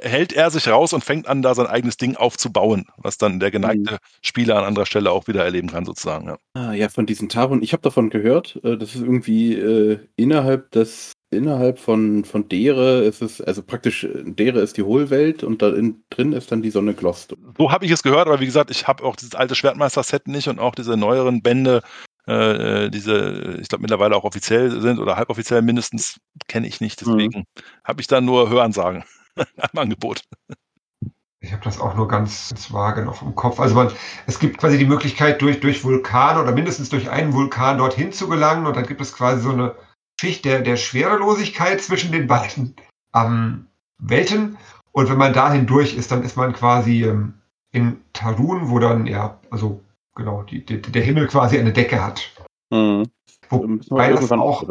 hält 0.02 0.34
er 0.34 0.50
sich 0.50 0.68
raus 0.68 0.94
und 0.94 1.04
fängt 1.04 1.28
an, 1.28 1.42
da 1.42 1.54
sein 1.56 1.68
eigenes 1.68 1.98
Ding 1.98 2.16
aufzubauen, 2.16 2.86
was 2.98 3.18
dann 3.18 3.40
der 3.40 3.52
geneigte 3.52 3.94
mhm. 3.94 3.98
Spieler 4.22 4.58
an 4.58 4.66
anderer 4.66 4.86
Stelle 4.86 5.12
auch 5.12 5.28
wieder 5.28 5.44
erleben 5.44 5.70
kann, 5.70 5.86
sozusagen. 5.86 6.28
Ja, 6.28 6.38
ah, 6.54 6.74
ja 6.74 6.90
von 6.90 7.06
diesen 7.06 7.30
Tarun, 7.30 7.62
ich 7.62 7.74
habe 7.74 7.84
davon 7.84 8.10
gehört, 8.10 8.60
äh, 8.64 8.78
das 8.78 8.96
ist 8.96 9.02
irgendwie 9.02 9.54
äh, 9.54 10.00
innerhalb 10.16 10.72
des 10.72 11.14
innerhalb 11.34 11.80
von, 11.80 12.26
von 12.26 12.50
Dere 12.50 13.04
ist 13.04 13.22
es, 13.22 13.40
also 13.40 13.64
praktisch, 13.64 14.06
Dere 14.14 14.60
ist 14.60 14.76
die 14.76 14.84
Hohlwelt 14.84 15.46
und 15.46 15.62
da 15.62 15.70
in, 15.70 16.04
drin 16.10 16.34
ist 16.34 16.52
dann 16.52 16.62
die 16.62 16.72
Sonne 16.72 16.94
Glost. 16.94 17.38
So 17.58 17.72
habe 17.72 17.86
ich 17.86 17.92
es 17.92 18.04
gehört, 18.04 18.28
aber 18.28 18.42
wie 18.42 18.46
gesagt, 18.46 18.70
ich 18.70 18.86
habe 18.86 19.06
auch 19.06 19.16
dieses 19.16 19.36
alte 19.36 19.56
Schwertmeister-Set 19.56 20.28
nicht 20.28 20.50
und 20.50 20.60
auch 20.60 20.76
diese 20.76 20.98
neueren 20.98 21.42
Bände, 21.42 21.84
äh, 22.28 22.86
äh 22.86 22.90
diese, 22.90 23.60
ich 23.62 23.70
glaube, 23.70 23.84
mittlerweile 23.84 24.18
auch 24.18 24.26
offiziell 24.26 24.82
sind 24.82 25.00
oder 25.00 25.16
halboffiziell 25.16 25.62
mindestens, 25.62 26.18
kenne 26.50 26.68
ich 26.68 26.82
nicht. 26.82 27.02
Mhm. 27.02 27.18
Deswegen 27.18 27.40
mhm. 27.40 27.64
habe 27.86 28.02
ich 28.02 28.08
da 28.08 28.20
nur 28.20 28.50
Hörensagen 28.50 29.06
am 29.58 29.80
Angebot. 29.80 30.24
Ich 31.44 31.52
habe 31.52 31.64
das 31.64 31.80
auch 31.80 31.96
nur 31.96 32.08
ganz, 32.08 32.50
ganz 32.50 32.72
vage 32.72 33.04
noch 33.04 33.24
im 33.24 33.34
Kopf. 33.34 33.60
Also 33.60 33.74
man, 33.74 33.92
es 34.28 34.38
gibt 34.38 34.60
quasi 34.60 34.78
die 34.78 34.86
Möglichkeit, 34.86 35.42
durch, 35.42 35.60
durch 35.60 35.84
Vulkan 35.84 36.38
oder 36.38 36.52
mindestens 36.52 36.90
durch 36.90 37.10
einen 37.10 37.34
Vulkan 37.34 37.80
dorthin 37.80 38.12
zu 38.12 38.30
gelangen 38.30 38.68
und 38.68 38.76
dann 38.76 38.86
gibt 38.86 39.02
es 39.02 39.14
quasi 39.14 39.42
so 39.42 39.52
eine 39.52 39.76
Schicht 40.20 40.46
der, 40.46 40.62
der 40.62 40.78
Schwerelosigkeit 40.78 41.82
zwischen 41.82 42.12
den 42.12 42.28
beiden 42.28 42.76
ähm, 43.16 43.68
Welten. 43.98 44.58
Und 44.92 45.10
wenn 45.10 45.18
man 45.18 45.34
dahin 45.34 45.66
durch 45.66 45.96
ist, 45.96 46.12
dann 46.12 46.22
ist 46.22 46.38
man 46.38 46.54
quasi 46.54 47.06
ähm, 47.06 47.34
in 47.72 48.02
Tarun, 48.14 48.70
wo 48.70 48.78
dann, 48.78 49.08
ja, 49.08 49.40
also 49.50 49.82
genau, 50.16 50.44
die, 50.44 50.64
die, 50.64 50.80
der 50.80 51.02
Himmel 51.02 51.28
quasi 51.28 51.58
eine 51.58 51.74
Decke 51.74 52.04
hat. 52.04 52.32
Mhm. 52.70 53.10
Wobei 53.50 54.12
das 54.12 54.32
auch, 54.32 54.64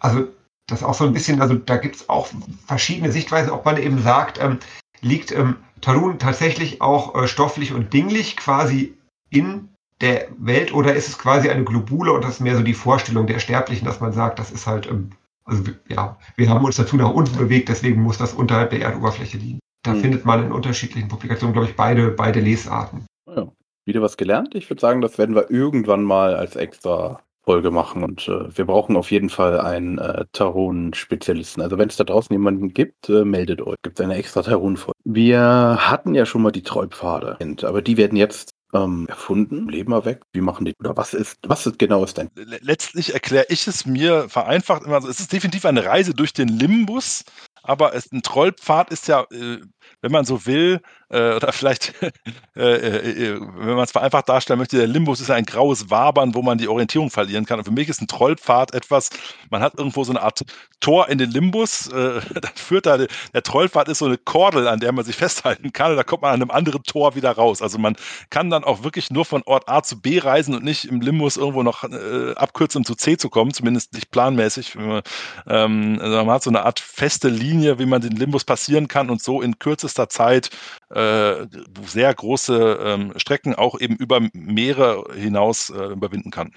also 0.00 0.28
das 0.66 0.82
auch 0.82 0.94
so 0.94 1.04
ein 1.04 1.12
bisschen, 1.12 1.40
also 1.40 1.54
da 1.54 1.76
gibt 1.76 1.96
es 1.96 2.08
auch 2.08 2.28
verschiedene 2.66 3.12
Sichtweisen, 3.12 3.50
ob 3.50 3.64
man 3.64 3.76
eben 3.76 4.02
sagt, 4.02 4.40
ähm, 4.40 4.58
liegt 5.00 5.32
ähm, 5.32 5.56
Tarun 5.80 6.18
tatsächlich 6.18 6.80
auch 6.80 7.14
äh, 7.14 7.28
stofflich 7.28 7.72
und 7.72 7.92
dinglich 7.92 8.36
quasi 8.36 8.96
in 9.30 9.68
der 10.00 10.28
Welt 10.38 10.72
oder 10.72 10.94
ist 10.94 11.08
es 11.08 11.18
quasi 11.18 11.50
eine 11.50 11.64
Globule 11.64 12.12
und 12.12 12.24
das 12.24 12.34
ist 12.34 12.40
mehr 12.40 12.56
so 12.56 12.62
die 12.62 12.74
Vorstellung 12.74 13.26
der 13.26 13.38
Sterblichen, 13.38 13.86
dass 13.86 14.00
man 14.00 14.12
sagt, 14.12 14.38
das 14.38 14.50
ist 14.50 14.66
halt, 14.66 14.86
ähm, 14.86 15.10
also 15.44 15.62
ja, 15.88 16.18
wir 16.36 16.48
haben 16.48 16.64
uns 16.64 16.76
dazu 16.76 16.96
nach 16.96 17.12
unten 17.12 17.36
bewegt, 17.36 17.68
deswegen 17.68 18.02
muss 18.02 18.18
das 18.18 18.32
unterhalb 18.32 18.70
der 18.70 18.80
Erdoberfläche 18.80 19.36
liegen. 19.36 19.60
Da 19.82 19.92
mhm. 19.92 20.00
findet 20.00 20.24
man 20.24 20.44
in 20.44 20.52
unterschiedlichen 20.52 21.08
Publikationen, 21.08 21.52
glaube 21.52 21.68
ich, 21.68 21.76
beide, 21.76 22.08
beide 22.08 22.40
Lesarten. 22.40 23.06
Ja, 23.28 23.48
wieder 23.84 24.00
was 24.00 24.16
gelernt. 24.16 24.54
Ich 24.54 24.68
würde 24.70 24.80
sagen, 24.80 25.02
das 25.02 25.18
werden 25.18 25.34
wir 25.34 25.50
irgendwann 25.50 26.02
mal 26.02 26.34
als 26.34 26.56
extra 26.56 27.20
Folge 27.44 27.70
machen 27.70 28.02
und 28.02 28.26
äh, 28.28 28.56
wir 28.56 28.64
brauchen 28.64 28.96
auf 28.96 29.10
jeden 29.10 29.28
Fall 29.28 29.60
einen 29.60 29.98
äh, 29.98 30.24
Taron-Spezialisten. 30.32 31.62
Also 31.62 31.78
wenn 31.78 31.88
es 31.88 31.96
da 31.96 32.04
draußen 32.04 32.32
jemanden 32.32 32.72
gibt, 32.72 33.08
äh, 33.08 33.24
meldet 33.24 33.60
euch. 33.62 33.76
Gibt 33.82 33.98
es 33.98 34.04
eine 34.04 34.16
extra 34.16 34.42
Taron-Folge. 34.42 34.98
Wir 35.04 35.78
hatten 35.78 36.14
ja 36.14 36.26
schon 36.26 36.42
mal 36.42 36.52
die 36.52 36.62
Treubpfade, 36.62 37.36
aber 37.62 37.82
die 37.82 37.96
werden 37.96 38.16
jetzt 38.16 38.54
ähm, 38.74 39.06
erfunden, 39.08 39.68
leben 39.68 39.92
wir 39.92 40.04
weg. 40.04 40.22
Wie 40.32 40.40
machen 40.40 40.64
die? 40.64 40.74
Oder 40.80 40.96
was 40.96 41.14
ist, 41.14 41.38
was 41.46 41.66
ist 41.66 41.78
genau 41.78 42.04
ist 42.04 42.18
denn? 42.18 42.30
Letztlich 42.34 43.14
erkläre 43.14 43.46
ich 43.48 43.66
es 43.66 43.86
mir 43.86 44.28
vereinfacht 44.28 44.84
immer 44.84 45.00
so. 45.00 45.08
Es 45.08 45.20
ist 45.20 45.32
definitiv 45.32 45.64
eine 45.64 45.84
Reise 45.84 46.12
durch 46.12 46.32
den 46.32 46.48
Limbus, 46.48 47.24
aber 47.62 47.94
es, 47.94 48.10
ein 48.12 48.22
Trollpfad 48.22 48.90
ist 48.90 49.08
ja, 49.08 49.22
äh, 49.30 49.60
wenn 50.00 50.12
man 50.12 50.24
so 50.24 50.44
will, 50.46 50.80
äh, 51.14 51.36
oder 51.36 51.52
vielleicht, 51.52 51.94
äh, 52.56 52.60
äh, 52.60 53.26
äh, 53.34 53.40
wenn 53.40 53.74
man 53.74 53.84
es 53.84 53.92
vereinfacht 53.92 54.28
darstellen 54.28 54.58
möchte, 54.58 54.76
der 54.76 54.88
Limbus 54.88 55.20
ist 55.20 55.30
ein 55.30 55.44
graues 55.44 55.90
Wabern, 55.90 56.34
wo 56.34 56.42
man 56.42 56.58
die 56.58 56.68
Orientierung 56.68 57.10
verlieren 57.10 57.46
kann. 57.46 57.58
Und 57.58 57.64
für 57.64 57.70
mich 57.70 57.88
ist 57.88 58.02
ein 58.02 58.08
Trollpfad 58.08 58.74
etwas, 58.74 59.10
man 59.50 59.62
hat 59.62 59.78
irgendwo 59.78 60.02
so 60.02 60.12
eine 60.12 60.22
Art 60.22 60.44
Tor 60.80 61.08
in 61.08 61.18
den 61.18 61.30
Limbus, 61.30 61.86
äh, 61.86 62.20
dann 62.40 62.52
führt 62.56 62.86
da, 62.86 62.98
der 62.98 63.42
Trollpfad 63.42 63.88
ist 63.88 63.98
so 63.98 64.06
eine 64.06 64.18
Kordel, 64.18 64.66
an 64.66 64.80
der 64.80 64.92
man 64.92 65.04
sich 65.04 65.16
festhalten 65.24 65.72
kann, 65.72 65.92
und 65.92 65.96
da 65.96 66.02
kommt 66.02 66.22
man 66.22 66.34
an 66.34 66.42
einem 66.42 66.50
anderen 66.50 66.82
Tor 66.82 67.14
wieder 67.14 67.30
raus. 67.30 67.62
Also 67.62 67.78
man 67.78 67.96
kann 68.30 68.50
dann 68.50 68.64
auch 68.64 68.82
wirklich 68.82 69.10
nur 69.10 69.24
von 69.24 69.42
Ort 69.46 69.68
A 69.68 69.82
zu 69.82 70.00
B 70.00 70.18
reisen 70.18 70.54
und 70.54 70.64
nicht 70.64 70.84
im 70.84 71.00
Limbus 71.00 71.36
irgendwo 71.36 71.62
noch 71.62 71.84
äh, 71.84 72.34
abkürzen, 72.34 72.80
um 72.80 72.84
zu 72.84 72.96
C 72.96 73.16
zu 73.16 73.30
kommen, 73.30 73.54
zumindest 73.54 73.92
nicht 73.92 74.10
planmäßig. 74.10 74.74
Man, 74.74 75.02
ähm, 75.46 75.98
also 76.00 76.16
man 76.16 76.30
hat 76.30 76.42
so 76.42 76.50
eine 76.50 76.64
Art 76.64 76.80
feste 76.80 77.28
Linie, 77.28 77.78
wie 77.78 77.86
man 77.86 78.00
den 78.00 78.16
Limbus 78.16 78.44
passieren 78.44 78.88
kann 78.88 79.10
und 79.10 79.22
so 79.22 79.40
in 79.40 79.58
kürzester 79.58 80.08
Zeit 80.08 80.50
äh, 80.94 81.46
sehr 81.86 82.14
große 82.14 82.78
ähm, 82.82 83.12
Strecken 83.16 83.54
auch 83.54 83.80
eben 83.80 83.96
über 83.96 84.20
Meere 84.32 85.04
hinaus 85.14 85.70
äh, 85.70 85.92
überwinden 85.92 86.30
kann. 86.30 86.52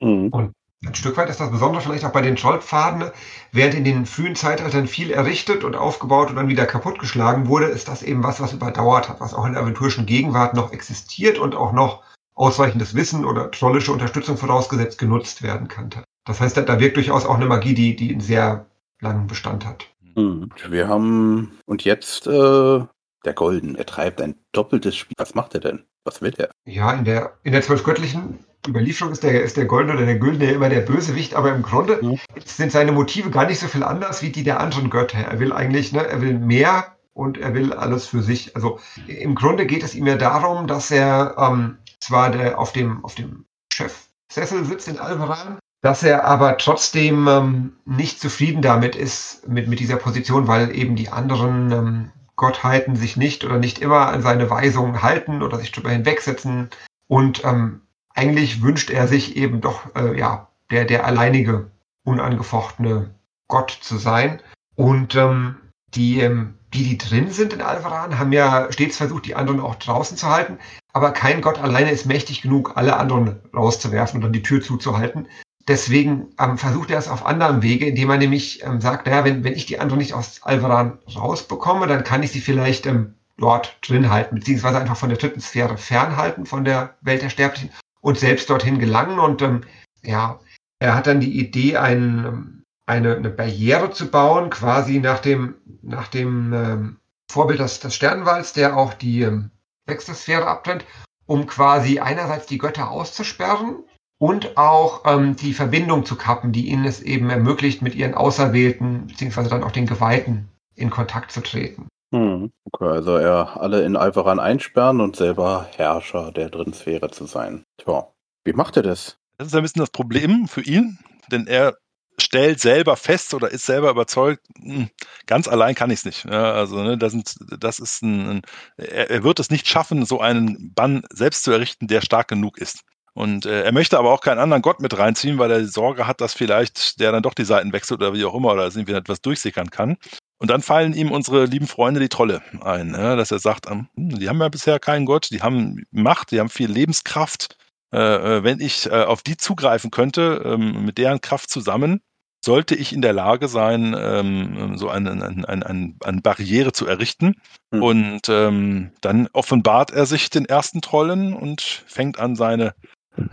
Mhm. 0.00 0.28
Und 0.28 0.52
ein 0.86 0.94
Stück 0.94 1.16
weit 1.16 1.28
ist 1.28 1.40
das 1.40 1.50
besonders 1.50 1.84
vielleicht 1.84 2.04
auch 2.04 2.12
bei 2.12 2.22
den 2.22 2.36
Trollpfaden, 2.36 3.10
während 3.52 3.74
in 3.74 3.84
den 3.84 4.06
frühen 4.06 4.34
Zeitaltern 4.34 4.86
viel 4.86 5.10
errichtet 5.10 5.62
und 5.62 5.76
aufgebaut 5.76 6.30
und 6.30 6.36
dann 6.36 6.48
wieder 6.48 6.64
kaputtgeschlagen 6.64 7.48
wurde, 7.48 7.66
ist 7.66 7.88
das 7.88 8.02
eben 8.02 8.22
was, 8.22 8.40
was 8.40 8.54
überdauert 8.54 9.08
hat, 9.08 9.20
was 9.20 9.34
auch 9.34 9.44
in 9.44 9.52
der 9.52 9.62
aventurischen 9.62 10.06
Gegenwart 10.06 10.54
noch 10.54 10.72
existiert 10.72 11.38
und 11.38 11.54
auch 11.54 11.72
noch 11.72 12.02
ausreichendes 12.34 12.94
Wissen 12.94 13.26
oder 13.26 13.50
trollische 13.50 13.92
Unterstützung 13.92 14.38
vorausgesetzt 14.38 14.98
genutzt 14.98 15.42
werden 15.42 15.68
kann. 15.68 15.90
Das 16.24 16.40
heißt, 16.40 16.56
da 16.56 16.80
wirkt 16.80 16.96
durchaus 16.96 17.26
auch 17.26 17.34
eine 17.34 17.46
Magie, 17.46 17.74
die, 17.74 17.96
die 17.96 18.12
einen 18.12 18.20
sehr 18.20 18.66
langen 19.00 19.26
Bestand 19.26 19.66
hat. 19.66 19.86
Mhm. 20.14 20.48
Wir 20.68 20.88
haben, 20.88 21.58
und 21.66 21.84
jetzt 21.84 22.26
äh, 22.26 22.80
der 23.24 23.34
Golden, 23.34 23.76
er 23.76 23.86
treibt 23.86 24.20
ein 24.20 24.34
doppeltes 24.52 24.96
Spiel. 24.96 25.14
Was 25.18 25.34
macht 25.34 25.54
er 25.54 25.60
denn? 25.60 25.84
Was 26.04 26.22
will 26.22 26.34
er? 26.38 26.50
Ja, 26.64 26.92
in 26.92 27.04
der, 27.04 27.38
in 27.42 27.52
der 27.52 27.62
zwölfgöttlichen 27.62 28.38
Überlieferung 28.66 29.12
ist 29.12 29.22
der, 29.22 29.42
ist 29.42 29.56
der 29.56 29.66
Goldene 29.66 29.94
oder 29.94 30.06
der 30.06 30.18
Güldene 30.18 30.52
immer 30.52 30.68
der 30.68 30.80
Bösewicht, 30.80 31.34
aber 31.34 31.54
im 31.54 31.62
Grunde 31.62 31.98
ja. 32.02 32.16
sind 32.44 32.72
seine 32.72 32.92
Motive 32.92 33.30
gar 33.30 33.46
nicht 33.46 33.60
so 33.60 33.68
viel 33.68 33.82
anders 33.82 34.22
wie 34.22 34.30
die 34.30 34.44
der 34.44 34.60
anderen 34.60 34.90
Götter. 34.90 35.18
Er 35.18 35.40
will 35.40 35.52
eigentlich, 35.52 35.92
ne, 35.92 36.06
er 36.06 36.20
will 36.20 36.38
mehr 36.38 36.96
und 37.12 37.38
er 37.38 37.54
will 37.54 37.72
alles 37.72 38.06
für 38.06 38.22
sich. 38.22 38.54
Also 38.56 38.80
im 39.06 39.34
Grunde 39.34 39.66
geht 39.66 39.82
es 39.82 39.94
ihm 39.94 40.06
ja 40.06 40.16
darum, 40.16 40.66
dass 40.66 40.90
er 40.90 41.36
ähm, 41.38 41.78
zwar 42.00 42.30
der, 42.30 42.58
auf 42.58 42.72
dem, 42.72 43.04
auf 43.04 43.14
dem 43.14 43.44
Chefsessel 43.72 44.64
sitzt 44.64 44.88
in 44.88 44.98
Alvaran, 44.98 45.58
dass 45.82 46.02
er 46.02 46.24
aber 46.24 46.58
trotzdem 46.58 47.28
ähm, 47.28 47.72
nicht 47.86 48.20
zufrieden 48.20 48.62
damit 48.62 48.96
ist, 48.96 49.48
mit, 49.48 49.68
mit 49.68 49.80
dieser 49.80 49.96
Position, 49.96 50.48
weil 50.48 50.74
eben 50.74 50.96
die 50.96 51.08
anderen 51.08 51.72
ähm, 51.72 52.12
Gottheiten 52.40 52.96
sich 52.96 53.18
nicht 53.18 53.44
oder 53.44 53.58
nicht 53.58 53.80
immer 53.80 54.08
an 54.08 54.22
seine 54.22 54.48
Weisungen 54.48 55.02
halten 55.02 55.42
oder 55.42 55.58
sich 55.58 55.72
darüber 55.72 55.90
hinwegsetzen. 55.90 56.70
Und 57.06 57.44
ähm, 57.44 57.82
eigentlich 58.14 58.62
wünscht 58.62 58.88
er 58.88 59.06
sich 59.08 59.36
eben 59.36 59.60
doch, 59.60 59.94
äh, 59.94 60.18
ja, 60.18 60.48
der, 60.70 60.86
der 60.86 61.04
alleinige, 61.04 61.70
unangefochtene 62.02 63.14
Gott 63.46 63.70
zu 63.82 63.98
sein. 63.98 64.40
Und 64.74 65.14
ähm, 65.16 65.56
die, 65.92 66.20
ähm, 66.20 66.54
die, 66.72 66.84
die 66.84 66.96
drin 66.96 67.30
sind 67.30 67.52
in 67.52 67.60
Alvaran, 67.60 68.18
haben 68.18 68.32
ja 68.32 68.72
stets 68.72 68.96
versucht, 68.96 69.26
die 69.26 69.34
anderen 69.34 69.60
auch 69.60 69.74
draußen 69.74 70.16
zu 70.16 70.30
halten. 70.30 70.56
Aber 70.94 71.10
kein 71.10 71.42
Gott 71.42 71.58
alleine 71.58 71.90
ist 71.90 72.06
mächtig 72.06 72.40
genug, 72.40 72.72
alle 72.76 72.96
anderen 72.96 73.38
rauszuwerfen 73.54 74.16
und 74.16 74.22
dann 74.22 74.32
die 74.32 74.42
Tür 74.42 74.62
zuzuhalten. 74.62 75.28
Deswegen 75.68 76.34
ähm, 76.38 76.58
versucht 76.58 76.90
er 76.90 76.98
es 76.98 77.08
auf 77.08 77.26
anderem 77.26 77.62
Wege, 77.62 77.86
indem 77.86 78.10
er 78.10 78.16
nämlich 78.16 78.64
ähm, 78.64 78.80
sagt, 78.80 79.06
naja, 79.06 79.24
wenn, 79.24 79.44
wenn 79.44 79.52
ich 79.52 79.66
die 79.66 79.78
anderen 79.78 79.98
nicht 79.98 80.14
aus 80.14 80.42
Alvaran 80.42 80.98
rausbekomme, 81.14 81.86
dann 81.86 82.02
kann 82.02 82.22
ich 82.22 82.32
sie 82.32 82.40
vielleicht 82.40 82.86
ähm, 82.86 83.14
dort 83.36 83.76
drin 83.82 84.10
halten, 84.10 84.36
beziehungsweise 84.36 84.78
einfach 84.78 84.96
von 84.96 85.10
der 85.10 85.18
dritten 85.18 85.40
Sphäre 85.40 85.76
fernhalten, 85.76 86.46
von 86.46 86.64
der 86.64 86.96
Welt 87.02 87.22
der 87.22 87.30
Sterblichen 87.30 87.70
und 88.00 88.18
selbst 88.18 88.48
dorthin 88.48 88.78
gelangen. 88.78 89.18
Und 89.18 89.42
ähm, 89.42 89.62
ja, 90.02 90.40
er 90.78 90.94
hat 90.94 91.06
dann 91.06 91.20
die 91.20 91.38
Idee, 91.38 91.76
ein, 91.76 92.24
ähm, 92.26 92.62
eine, 92.86 93.16
eine 93.16 93.30
Barriere 93.30 93.90
zu 93.90 94.10
bauen, 94.10 94.50
quasi 94.50 94.98
nach 94.98 95.20
dem, 95.20 95.54
nach 95.82 96.08
dem 96.08 96.52
ähm, 96.52 96.96
Vorbild 97.30 97.60
des, 97.60 97.80
des 97.80 97.94
Sternenwalds, 97.94 98.54
der 98.54 98.76
auch 98.76 98.94
die 98.94 99.22
ähm, 99.22 99.50
sechste 99.86 100.14
Sphäre 100.14 100.46
abtrennt, 100.46 100.84
um 101.26 101.46
quasi 101.46 102.00
einerseits 102.00 102.46
die 102.46 102.58
Götter 102.58 102.90
auszusperren 102.90 103.84
und 104.20 104.58
auch 104.58 105.02
ähm, 105.06 105.34
die 105.34 105.54
Verbindung 105.54 106.04
zu 106.04 106.14
kappen, 106.14 106.52
die 106.52 106.68
ihnen 106.68 106.84
es 106.84 107.00
eben 107.00 107.30
ermöglicht, 107.30 107.80
mit 107.80 107.94
ihren 107.94 108.14
Auserwählten 108.14 109.06
beziehungsweise 109.06 109.48
dann 109.48 109.64
auch 109.64 109.72
den 109.72 109.86
Geweihten 109.86 110.48
in 110.76 110.90
Kontakt 110.90 111.32
zu 111.32 111.40
treten. 111.40 111.88
Hm, 112.12 112.52
okay, 112.70 112.88
also 112.88 113.16
er 113.16 113.60
alle 113.60 113.82
in 113.82 113.96
Alvaran 113.96 114.38
einsperren 114.38 115.00
und 115.00 115.16
selber 115.16 115.68
Herrscher 115.74 116.32
der 116.32 116.50
dritten 116.50 116.74
Sphäre 116.74 117.10
zu 117.10 117.24
sein. 117.24 117.64
Tja, 117.78 118.08
wie 118.44 118.52
macht 118.52 118.76
er 118.76 118.82
das? 118.82 119.16
Das 119.38 119.48
ist 119.48 119.54
ein 119.54 119.62
bisschen 119.62 119.80
das 119.80 119.90
Problem 119.90 120.48
für 120.48 120.60
ihn, 120.60 120.98
denn 121.32 121.46
er 121.46 121.76
stellt 122.18 122.60
selber 122.60 122.96
fest 122.96 123.32
oder 123.32 123.50
ist 123.50 123.64
selber 123.64 123.88
überzeugt, 123.88 124.46
hm, 124.58 124.90
ganz 125.24 125.48
allein 125.48 125.74
kann 125.74 125.90
ich 125.90 126.00
es 126.00 126.04
nicht. 126.04 126.24
Ja, 126.26 126.52
also 126.52 126.82
ne, 126.82 126.98
das, 126.98 127.12
sind, 127.12 127.36
das 127.58 127.78
ist 127.78 128.02
ein, 128.02 128.28
ein 128.28 128.42
er, 128.76 129.10
er, 129.10 129.24
wird 129.24 129.40
es 129.40 129.48
nicht 129.48 129.66
schaffen, 129.66 130.04
so 130.04 130.20
einen 130.20 130.74
Bann 130.74 131.04
selbst 131.10 131.44
zu 131.44 131.52
errichten, 131.52 131.86
der 131.86 132.02
stark 132.02 132.28
genug 132.28 132.58
ist. 132.58 132.82
Und 133.14 133.46
äh, 133.46 133.62
er 133.62 133.72
möchte 133.72 133.98
aber 133.98 134.12
auch 134.12 134.20
keinen 134.20 134.38
anderen 134.38 134.62
Gott 134.62 134.80
mit 134.80 134.96
reinziehen, 134.96 135.38
weil 135.38 135.50
er 135.50 135.64
Sorge 135.66 136.06
hat, 136.06 136.20
dass 136.20 136.34
vielleicht 136.34 137.00
der 137.00 137.12
dann 137.12 137.22
doch 137.22 137.34
die 137.34 137.44
Seiten 137.44 137.72
wechselt 137.72 138.00
oder 138.00 138.14
wie 138.14 138.24
auch 138.24 138.34
immer 138.34 138.52
oder 138.52 138.64
irgendwie 138.64 138.92
etwas 138.92 139.20
durchsickern 139.20 139.70
kann. 139.70 139.96
Und 140.38 140.50
dann 140.50 140.62
fallen 140.62 140.94
ihm 140.94 141.10
unsere 141.10 141.44
lieben 141.44 141.66
Freunde 141.66 142.00
die 142.00 142.08
Trolle 142.08 142.40
ein, 142.62 142.94
ja, 142.94 143.14
dass 143.14 143.30
er 143.30 143.40
sagt, 143.40 143.68
hm, 143.68 143.88
die 143.96 144.28
haben 144.28 144.40
ja 144.40 144.48
bisher 144.48 144.78
keinen 144.78 145.04
Gott, 145.04 145.30
die 145.30 145.42
haben 145.42 145.84
Macht, 145.90 146.30
die 146.30 146.40
haben 146.40 146.48
viel 146.48 146.70
Lebenskraft. 146.70 147.56
Äh, 147.92 147.98
äh, 147.98 148.44
wenn 148.44 148.60
ich 148.60 148.86
äh, 148.86 149.02
auf 149.02 149.22
die 149.22 149.36
zugreifen 149.36 149.90
könnte, 149.90 150.42
ähm, 150.44 150.84
mit 150.84 150.96
deren 150.96 151.20
Kraft 151.20 151.50
zusammen, 151.50 152.00
sollte 152.42 152.74
ich 152.74 152.92
in 152.92 153.02
der 153.02 153.12
Lage 153.12 153.48
sein, 153.48 153.94
ähm, 153.98 154.78
so 154.78 154.88
eine, 154.88 155.10
eine, 155.10 155.48
eine, 155.48 155.94
eine, 156.00 156.20
Barriere 156.22 156.72
zu 156.72 156.86
errichten. 156.86 157.34
Mhm. 157.70 157.82
Und 157.82 158.28
ähm, 158.28 158.92
dann 159.00 159.28
offenbart 159.32 159.90
er 159.90 160.06
sich 160.06 160.30
den 160.30 160.46
ersten 160.46 160.80
Trollen 160.80 161.34
und 161.34 161.60
fängt 161.60 162.18
an, 162.18 162.36
seine 162.36 162.74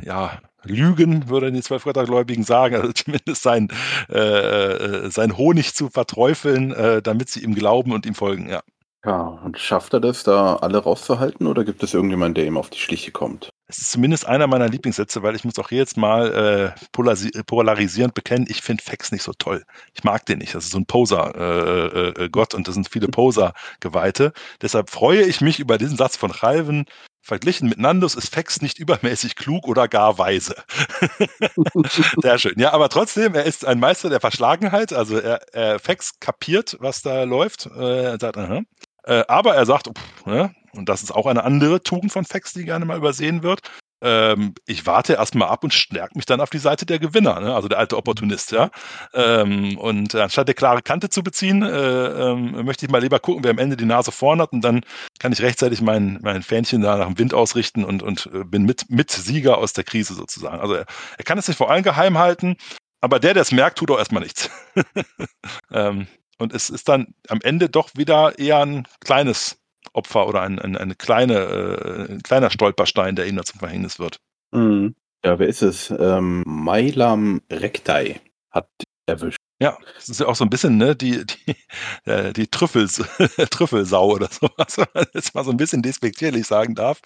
ja, 0.01 0.39
Lügen, 0.63 1.29
würden 1.29 1.53
die 1.53 1.61
zwölf 1.61 1.83
Göttergläubigen 1.83 2.43
sagen, 2.43 2.75
also 2.75 2.91
zumindest 2.93 3.41
sein, 3.41 3.69
äh, 4.09 4.17
äh, 4.17 5.11
sein 5.11 5.37
Honig 5.37 5.73
zu 5.73 5.89
verträufeln, 5.89 6.71
äh, 6.73 7.01
damit 7.01 7.29
sie 7.29 7.43
ihm 7.43 7.55
glauben 7.55 7.93
und 7.93 8.05
ihm 8.05 8.15
folgen, 8.15 8.49
ja. 8.49 8.61
Ja, 9.05 9.21
und 9.21 9.57
schafft 9.57 9.93
er 9.93 10.01
das, 10.01 10.23
da 10.23 10.57
alle 10.57 10.79
rauszuhalten 10.79 11.47
oder 11.47 11.63
gibt 11.63 11.81
es 11.81 11.93
irgendjemanden, 11.93 12.33
der 12.33 12.45
ihm 12.45 12.57
auf 12.57 12.69
die 12.69 12.79
Schliche 12.79 13.11
kommt? 13.11 13.49
Es 13.67 13.77
ist 13.77 13.91
zumindest 13.91 14.25
einer 14.25 14.47
meiner 14.47 14.67
Lieblingssätze, 14.67 15.23
weil 15.23 15.35
ich 15.35 15.45
muss 15.45 15.59
auch 15.59 15.69
hier 15.69 15.77
jetzt 15.77 15.97
mal 15.97 16.75
äh, 16.75 17.43
polarisierend 17.45 18.13
bekennen, 18.13 18.47
ich 18.49 18.61
finde 18.61 18.83
Fex 18.83 19.11
nicht 19.11 19.23
so 19.23 19.33
toll. 19.37 19.63
Ich 19.93 20.03
mag 20.03 20.25
den 20.25 20.39
nicht. 20.39 20.55
Das 20.55 20.65
ist 20.65 20.71
so 20.71 20.79
ein 20.79 20.85
Poser-Gott 20.85 21.37
äh, 21.37 22.55
äh, 22.55 22.57
und 22.57 22.67
das 22.67 22.73
sind 22.73 22.89
viele 22.89 23.07
Poser-Geweihte. 23.07 24.33
Deshalb 24.61 24.89
freue 24.89 25.21
ich 25.21 25.41
mich 25.41 25.59
über 25.59 25.77
diesen 25.77 25.97
Satz 25.97 26.17
von 26.17 26.31
Chalven. 26.31 26.85
Verglichen 27.27 27.67
mit 27.67 27.77
Nandus 27.77 28.15
ist 28.15 28.33
Fex 28.33 28.61
nicht 28.61 28.79
übermäßig 28.79 29.35
klug 29.35 29.67
oder 29.67 29.89
gar 29.89 30.17
weise. 30.17 30.55
Sehr 32.21 32.39
schön. 32.39 32.53
Ja, 32.57 32.71
aber 32.71 32.87
trotzdem, 32.87 33.35
er 33.35 33.43
ist 33.43 33.65
ein 33.65 33.79
Meister 33.79 34.09
der 34.09 34.21
Verschlagenheit. 34.21 34.93
Also 34.93 35.19
er, 35.19 35.41
er 35.53 35.77
Fex 35.79 36.21
kapiert, 36.21 36.77
was 36.79 37.01
da 37.01 37.23
läuft. 37.23 37.65
Äh, 37.65 38.17
sagt, 38.17 38.37
aha. 38.37 38.61
Äh, 39.03 39.25
aber 39.27 39.55
er 39.55 39.65
sagt, 39.65 39.87
pff, 39.87 40.25
ne? 40.25 40.55
und 40.71 40.87
das 40.87 41.03
ist 41.03 41.11
auch 41.11 41.25
eine 41.25 41.43
andere 41.43 41.83
Tugend 41.83 42.13
von 42.13 42.23
Fex, 42.23 42.53
die 42.53 42.63
gerne 42.63 42.85
mal 42.85 42.97
übersehen 42.97 43.43
wird 43.43 43.59
ähm, 44.01 44.53
ich 44.65 44.85
warte 44.85 45.13
erstmal 45.13 45.49
ab 45.49 45.63
und 45.63 45.73
stärke 45.73 46.15
mich 46.15 46.25
dann 46.25 46.41
auf 46.41 46.49
die 46.49 46.57
Seite 46.59 46.85
der 46.85 46.99
Gewinner, 46.99 47.39
ne? 47.39 47.55
also 47.55 47.67
der 47.67 47.79
alte 47.79 47.97
Opportunist, 47.97 48.51
ja. 48.51 48.69
Ähm, 49.13 49.77
und 49.77 50.13
anstatt 50.15 50.47
der 50.47 50.55
klare 50.55 50.81
Kante 50.81 51.09
zu 51.09 51.23
beziehen, 51.23 51.63
äh, 51.63 51.67
ähm, 51.67 52.65
möchte 52.65 52.85
ich 52.85 52.91
mal 52.91 53.01
lieber 53.01 53.19
gucken, 53.19 53.43
wer 53.43 53.51
am 53.51 53.57
Ende 53.57 53.77
die 53.77 53.85
Nase 53.85 54.11
vorn 54.11 54.41
hat 54.41 54.53
und 54.53 54.61
dann 54.61 54.81
kann 55.19 55.31
ich 55.31 55.41
rechtzeitig 55.41 55.81
mein, 55.81 56.19
mein 56.21 56.43
Fähnchen 56.43 56.81
da 56.81 56.97
nach 56.97 57.07
dem 57.07 57.17
Wind 57.17 57.33
ausrichten 57.33 57.83
und, 57.83 58.03
und 58.03 58.29
äh, 58.33 58.43
bin 58.43 58.63
mit, 58.63 58.89
mit 58.89 59.11
Sieger 59.11 59.57
aus 59.57 59.73
der 59.73 59.83
Krise 59.83 60.13
sozusagen. 60.13 60.59
Also 60.59 60.75
er, 60.75 60.85
er 61.17 61.23
kann 61.23 61.37
es 61.37 61.47
nicht 61.47 61.57
vor 61.57 61.71
allem 61.71 61.83
geheim 61.83 62.17
halten, 62.17 62.55
aber 63.01 63.19
der, 63.19 63.33
der 63.33 63.41
es 63.41 63.51
merkt, 63.51 63.79
tut 63.79 63.91
auch 63.91 63.99
erstmal 63.99 64.23
nichts. 64.23 64.49
ähm, 65.71 66.07
und 66.37 66.53
es 66.53 66.69
ist 66.69 66.87
dann 66.87 67.15
am 67.29 67.41
Ende 67.41 67.69
doch 67.69 67.89
wieder 67.95 68.37
eher 68.37 68.59
ein 68.59 68.87
kleines 68.99 69.57
Opfer 69.93 70.27
oder 70.27 70.41
ein, 70.41 70.59
ein, 70.59 70.75
eine 70.77 70.95
kleine, 70.95 71.35
äh, 71.35 72.11
ein 72.13 72.21
kleiner 72.23 72.49
Stolperstein, 72.49 73.15
der 73.15 73.31
da 73.31 73.43
zum 73.43 73.59
Verhängnis 73.59 73.99
wird. 73.99 74.19
Mhm. 74.51 74.95
Ja, 75.25 75.39
wer 75.39 75.47
ist 75.47 75.61
es? 75.61 75.89
Ähm, 75.91 76.43
Mailam 76.45 77.41
Rektai 77.51 78.21
hat 78.51 78.69
erwischt. 79.07 79.37
Ja, 79.59 79.75
das 79.95 80.07
ist 80.07 80.19
ja 80.19 80.27
auch 80.27 80.35
so 80.35 80.43
ein 80.45 80.51
bisschen, 80.51 80.77
ne, 80.77 80.95
die, 80.95 81.25
die, 81.25 81.55
äh, 82.05 82.31
die 82.31 82.45
Trüffels, 82.45 83.03
Trüffelsau 83.49 84.13
oder 84.13 84.29
sowas, 84.29 84.77
wenn 84.77 84.85
man 84.93 85.05
jetzt 85.15 85.33
mal 85.33 85.43
so 85.43 85.49
ein 85.49 85.57
bisschen 85.57 85.81
despektierlich 85.81 86.45
sagen 86.45 86.75
darf. 86.75 87.01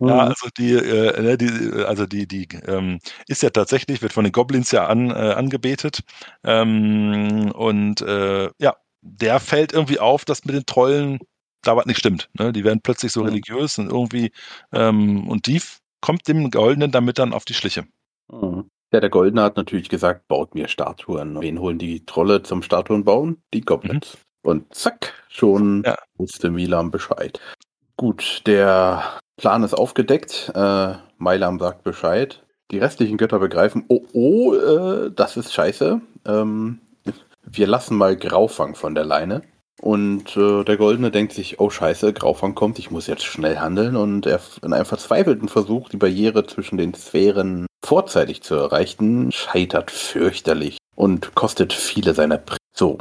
Mhm. 0.00 0.08
Ja, 0.08 0.18
also 0.18 0.48
die, 0.58 0.72
äh, 0.72 1.22
ne, 1.22 1.38
die, 1.38 1.84
also 1.84 2.06
die, 2.06 2.28
die 2.28 2.46
ähm, 2.66 2.98
ist 3.26 3.42
ja 3.42 3.48
tatsächlich, 3.50 4.02
wird 4.02 4.12
von 4.12 4.24
den 4.24 4.32
Goblins 4.32 4.70
ja 4.70 4.86
an, 4.86 5.10
äh, 5.10 5.14
angebetet. 5.14 6.00
Ähm, 6.44 7.50
und 7.52 8.02
äh, 8.02 8.50
ja, 8.58 8.76
der 9.00 9.40
fällt 9.40 9.72
irgendwie 9.72 9.98
auf, 9.98 10.26
dass 10.26 10.44
mit 10.44 10.54
den 10.54 10.66
Trollen 10.66 11.20
da 11.66 11.76
was 11.76 11.86
nicht 11.86 11.98
stimmt. 11.98 12.28
Ne? 12.38 12.52
Die 12.52 12.64
werden 12.64 12.80
plötzlich 12.82 13.12
so 13.12 13.20
ja. 13.20 13.28
religiös 13.28 13.78
und 13.78 13.90
irgendwie, 13.90 14.32
ähm, 14.72 15.28
und 15.28 15.46
die 15.46 15.60
kommt 16.00 16.28
dem 16.28 16.50
Goldenen 16.50 16.90
damit 16.90 17.18
dann 17.18 17.32
auf 17.32 17.44
die 17.44 17.54
Schliche. 17.54 17.84
Mhm. 18.30 18.70
Ja, 18.92 19.00
der 19.00 19.10
Goldene 19.10 19.42
hat 19.42 19.56
natürlich 19.56 19.88
gesagt, 19.88 20.28
baut 20.28 20.54
mir 20.54 20.68
Statuen. 20.68 21.40
Wen 21.40 21.58
holen 21.58 21.78
die 21.78 22.04
Trolle 22.06 22.42
zum 22.44 22.62
Statuen 22.62 23.04
bauen? 23.04 23.42
Die 23.52 23.62
Goblins. 23.62 24.18
Mhm. 24.44 24.50
Und 24.50 24.74
zack, 24.74 25.14
schon 25.28 25.82
ja. 25.84 25.96
wusste 26.16 26.50
Milam 26.50 26.90
Bescheid. 26.90 27.40
Gut, 27.96 28.42
der 28.46 29.02
Plan 29.36 29.64
ist 29.64 29.74
aufgedeckt. 29.74 30.52
Äh, 30.54 30.94
Milam 31.18 31.58
sagt 31.58 31.82
Bescheid. 31.82 32.44
Die 32.70 32.78
restlichen 32.78 33.16
Götter 33.16 33.38
begreifen, 33.38 33.84
oh, 33.88 34.04
oh, 34.12 34.54
äh, 34.54 35.10
das 35.10 35.36
ist 35.36 35.52
scheiße. 35.52 36.00
Ähm, 36.26 36.78
wir 37.42 37.66
lassen 37.66 37.96
mal 37.96 38.16
Graufang 38.16 38.74
von 38.74 38.94
der 38.94 39.04
Leine. 39.04 39.42
Und 39.80 40.36
äh, 40.36 40.64
der 40.64 40.76
Goldene 40.76 41.10
denkt 41.10 41.32
sich, 41.32 41.60
oh 41.60 41.70
scheiße, 41.70 42.12
Graufang 42.12 42.54
kommt, 42.54 42.78
ich 42.78 42.90
muss 42.90 43.06
jetzt 43.06 43.24
schnell 43.24 43.58
handeln. 43.58 43.96
Und 43.96 44.26
er 44.26 44.40
in 44.62 44.72
einem 44.72 44.86
verzweifelten 44.86 45.48
Versuch, 45.48 45.88
die 45.88 45.96
Barriere 45.96 46.46
zwischen 46.46 46.78
den 46.78 46.94
Sphären 46.94 47.66
vorzeitig 47.84 48.42
zu 48.42 48.54
erreichen, 48.54 49.30
scheitert 49.32 49.90
fürchterlich 49.90 50.78
und 50.94 51.34
kostet 51.34 51.72
viele 51.72 52.14
seiner 52.14 52.38
Pri 52.38 52.56
So, 52.72 52.98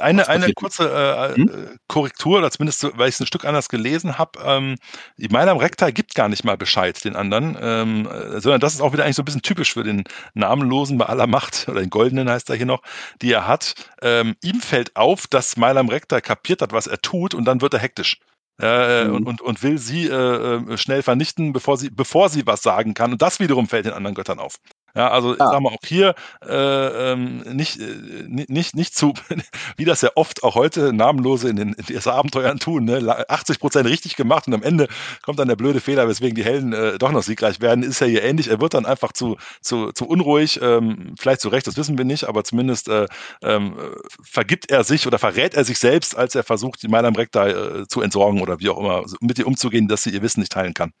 eine, 0.00 0.28
eine 0.28 0.52
kurze 0.52 0.88
äh, 0.90 1.36
hm? 1.36 1.48
Äh, 1.48 1.76
Korrektur, 1.88 2.38
oder 2.38 2.50
zumindest, 2.50 2.84
weil 2.96 3.08
ich 3.08 3.14
es 3.14 3.20
ein 3.20 3.26
Stück 3.26 3.44
anders 3.44 3.68
gelesen 3.68 4.18
habe. 4.18 4.38
Ähm, 4.44 4.76
die 5.16 5.28
Mailam 5.28 5.58
Recta 5.58 5.90
gibt 5.90 6.14
gar 6.14 6.28
nicht 6.28 6.44
mal 6.44 6.56
Bescheid 6.56 7.02
den 7.04 7.16
anderen, 7.16 7.56
ähm, 7.60 8.06
äh, 8.06 8.40
sondern 8.40 8.60
das 8.60 8.74
ist 8.74 8.80
auch 8.80 8.92
wieder 8.92 9.04
eigentlich 9.04 9.16
so 9.16 9.22
ein 9.22 9.26
bisschen 9.26 9.42
typisch 9.42 9.74
für 9.74 9.84
den 9.84 10.04
Namenlosen 10.34 10.98
bei 10.98 11.06
aller 11.06 11.26
Macht, 11.26 11.66
oder 11.68 11.80
den 11.80 11.90
Goldenen 11.90 12.28
heißt 12.28 12.50
er 12.50 12.56
hier 12.56 12.66
noch, 12.66 12.82
die 13.22 13.32
er 13.32 13.46
hat. 13.46 13.74
Ähm, 14.02 14.36
ihm 14.42 14.60
fällt 14.60 14.96
auf, 14.96 15.26
dass 15.26 15.56
Mailam 15.56 15.88
Recta 15.88 16.20
kapiert 16.20 16.62
hat, 16.62 16.72
was 16.72 16.86
er 16.86 17.00
tut, 17.00 17.34
und 17.34 17.44
dann 17.44 17.60
wird 17.60 17.74
er 17.74 17.80
hektisch. 17.80 18.18
Äh, 18.60 19.04
mhm. 19.04 19.14
und, 19.14 19.26
und, 19.26 19.40
und 19.40 19.62
will 19.62 19.78
sie 19.78 20.08
äh, 20.08 20.56
äh, 20.56 20.76
schnell 20.76 21.02
vernichten, 21.02 21.52
bevor 21.52 21.76
sie, 21.76 21.90
bevor 21.90 22.28
sie 22.28 22.44
was 22.44 22.62
sagen 22.62 22.92
kann. 22.92 23.12
Und 23.12 23.22
das 23.22 23.38
wiederum 23.38 23.68
fällt 23.68 23.86
den 23.86 23.92
anderen 23.92 24.16
Göttern 24.16 24.40
auf. 24.40 24.56
Ja, 24.94 25.10
also 25.10 25.36
ja. 25.36 25.50
sagen 25.50 25.64
wir 25.64 25.72
auch 25.72 25.84
hier 25.84 26.14
äh, 26.44 27.12
ähm, 27.12 27.40
nicht, 27.52 27.78
äh, 27.80 28.24
nicht, 28.26 28.74
nicht 28.74 28.96
zu, 28.96 29.14
wie 29.76 29.84
das 29.84 30.00
ja 30.02 30.10
oft 30.14 30.42
auch 30.42 30.54
heute 30.54 30.92
Namenlose 30.92 31.48
in 31.48 31.56
den 31.56 31.72
in 31.74 31.98
Abenteuern 32.08 32.58
tun, 32.58 32.84
ne? 32.84 33.28
80 33.28 33.60
Prozent 33.60 33.88
richtig 33.88 34.16
gemacht 34.16 34.46
und 34.46 34.54
am 34.54 34.62
Ende 34.62 34.88
kommt 35.22 35.38
dann 35.38 35.48
der 35.48 35.56
blöde 35.56 35.80
Fehler, 35.80 36.08
weswegen 36.08 36.34
die 36.34 36.44
Helden 36.44 36.72
äh, 36.72 36.98
doch 36.98 37.12
noch 37.12 37.22
siegreich 37.22 37.60
werden, 37.60 37.84
ist 37.84 38.00
ja 38.00 38.06
hier 38.06 38.22
ähnlich. 38.24 38.48
Er 38.48 38.60
wird 38.60 38.74
dann 38.74 38.86
einfach 38.86 39.12
zu, 39.12 39.36
zu, 39.60 39.92
zu 39.92 40.06
unruhig, 40.06 40.60
ähm, 40.62 41.14
vielleicht 41.18 41.40
zu 41.40 41.48
Recht, 41.48 41.66
das 41.66 41.76
wissen 41.76 41.98
wir 41.98 42.04
nicht, 42.04 42.24
aber 42.24 42.44
zumindest 42.44 42.88
äh, 42.88 43.06
ähm, 43.42 43.76
vergibt 44.22 44.70
er 44.70 44.84
sich 44.84 45.06
oder 45.06 45.18
verrät 45.18 45.54
er 45.54 45.64
sich 45.64 45.78
selbst, 45.78 46.16
als 46.16 46.34
er 46.34 46.44
versucht, 46.44 46.82
die 46.82 46.88
Mailam 46.88 47.14
Recta 47.14 47.48
äh, 47.48 47.86
zu 47.88 48.00
entsorgen 48.02 48.40
oder 48.40 48.58
wie 48.60 48.70
auch 48.70 48.78
immer, 48.78 49.04
mit 49.20 49.38
ihr 49.38 49.46
umzugehen, 49.46 49.88
dass 49.88 50.02
sie 50.02 50.10
ihr 50.10 50.22
Wissen 50.22 50.40
nicht 50.40 50.52
teilen 50.52 50.74
kann. 50.74 50.92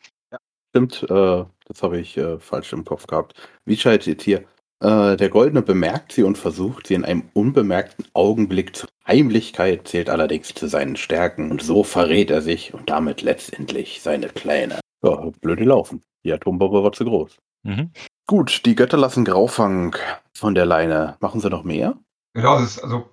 Stimmt, 0.78 1.02
äh, 1.10 1.44
das 1.66 1.82
habe 1.82 1.98
ich 1.98 2.16
äh, 2.16 2.38
falsch 2.38 2.72
im 2.72 2.84
Kopf 2.84 3.08
gehabt. 3.08 3.34
Wie 3.64 3.76
schaltet 3.76 4.22
hier? 4.22 4.44
Äh, 4.80 5.16
der 5.16 5.28
Goldene 5.28 5.60
bemerkt 5.60 6.12
sie 6.12 6.22
und 6.22 6.38
versucht 6.38 6.86
sie 6.86 6.94
in 6.94 7.04
einem 7.04 7.30
unbemerkten 7.34 8.04
Augenblick 8.12 8.76
zur 8.76 8.88
Heimlichkeit, 9.04 9.88
zählt 9.88 10.08
allerdings 10.08 10.54
zu 10.54 10.68
seinen 10.68 10.94
Stärken 10.94 11.50
und 11.50 11.62
so 11.62 11.82
verrät 11.82 12.30
er 12.30 12.42
sich 12.42 12.74
und 12.74 12.90
damit 12.90 13.22
letztendlich 13.22 14.02
seine 14.02 14.28
Pläne. 14.28 14.78
Ja, 15.02 15.32
blöde 15.40 15.64
laufen. 15.64 16.00
Die 16.24 16.32
Atombombe 16.32 16.84
war 16.84 16.92
zu 16.92 17.04
groß. 17.04 17.38
Mhm. 17.64 17.90
Gut, 18.28 18.64
die 18.64 18.76
Götter 18.76 18.98
lassen 18.98 19.24
Graufang 19.24 19.96
von 20.32 20.54
der 20.54 20.64
Leine. 20.64 21.16
Machen 21.18 21.40
sie 21.40 21.50
noch 21.50 21.64
mehr? 21.64 21.96
Genau, 22.34 22.60
das, 22.60 22.78
also, 22.78 23.10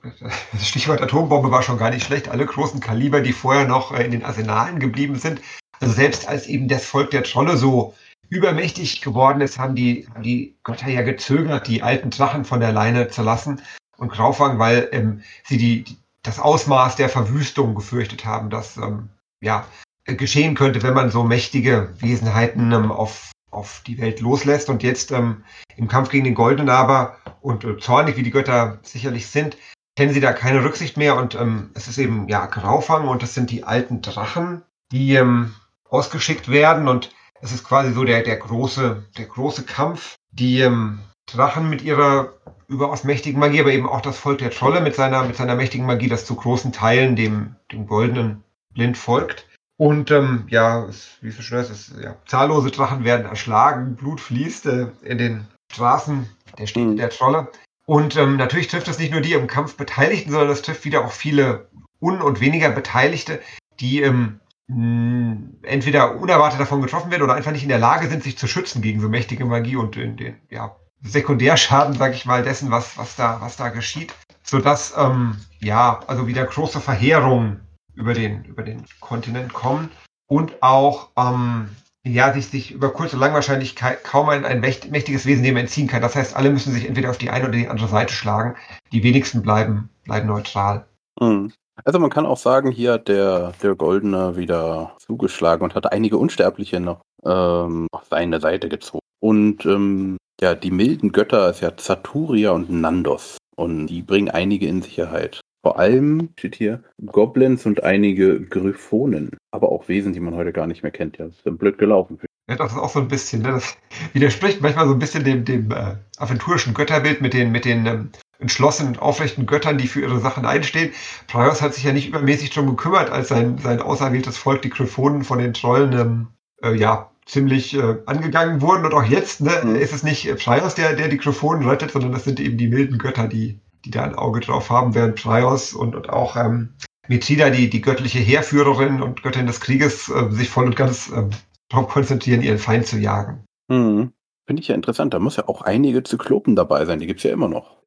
das 0.53 0.67
Stichwort 0.67 1.01
Atombombe 1.01 1.49
war 1.49 1.63
schon 1.63 1.79
gar 1.79 1.89
nicht 1.89 2.05
schlecht. 2.05 2.29
Alle 2.29 2.45
großen 2.45 2.79
Kaliber, 2.79 3.21
die 3.21 3.33
vorher 3.33 3.67
noch 3.67 3.91
äh, 3.91 4.05
in 4.05 4.11
den 4.11 4.23
Arsenalen 4.23 4.79
geblieben 4.79 5.15
sind, 5.15 5.41
also 5.79 5.93
selbst 5.93 6.27
als 6.27 6.47
eben 6.47 6.67
das 6.67 6.85
Volk 6.85 7.11
der 7.11 7.23
Trolle 7.23 7.57
so 7.57 7.93
übermächtig 8.29 9.01
geworden 9.01 9.41
ist, 9.41 9.59
haben 9.59 9.75
die, 9.75 10.07
haben 10.13 10.23
die 10.23 10.55
Götter 10.63 10.89
ja 10.89 11.01
gezögert, 11.01 11.67
die 11.67 11.83
alten 11.83 12.09
Drachen 12.09 12.45
von 12.45 12.59
der 12.59 12.71
Leine 12.71 13.07
zu 13.09 13.21
lassen 13.21 13.61
und 13.97 14.11
Graufang, 14.11 14.59
weil 14.59 14.89
ähm, 14.91 15.21
sie 15.43 15.57
die, 15.57 15.83
die, 15.83 15.97
das 16.23 16.39
Ausmaß 16.39 16.95
der 16.95 17.09
Verwüstung 17.09 17.75
gefürchtet 17.75 18.25
haben, 18.25 18.49
das 18.49 18.77
ähm, 18.77 19.09
ja 19.41 19.65
geschehen 20.05 20.55
könnte, 20.55 20.83
wenn 20.83 20.93
man 20.93 21.11
so 21.11 21.23
mächtige 21.23 21.93
Wesenheiten 21.99 22.71
ähm, 22.71 22.91
auf, 22.91 23.31
auf 23.51 23.81
die 23.85 23.99
Welt 23.99 24.21
loslässt. 24.21 24.69
Und 24.69 24.83
jetzt 24.83 25.11
ähm, 25.11 25.43
im 25.75 25.87
Kampf 25.87 26.09
gegen 26.09 26.25
den 26.25 26.35
Goldenen 26.35 26.69
aber 26.69 27.17
und 27.41 27.63
äh, 27.63 27.77
zornig 27.77 28.17
wie 28.17 28.23
die 28.23 28.31
Götter 28.31 28.79
sicherlich 28.83 29.27
sind, 29.27 29.57
kennen 29.95 30.13
sie 30.13 30.19
da 30.19 30.33
keine 30.33 30.63
Rücksicht 30.63 30.97
mehr. 30.97 31.15
Und 31.15 31.35
ähm, 31.35 31.71
es 31.73 31.87
ist 31.87 31.97
eben 31.97 32.27
ja 32.27 32.45
Graufang 32.45 33.07
und 33.07 33.23
das 33.23 33.33
sind 33.33 33.49
die 33.49 33.63
alten 33.63 34.01
Drachen, 34.01 34.61
die 34.91 35.15
ähm, 35.15 35.55
ausgeschickt 35.95 36.49
werden 36.49 36.87
und 36.87 37.11
es 37.41 37.51
ist 37.51 37.63
quasi 37.63 37.93
so 37.93 38.03
der, 38.03 38.23
der 38.23 38.37
große, 38.37 39.05
der 39.17 39.25
große 39.25 39.63
Kampf. 39.63 40.15
Die 40.31 40.59
ähm, 40.59 40.99
Drachen 41.27 41.69
mit 41.69 41.81
ihrer 41.81 42.33
überaus 42.67 43.03
mächtigen 43.03 43.39
Magie, 43.39 43.61
aber 43.61 43.71
eben 43.71 43.87
auch 43.87 44.01
das 44.01 44.17
Volk 44.17 44.39
der 44.39 44.51
Trolle 44.51 44.81
mit 44.81 44.95
seiner, 44.95 45.23
mit 45.23 45.35
seiner 45.35 45.55
mächtigen 45.55 45.85
Magie, 45.85 46.09
das 46.09 46.25
zu 46.25 46.35
großen 46.35 46.71
Teilen 46.71 47.15
dem, 47.15 47.55
dem 47.71 47.87
goldenen 47.87 48.43
Blind 48.73 48.97
folgt. 48.97 49.47
Und 49.77 50.11
ähm, 50.11 50.45
ja, 50.49 50.85
es, 50.85 51.17
wie 51.21 51.29
es 51.29 51.35
so 51.35 51.41
schön 51.41 51.59
heißt, 51.59 51.71
es, 51.71 51.93
ja, 52.01 52.15
zahllose 52.25 52.71
Drachen 52.71 53.03
werden 53.03 53.25
erschlagen, 53.25 53.95
Blut 53.95 54.21
fließt 54.21 54.65
äh, 54.67 54.87
in 55.03 55.17
den 55.17 55.47
Straßen 55.71 56.29
der 56.57 56.67
Städte 56.67 56.87
mhm. 56.87 56.97
der 56.97 57.09
Trolle. 57.09 57.47
Und 57.85 58.15
ähm, 58.15 58.37
natürlich 58.37 58.67
trifft 58.67 58.87
das 58.87 58.99
nicht 58.99 59.11
nur 59.11 59.21
die 59.21 59.33
im 59.33 59.47
Kampf 59.47 59.77
Beteiligten, 59.77 60.31
sondern 60.31 60.49
das 60.49 60.61
trifft 60.61 60.85
wieder 60.85 61.05
auch 61.05 61.11
viele 61.11 61.67
un- 62.01 62.21
und 62.21 62.39
weniger 62.39 62.69
Beteiligte, 62.69 63.41
die 63.79 64.01
ähm, 64.01 64.39
entweder 64.67 66.15
unerwartet 66.15 66.59
davon 66.59 66.81
getroffen 66.81 67.11
werden 67.11 67.23
oder 67.23 67.35
einfach 67.35 67.51
nicht 67.51 67.63
in 67.63 67.69
der 67.69 67.77
Lage 67.77 68.07
sind, 68.07 68.23
sich 68.23 68.37
zu 68.37 68.47
schützen 68.47 68.81
gegen 68.81 68.99
so 68.99 69.09
mächtige 69.09 69.45
Magie 69.45 69.75
und 69.75 69.95
den, 69.95 70.17
den 70.17 70.37
ja, 70.49 70.75
Sekundärschaden, 71.03 71.95
sag 71.95 72.13
ich 72.13 72.25
mal, 72.25 72.43
dessen, 72.43 72.71
was, 72.71 72.97
was, 72.97 73.15
da, 73.15 73.39
was 73.41 73.57
da 73.57 73.69
geschieht. 73.69 74.13
Sodass, 74.43 74.93
ähm, 74.97 75.37
ja, 75.59 75.99
also 76.07 76.27
wieder 76.27 76.45
große 76.45 76.79
Verheerungen 76.79 77.61
über 77.93 78.13
den, 78.13 78.43
über 78.45 78.63
den 78.63 78.85
Kontinent 78.99 79.53
kommen 79.53 79.91
und 80.27 80.61
auch, 80.63 81.09
ähm, 81.15 81.69
ja, 82.03 82.33
sich, 82.33 82.47
sich 82.47 82.71
über 82.71 82.91
kurz 82.91 83.13
oder 83.13 83.21
lang 83.21 83.33
wahrscheinlich 83.33 83.75
kaum 83.75 84.29
ein, 84.29 84.45
ein 84.45 84.59
mächtiges 84.59 85.25
Wesen 85.25 85.43
dem 85.43 85.57
entziehen 85.57 85.87
kann. 85.87 86.03
Das 86.03 86.15
heißt, 86.15 86.35
alle 86.35 86.51
müssen 86.51 86.71
sich 86.71 86.87
entweder 86.87 87.09
auf 87.09 87.17
die 87.17 87.31
eine 87.31 87.45
oder 87.45 87.57
die 87.57 87.67
andere 87.67 87.87
Seite 87.87 88.13
schlagen. 88.13 88.55
Die 88.91 89.01
wenigsten 89.01 89.41
bleiben, 89.41 89.89
bleiben 90.03 90.27
neutral. 90.27 90.85
Mhm. 91.19 91.51
Also 91.83 91.99
man 91.99 92.09
kann 92.09 92.25
auch 92.25 92.37
sagen, 92.37 92.71
hier 92.71 92.93
hat 92.93 93.07
der, 93.07 93.53
der 93.61 93.75
Goldene 93.75 94.37
wieder 94.37 94.95
zugeschlagen 94.99 95.63
und 95.63 95.75
hat 95.75 95.91
einige 95.91 96.17
Unsterbliche 96.17 96.79
noch 96.79 97.01
ähm, 97.25 97.87
auf 97.91 98.05
seine 98.09 98.39
Seite 98.39 98.69
gezogen. 98.69 99.05
Und 99.19 99.65
ähm, 99.65 100.17
ja, 100.39 100.55
die 100.55 100.71
milden 100.71 101.11
Götter 101.11 101.49
ist 101.49 101.61
ja 101.61 101.75
Zaturia 101.75 102.51
und 102.51 102.69
Nandos. 102.69 103.37
Und 103.55 103.87
die 103.87 104.01
bringen 104.01 104.29
einige 104.29 104.67
in 104.67 104.81
Sicherheit. 104.81 105.41
Vor 105.63 105.79
allem 105.79 106.29
steht 106.37 106.55
hier 106.55 106.83
Goblins 107.05 107.65
und 107.65 107.83
einige 107.83 108.39
Gryphonen, 108.39 109.31
aber 109.51 109.71
auch 109.71 109.87
Wesen, 109.87 110.13
die 110.13 110.19
man 110.19 110.35
heute 110.35 110.53
gar 110.53 110.67
nicht 110.67 110.83
mehr 110.83 110.91
kennt. 110.91 111.17
Ja, 111.17 111.25
das 111.25 111.35
ist 111.43 111.57
blöd 111.57 111.77
gelaufen. 111.77 112.19
Ja, 112.47 112.55
das 112.55 112.73
ist 112.73 112.77
auch 112.77 112.89
so 112.89 112.99
ein 112.99 113.07
bisschen, 113.07 113.41
ne? 113.41 113.53
das 113.53 113.75
widerspricht 114.13 114.61
manchmal 114.61 114.85
so 114.85 114.93
ein 114.93 114.99
bisschen 114.99 115.23
dem, 115.23 115.43
dem 115.43 115.71
äh, 115.71 115.95
aventurischen 116.17 116.75
Götterbild 116.75 117.21
mit 117.21 117.33
den, 117.33 117.51
mit 117.51 117.65
den 117.65 117.85
ähm, 117.87 118.11
entschlossenen, 118.39 118.97
aufrechten 118.97 119.45
Göttern, 119.45 119.77
die 119.77 119.87
für 119.87 120.01
ihre 120.01 120.19
Sachen 120.19 120.45
einstehen. 120.45 120.91
Praios 121.27 121.61
hat 121.61 121.73
sich 121.73 121.83
ja 121.83 121.93
nicht 121.93 122.07
übermäßig 122.07 122.49
drum 122.49 122.67
gekümmert, 122.67 123.09
als 123.09 123.29
sein, 123.29 123.57
sein 123.57 123.81
auserwähltes 123.81 124.37
Volk, 124.37 124.61
die 124.61 124.69
Gryphonen 124.69 125.23
von 125.23 125.39
den 125.39 125.53
Trollen, 125.53 125.93
ähm, 125.93 126.27
äh, 126.61 126.75
ja, 126.75 127.11
ziemlich 127.25 127.75
äh, 127.75 127.97
angegangen 128.05 128.61
wurden. 128.61 128.85
Und 128.85 128.93
auch 128.93 129.03
jetzt 129.03 129.41
ne, 129.41 129.61
mhm. 129.63 129.75
ist 129.75 129.93
es 129.93 130.03
nicht 130.03 130.27
Praios, 130.37 130.75
der, 130.75 130.93
der 130.93 131.07
die 131.07 131.17
Gryphonen 131.17 131.67
rettet, 131.67 131.91
sondern 131.91 132.11
das 132.11 132.23
sind 132.23 132.39
eben 132.39 132.57
die 132.57 132.67
milden 132.67 132.97
Götter, 132.97 133.27
die, 133.27 133.59
die 133.83 133.91
da 133.91 134.03
ein 134.03 134.15
Auge 134.15 134.41
drauf 134.41 134.69
haben, 134.69 134.95
während 134.95 135.21
Prios 135.21 135.73
und, 135.73 135.95
und 135.95 136.09
auch 136.09 136.35
ähm, 136.35 136.75
Mithida, 137.07 137.49
die, 137.49 137.69
die 137.69 137.81
göttliche 137.81 138.19
Heerführerin 138.19 139.01
und 139.01 139.23
Göttin 139.23 139.47
des 139.47 139.59
Krieges, 139.61 140.09
äh, 140.09 140.29
sich 140.31 140.49
voll 140.49 140.65
und 140.65 140.75
ganz 140.75 141.11
äh, 141.11 141.23
darauf 141.69 141.87
konzentrieren, 141.89 142.41
ihren 142.41 142.57
Feind 142.57 142.87
zu 142.87 142.97
jagen. 142.97 143.43
Hm. 143.69 144.11
Finde 144.45 144.61
ich 144.61 144.67
ja 144.67 144.75
interessant. 144.75 145.13
Da 145.13 145.19
muss 145.19 145.37
ja 145.37 145.47
auch 145.47 145.61
einige 145.61 146.03
Zyklopen 146.03 146.55
dabei 146.55 146.85
sein. 146.85 146.99
Die 146.99 147.07
gibt 147.07 147.19
es 147.19 147.23
ja 147.23 147.31
immer 147.31 147.47
noch. 147.47 147.77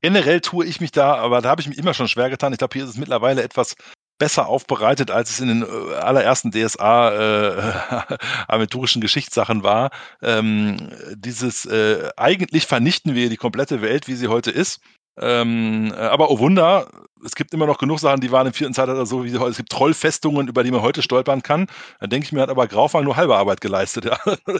Generell 0.00 0.40
tue 0.40 0.66
ich 0.66 0.80
mich 0.80 0.90
da, 0.90 1.14
aber 1.14 1.40
da 1.40 1.50
habe 1.50 1.60
ich 1.60 1.68
mich 1.68 1.78
immer 1.78 1.94
schon 1.94 2.08
schwer 2.08 2.30
getan. 2.30 2.52
Ich 2.52 2.58
glaube, 2.58 2.74
hier 2.74 2.84
ist 2.84 2.90
es 2.90 2.98
mittlerweile 2.98 3.42
etwas 3.42 3.76
besser 4.18 4.48
aufbereitet, 4.48 5.10
als 5.10 5.30
es 5.30 5.40
in 5.40 5.48
den 5.48 5.62
äh, 5.62 5.94
allerersten 5.94 6.50
DSA 6.50 7.10
äh, 7.10 8.16
aventurischen 8.48 9.00
Geschichtssachen 9.00 9.62
war. 9.62 9.90
Ähm, 10.22 10.76
dieses 11.14 11.66
äh, 11.66 12.10
eigentlich 12.16 12.66
vernichten 12.66 13.14
wir 13.14 13.28
die 13.28 13.36
komplette 13.36 13.82
Welt, 13.82 14.08
wie 14.08 14.14
sie 14.14 14.28
heute 14.28 14.50
ist. 14.50 14.80
Ähm, 15.18 15.92
äh, 15.96 16.00
aber 16.00 16.30
oh 16.30 16.38
Wunder, 16.38 16.88
es 17.24 17.34
gibt 17.34 17.54
immer 17.54 17.66
noch 17.66 17.78
genug 17.78 18.00
Sachen, 18.00 18.20
die 18.20 18.32
waren 18.32 18.46
im 18.46 18.52
vierten 18.52 18.74
Zeitalter 18.74 19.06
so 19.06 19.24
wie 19.24 19.36
heute. 19.38 19.50
Es 19.50 19.56
gibt 19.56 19.70
Trollfestungen, 19.70 20.48
über 20.48 20.62
die 20.62 20.70
man 20.70 20.82
heute 20.82 21.02
stolpern 21.02 21.42
kann. 21.42 21.66
Da 22.00 22.06
denke 22.06 22.26
ich 22.26 22.32
mir, 22.32 22.42
hat 22.42 22.50
aber 22.50 22.66
Graufang 22.66 23.04
nur 23.04 23.16
halbe 23.16 23.36
Arbeit 23.36 23.60
geleistet. 23.60 24.04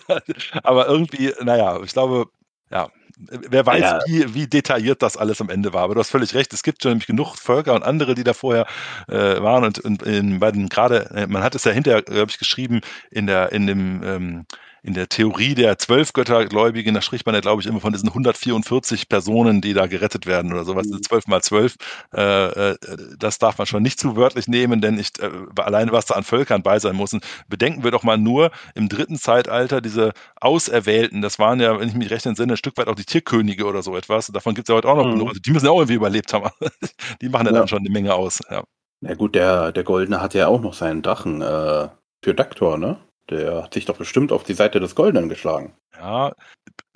Ja. 0.09 0.21
aber 0.63 0.87
irgendwie, 0.87 1.33
naja, 1.43 1.81
ich 1.83 1.93
glaube, 1.93 2.27
ja, 2.71 2.89
wer 3.17 3.67
weiß, 3.67 3.81
ja. 3.81 3.99
wie, 4.07 4.35
wie 4.35 4.47
detailliert 4.47 5.03
das 5.03 5.17
alles 5.17 5.41
am 5.41 5.51
Ende 5.51 5.73
war. 5.73 5.83
Aber 5.83 5.95
du 5.95 6.01
hast 6.01 6.11
völlig 6.11 6.35
recht, 6.35 6.53
es 6.53 6.63
gibt 6.63 6.83
schon 6.83 6.93
nämlich 6.93 7.07
genug 7.07 7.37
Völker 7.37 7.75
und 7.75 7.83
andere, 7.83 8.15
die 8.15 8.25
da 8.25 8.33
vorher 8.33 8.67
äh, 9.09 9.43
waren. 9.43 9.65
Und, 9.65 9.79
und 9.81 10.03
in, 10.03 10.41
bei 10.41 10.51
den 10.51 10.69
gerade, 10.69 11.11
äh, 11.15 11.27
man 11.27 11.43
hat 11.43 11.55
es 11.55 11.65
ja 11.65 11.73
hinterher, 11.73 12.03
glaube 12.03 12.31
ich, 12.31 12.39
geschrieben, 12.39 12.81
in 13.11 13.27
der, 13.27 13.53
in 13.53 13.67
dem 13.67 14.03
ähm, 14.03 14.47
in 14.85 14.93
der 14.93 15.09
Theorie 15.09 15.55
der 15.55 15.78
Zwölfgöttergläubigen, 15.78 16.95
da 16.95 17.01
spricht 17.01 17.24
man 17.24 17.35
ja, 17.35 17.41
glaube 17.41 17.62
ich, 17.62 17.66
immer 17.66 17.80
von 17.80 17.95
diesen 17.95 18.11
144 18.11 19.09
Personen, 19.09 19.62
die 19.62 19.72
da 19.72 19.87
gerettet 19.87 20.26
werden 20.26 20.53
oder 20.53 20.64
sowas, 20.64 20.87
mhm. 20.87 21.03
zwölf 21.03 21.26
mal 21.26 21.41
zwölf. 21.41 21.76
Äh, 22.14 22.72
äh, 22.72 22.76
das 23.18 23.39
darf 23.39 23.57
man 23.57 23.66
schon 23.66 23.82
nicht 23.82 23.99
zu 23.99 24.14
wörtlich 24.14 24.47
nehmen, 24.47 24.82
denn 24.82 24.99
ich, 24.99 25.09
äh, 25.20 25.30
alleine 25.57 25.91
was 25.93 26.05
da 26.05 26.14
an 26.14 26.22
Völkern 26.22 26.62
bei 26.62 26.78
sein 26.78 26.97
muss. 26.97 27.14
Und 27.14 27.24
bedenken 27.49 27.82
wir 27.82 27.93
doch 27.93 28.03
mal 28.03 28.18
nur 28.18 28.51
im 28.74 28.91
dritten 28.91 29.16
Zeitalter 29.16 29.80
diese 29.80 30.12
Auserwählten, 30.39 31.22
das 31.22 31.39
waren 31.39 31.61
ja, 31.61 31.80
wenn 31.80 31.89
ich 31.89 31.95
mich 31.95 32.11
recht 32.11 32.26
entsinne, 32.26 32.53
ein 32.53 32.59
Stück 32.59 32.76
weit 32.76 32.89
auch 32.89 32.95
die 32.95 33.07
Tierkönige 33.07 33.64
oder 33.64 33.82
so 33.82 33.97
etwas. 33.97 34.26
Davon 34.26 34.55
gibt 34.55 34.68
es 34.68 34.72
ja 34.72 34.76
heute 34.76 34.89
auch 34.89 34.97
noch 34.97 35.07
mhm. 35.07 35.12
genug. 35.12 35.28
Also 35.28 35.41
die 35.41 35.51
müssen 35.51 35.64
ja 35.64 35.70
auch 35.70 35.78
irgendwie 35.78 35.95
überlebt 35.95 36.30
haben. 36.35 36.51
die 37.22 37.30
machen 37.30 37.47
ja, 37.47 37.53
ja 37.53 37.59
dann 37.61 37.68
schon 37.68 37.78
eine 37.78 37.91
Menge 37.91 38.12
aus. 38.14 38.39
Ja. 38.51 38.62
Na 39.01 39.14
gut, 39.14 39.35
der, 39.35 39.72
der 39.72 39.85
Goldene 39.85 40.20
hat 40.20 40.35
ja 40.35 40.49
auch 40.49 40.61
noch 40.61 40.74
seinen 40.74 41.01
Drachen 41.01 41.41
äh, 41.41 41.89
für 42.22 42.35
Daktor, 42.35 42.76
ne? 42.76 42.99
Der 43.31 43.64
hat 43.64 43.75
sich 43.75 43.85
doch 43.85 43.97
bestimmt 43.97 44.33
auf 44.33 44.45
die 44.45 44.55
Seite 44.55 44.81
des 44.81 44.95
Goldenen 44.95 45.29
geschlagen. 45.29 45.75
Ja, 45.99 46.33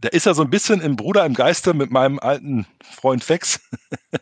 der 0.03 0.13
ist 0.13 0.27
ja 0.27 0.35
so 0.35 0.43
ein 0.43 0.51
bisschen 0.51 0.81
im 0.81 0.95
Bruder 0.95 1.27
im 1.27 1.35
Geiste 1.35 1.75
mit 1.75 1.91
meinem 1.91 2.21
alten 2.21 2.67
Freund 2.83 3.25
Fex. 3.25 3.61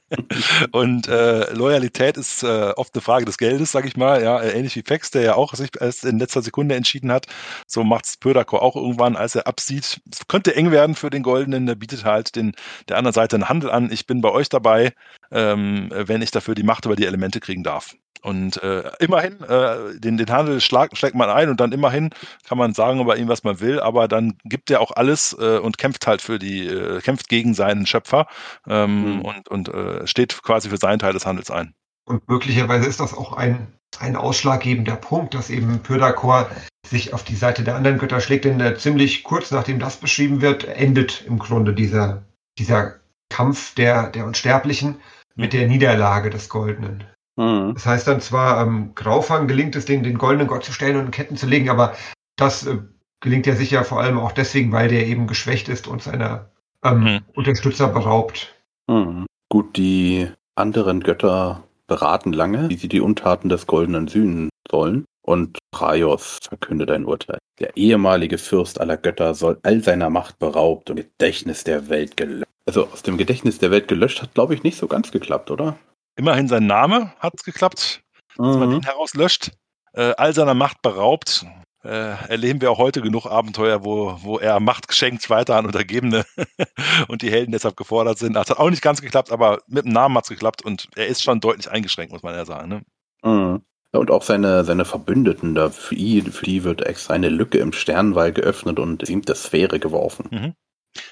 und 0.73 1.07
äh, 1.07 1.53
Loyalität 1.53 2.17
ist 2.17 2.43
äh, 2.43 2.73
oft 2.77 2.95
eine 2.95 3.03
Frage 3.03 3.27
des 3.27 3.37
Geldes, 3.37 3.73
sag 3.73 3.85
ich 3.85 3.97
mal. 3.97 4.23
Ja, 4.23 4.43
ähnlich 4.43 4.75
wie 4.77 4.83
Fex, 4.83 5.11
der 5.11 5.23
ja 5.23 5.35
auch 5.35 5.55
sich 5.55 5.71
erst 5.79 6.05
in 6.05 6.19
letzter 6.19 6.41
Sekunde 6.41 6.77
entschieden 6.77 7.13
hat. 7.13 7.27
So 7.67 7.85
macht 7.85 8.07
es 8.07 8.17
Pödako 8.17 8.59
auch 8.59 8.77
irgendwann, 8.77 9.17
als 9.17 9.35
er 9.35 9.47
absieht. 9.47 10.01
Es 10.11 10.27
könnte 10.29 10.57
eng 10.57 10.71
werden 10.71 10.95
für 10.95 11.11
den 11.11 11.23
Goldenen. 11.23 11.67
Der 11.67 11.75
bietet 11.75 12.05
halt 12.05 12.37
den, 12.37 12.55
der 12.89 12.97
anderen 12.97 13.15
Seite 13.15 13.37
einen 13.37 13.51
Handel 13.51 13.71
an. 13.71 13.93
Ich 13.93 14.07
bin 14.07 14.23
bei 14.23 14.31
euch 14.31 14.49
dabei, 14.49 14.95
ähm, 15.31 15.91
wenn 15.91 16.23
ich 16.23 16.31
dafür 16.31 16.55
die 16.55 16.63
Macht 16.63 16.85
über 16.85 16.97
die 16.97 17.07
Elemente 17.07 17.41
kriegen 17.41 17.63
darf. 17.63 17.95
Und 18.23 18.61
äh, 18.63 18.91
immerhin, 18.99 19.41
äh, 19.43 20.01
den, 20.01 20.17
den 20.17 20.31
Handel 20.31 20.61
schlag, 20.61 20.97
schlägt 20.97 21.15
man 21.15 21.31
ein 21.31 21.49
und 21.49 21.61
dann 21.61 21.71
immerhin 21.71 22.11
kann 22.45 22.59
man 22.59 22.75
sagen 22.75 23.01
über 23.01 23.17
ihn, 23.17 23.29
was 23.29 23.45
man 23.45 23.61
will, 23.61 23.79
aber 23.79 24.09
dann 24.09 24.37
gibt 24.45 24.71
er 24.71 24.81
auch 24.81 24.91
alles 24.91 25.37
äh, 25.39 25.59
und 25.59 25.79
kämpft 25.79 26.07
halt 26.09 26.23
für 26.23 26.39
die, 26.39 26.67
äh, 26.67 27.01
kämpft 27.03 27.29
gegen 27.29 27.55
seinen 27.55 27.87
Schöpfer 27.87 28.27
ähm, 28.67 29.19
mhm. 29.19 29.21
und, 29.23 29.49
und 29.49 29.69
äh, 29.69 30.07
steht 30.09 30.43
quasi 30.43 30.69
für 30.71 30.77
seinen 30.77 30.99
Teil 30.99 31.13
des 31.13 31.25
Handels 31.25 31.53
ein. 31.53 31.75
Und 32.05 32.29
möglicherweise 32.29 32.89
ist 32.89 33.01
das 33.01 33.15
auch 33.15 33.33
ein, 33.33 33.69
ein 34.01 34.17
ausschlaggebender 34.17 34.97
Punkt, 34.97 35.35
dass 35.35 35.51
eben 35.51 35.81
Pyrdakor 35.81 36.51
sich 36.87 37.13
auf 37.13 37.25
die 37.25 37.37
Seite 37.37 37.63
der 37.63 37.77
anderen 37.77 37.99
Götter 37.99 38.21
schlägt, 38.21 38.45
denn 38.45 38.61
äh, 38.61 38.77
ziemlich 38.77 39.25
kurz 39.25 39.51
nachdem 39.51 39.79
das 39.79 39.99
beschrieben 39.99 40.41
wird, 40.41 40.65
endet 40.65 41.25
im 41.27 41.39
Grunde 41.39 41.75
dieser, 41.75 42.25
dieser 42.59 42.95
Kampf 43.29 43.75
der, 43.75 44.11
der 44.11 44.25
Unsterblichen 44.25 45.01
mit 45.37 45.53
der 45.53 45.69
Niederlage 45.69 46.31
des 46.31 46.49
Goldenen. 46.49 47.05
Mhm. 47.37 47.75
Das 47.75 47.87
heißt 47.87 48.09
dann 48.09 48.21
zwar, 48.21 48.67
ähm, 48.67 48.93
Graufang 48.95 49.47
gelingt 49.47 49.77
es, 49.77 49.85
den, 49.85 50.03
den 50.03 50.19
goldenen 50.19 50.49
Gott 50.49 50.65
zu 50.65 50.73
stellen 50.73 50.97
und 50.97 51.07
in 51.07 51.11
Ketten 51.11 51.37
zu 51.37 51.47
legen, 51.47 51.69
aber 51.69 51.95
das 52.37 52.67
äh, 52.67 52.79
gelingt 53.21 53.47
ja 53.47 53.55
sicher 53.55 53.85
vor 53.85 54.01
allem 54.01 54.19
auch 54.19 54.33
deswegen, 54.33 54.73
weil 54.73 54.89
der 54.89 55.07
eben 55.07 55.27
geschwächt 55.27 55.69
ist 55.69 55.87
und 55.87 56.03
seiner 56.03 56.51
ähm, 56.83 57.01
mhm. 57.01 57.21
Unterstützer 57.35 57.89
beraubt. 57.89 58.55
Mhm. 58.89 59.27
Gut, 59.49 59.77
die 59.77 60.29
anderen 60.55 61.01
Götter 61.01 61.65
beraten 61.87 62.33
lange, 62.33 62.69
wie 62.69 62.77
sie 62.77 62.89
die 62.89 63.01
Untaten 63.01 63.49
des 63.49 63.67
Goldenen 63.67 64.09
sühnen 64.09 64.49
sollen. 64.71 65.05
Und 65.23 65.59
Praios 65.73 66.39
verkündet 66.41 66.91
ein 66.91 67.05
Urteil. 67.05 67.39
Der 67.59 67.77
ehemalige 67.77 68.39
Fürst 68.39 68.81
aller 68.81 68.97
Götter 68.97 69.35
soll 69.35 69.59
all 69.65 69.83
seiner 69.83 70.09
Macht 70.09 70.39
beraubt 70.39 70.89
und 70.89 70.97
Gedächtnis 70.97 71.65
der 71.65 71.89
Welt 71.89 72.17
gelöscht. 72.17 72.46
Also 72.67 72.89
aus 72.89 73.03
dem 73.03 73.17
Gedächtnis 73.17 73.59
der 73.59 73.71
Welt 73.71 73.89
gelöscht 73.89 74.21
hat, 74.23 74.35
glaube 74.35 74.55
ich, 74.55 74.63
nicht 74.63 74.77
so 74.77 74.89
ganz 74.89 75.13
geklappt, 75.13 75.51
oder? 75.51 75.79
Immerhin 76.17 76.49
sein 76.49 76.67
Name 76.67 77.13
hat 77.21 77.45
geklappt, 77.45 78.03
dass 78.37 78.55
mhm. 78.55 78.61
man 78.61 78.73
ihn 78.73 78.83
herauslöscht. 78.83 79.53
Äh, 79.93 80.13
all 80.17 80.35
seiner 80.35 80.55
Macht 80.55 80.83
beraubt. 80.83 81.47
Äh, 81.85 82.29
erleben 82.29 82.61
wir 82.61 82.73
auch 82.73 82.79
heute 82.79 83.01
genug 83.01 83.27
Abenteuer, 83.27 83.85
wo, 83.85 84.19
wo 84.21 84.39
er 84.39 84.59
Macht 84.59 84.89
geschenkt 84.89 85.31
weiter 85.31 85.57
an 85.57 85.67
Untergebene 85.67 86.25
und 87.09 87.23
die 87.23 87.31
Helden 87.31 87.53
deshalb 87.53 87.77
gefordert 87.77 88.19
sind. 88.19 88.35
Das 88.35 88.51
hat 88.51 88.59
auch 88.59 88.71
nicht 88.71 88.83
ganz 88.83 89.01
geklappt, 89.01 89.31
aber 89.31 89.61
mit 89.69 89.85
dem 89.85 89.93
Namen 89.93 90.17
hat 90.17 90.25
es 90.25 90.31
geklappt 90.31 90.65
und 90.65 90.89
er 90.97 91.07
ist 91.07 91.23
schon 91.23 91.41
deutlich 91.41 91.71
eingeschränkt, 91.71 92.13
muss 92.13 92.25
man 92.25 92.35
ja 92.35 92.45
sagen. 92.45 92.69
Ne? 92.69 92.83
Mhm. 93.23 93.63
Ja, 93.93 94.01
und 94.01 94.11
auch 94.11 94.23
seine, 94.23 94.65
seine 94.65 94.85
Verbündeten, 94.85 95.55
da 95.55 95.71
für 95.71 95.95
die, 95.95 96.23
für 96.23 96.45
die 96.45 96.65
wird 96.65 96.83
extra 96.85 97.15
eine 97.15 97.29
Lücke 97.29 97.59
im 97.59 97.73
Sternwall 97.73 98.33
geöffnet 98.33 98.81
und 98.81 99.07
siebte 99.07 99.37
Sphäre 99.37 99.79
geworfen. 99.79 100.29
Mhm. 100.31 100.55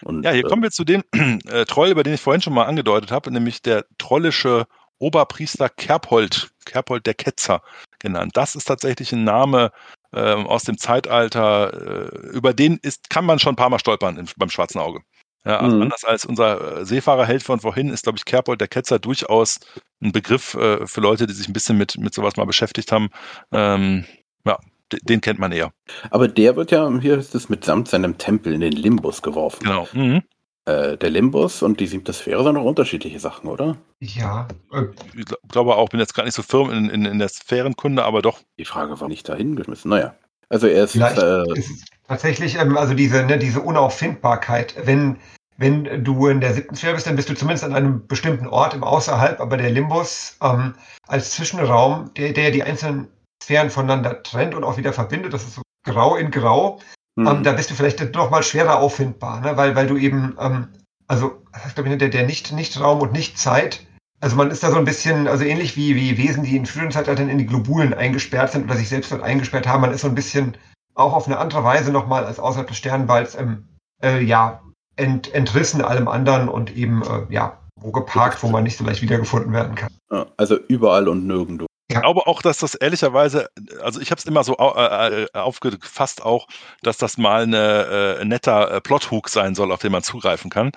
Und, 0.02 0.24
ja, 0.24 0.32
hier 0.32 0.44
äh, 0.44 0.48
kommen 0.48 0.62
wir 0.62 0.70
zu 0.70 0.84
dem 0.84 1.02
äh, 1.48 1.64
Troll, 1.64 1.88
über 1.88 2.02
den 2.02 2.14
ich 2.14 2.20
vorhin 2.20 2.42
schon 2.42 2.54
mal 2.54 2.64
angedeutet 2.64 3.10
habe, 3.10 3.30
nämlich 3.30 3.62
der 3.62 3.84
trollische 3.98 4.66
Oberpriester 4.98 5.68
Kerpold, 5.68 6.50
Kerpold 6.64 7.06
der 7.06 7.14
Ketzer 7.14 7.62
genannt. 7.98 8.32
Das 8.34 8.54
ist 8.54 8.64
tatsächlich 8.66 9.12
ein 9.12 9.24
Name 9.24 9.72
äh, 10.12 10.20
aus 10.20 10.62
dem 10.62 10.78
Zeitalter, 10.78 11.72
äh, 11.72 12.28
über 12.28 12.54
den 12.54 12.78
ist, 12.78 13.10
kann 13.10 13.26
man 13.26 13.38
schon 13.38 13.54
ein 13.54 13.56
paar 13.56 13.70
Mal 13.70 13.78
stolpern 13.78 14.16
im, 14.16 14.26
beim 14.36 14.50
Schwarzen 14.50 14.78
Auge. 14.78 15.00
Ja, 15.46 15.58
also 15.58 15.76
mhm. 15.76 15.82
anders 15.82 16.04
als 16.04 16.24
unser 16.24 16.78
äh, 16.78 16.84
Seefahrerheld 16.86 17.42
von 17.42 17.60
vorhin 17.60 17.90
ist, 17.90 18.04
glaube 18.04 18.16
ich, 18.16 18.24
Kerpold 18.24 18.60
der 18.60 18.68
Ketzer 18.68 18.98
durchaus 18.98 19.60
ein 20.00 20.12
Begriff 20.12 20.54
äh, 20.54 20.86
für 20.86 21.02
Leute, 21.02 21.26
die 21.26 21.34
sich 21.34 21.48
ein 21.48 21.52
bisschen 21.52 21.76
mit, 21.76 21.98
mit 21.98 22.14
sowas 22.14 22.36
mal 22.36 22.46
beschäftigt 22.46 22.92
haben. 22.92 23.10
Ähm, 23.52 24.06
ja, 24.46 24.58
den 25.02 25.20
kennt 25.20 25.38
man 25.38 25.52
eher. 25.52 25.72
Aber 26.10 26.28
der 26.28 26.56
wird 26.56 26.70
ja, 26.70 26.90
hier 27.00 27.18
ist 27.18 27.34
es 27.34 27.48
mitsamt 27.48 27.88
seinem 27.88 28.18
Tempel 28.18 28.54
in 28.54 28.60
den 28.60 28.72
Limbus 28.72 29.22
geworfen. 29.22 29.64
Genau. 29.64 29.88
Mhm. 29.92 30.22
Äh, 30.66 30.96
der 30.96 31.10
Limbus 31.10 31.62
und 31.62 31.78
die 31.78 31.86
siebte 31.86 32.14
Sphäre 32.14 32.42
sind 32.42 32.54
noch 32.54 32.64
unterschiedliche 32.64 33.20
Sachen, 33.20 33.50
oder? 33.50 33.76
Ja. 34.00 34.48
Äh, 34.72 34.84
ich 35.14 35.26
glaube 35.48 35.76
auch, 35.76 35.90
bin 35.90 36.00
jetzt 36.00 36.14
gar 36.14 36.24
nicht 36.24 36.34
so 36.34 36.42
firm 36.42 36.70
in, 36.70 36.88
in, 36.88 37.04
in 37.04 37.18
der 37.18 37.28
Sphärenkunde, 37.28 38.02
aber 38.02 38.22
doch. 38.22 38.40
Die 38.58 38.64
Frage 38.64 38.98
war 38.98 39.08
nicht 39.08 39.28
dahin 39.28 39.56
geschmissen. 39.56 39.90
Naja. 39.90 40.14
Also 40.48 40.66
er 40.66 40.84
ist. 40.84 40.92
Vielleicht 40.92 41.18
äh, 41.18 41.44
ist 41.54 41.84
tatsächlich, 42.08 42.58
ähm, 42.58 42.78
also 42.78 42.94
diese, 42.94 43.24
ne, 43.24 43.38
diese 43.38 43.60
Unauffindbarkeit, 43.60 44.74
wenn, 44.84 45.18
wenn 45.58 46.02
du 46.02 46.28
in 46.28 46.40
der 46.40 46.54
siebten 46.54 46.76
Sphäre 46.76 46.94
bist, 46.94 47.06
dann 47.06 47.16
bist 47.16 47.28
du 47.28 47.34
zumindest 47.34 47.64
an 47.64 47.74
einem 47.74 48.06
bestimmten 48.06 48.46
Ort 48.46 48.72
im 48.72 48.84
Außerhalb, 48.84 49.40
aber 49.40 49.58
der 49.58 49.70
Limbus 49.70 50.38
ähm, 50.42 50.74
als 51.06 51.32
Zwischenraum, 51.32 52.12
der, 52.14 52.32
der 52.32 52.50
die 52.50 52.62
einzelnen 52.62 53.08
Sphären 53.44 53.70
voneinander 53.70 54.22
trennt 54.22 54.54
und 54.54 54.64
auch 54.64 54.76
wieder 54.76 54.92
verbindet, 54.92 55.32
das 55.32 55.44
ist 55.44 55.54
so 55.54 55.62
grau 55.84 56.16
in 56.16 56.30
grau, 56.30 56.80
Mhm. 57.16 57.26
Ähm, 57.26 57.42
da 57.44 57.52
bist 57.52 57.70
du 57.70 57.74
vielleicht 57.74 58.14
noch 58.14 58.30
mal 58.30 58.42
schwerer 58.42 58.78
auffindbar, 58.78 59.40
ne? 59.40 59.56
weil, 59.56 59.76
weil 59.76 59.86
du 59.86 59.96
eben, 59.96 60.36
ähm, 60.40 60.68
also, 61.06 61.42
ich 61.66 61.74
glaube, 61.74 61.96
der, 61.96 62.08
der 62.08 62.26
nicht, 62.26 62.52
nicht 62.52 62.80
Raum 62.80 63.00
und 63.00 63.12
nicht 63.12 63.38
Zeit, 63.38 63.86
also 64.20 64.36
man 64.36 64.50
ist 64.50 64.62
da 64.62 64.70
so 64.70 64.78
ein 64.78 64.84
bisschen, 64.84 65.28
also 65.28 65.44
ähnlich 65.44 65.76
wie, 65.76 65.94
wie 65.96 66.18
Wesen, 66.18 66.44
die 66.44 66.56
in 66.56 66.66
früheren 66.66 66.90
Zeitaltern 66.90 67.28
in 67.28 67.38
die 67.38 67.46
Globulen 67.46 67.94
eingesperrt 67.94 68.52
sind 68.52 68.64
oder 68.64 68.76
sich 68.76 68.88
selbst 68.88 69.12
dort 69.12 69.22
eingesperrt 69.22 69.66
haben, 69.66 69.82
man 69.82 69.92
ist 69.92 70.00
so 70.00 70.08
ein 70.08 70.14
bisschen 70.14 70.56
auch 70.94 71.12
auf 71.12 71.26
eine 71.26 71.38
andere 71.38 71.62
Weise 71.62 71.92
nochmal 71.92 72.24
als 72.24 72.40
außerhalb 72.40 72.66
des 72.66 72.78
Sternenballs, 72.78 73.34
ähm, 73.36 73.68
äh, 74.02 74.22
ja, 74.22 74.62
ent, 74.96 75.32
entrissen 75.34 75.82
allem 75.82 76.08
anderen 76.08 76.48
und 76.48 76.74
eben, 76.74 77.02
äh, 77.02 77.32
ja, 77.32 77.58
wo 77.80 77.92
geparkt, 77.92 78.42
wo 78.42 78.48
man 78.48 78.64
nicht 78.64 78.78
so 78.78 78.84
leicht 78.84 79.02
wiedergefunden 79.02 79.52
werden 79.52 79.74
kann. 79.74 79.90
Also 80.36 80.56
überall 80.68 81.08
und 81.08 81.26
nirgendwo. 81.26 81.66
Ich 81.88 82.00
glaube 82.00 82.26
auch, 82.26 82.40
dass 82.40 82.56
das 82.58 82.74
ehrlicherweise, 82.74 83.50
also 83.82 84.00
ich 84.00 84.10
habe 84.10 84.18
es 84.18 84.24
immer 84.24 84.42
so 84.42 84.56
äh, 84.56 85.24
äh, 85.24 85.26
aufgefasst 85.34 86.22
auch, 86.22 86.46
dass 86.82 86.96
das 86.96 87.18
mal 87.18 87.42
ein 87.42 87.52
äh, 87.52 88.24
netter 88.24 88.70
äh, 88.70 88.80
Plothook 88.80 89.28
sein 89.28 89.54
soll, 89.54 89.70
auf 89.70 89.82
den 89.82 89.92
man 89.92 90.02
zugreifen 90.02 90.50
kann. 90.50 90.72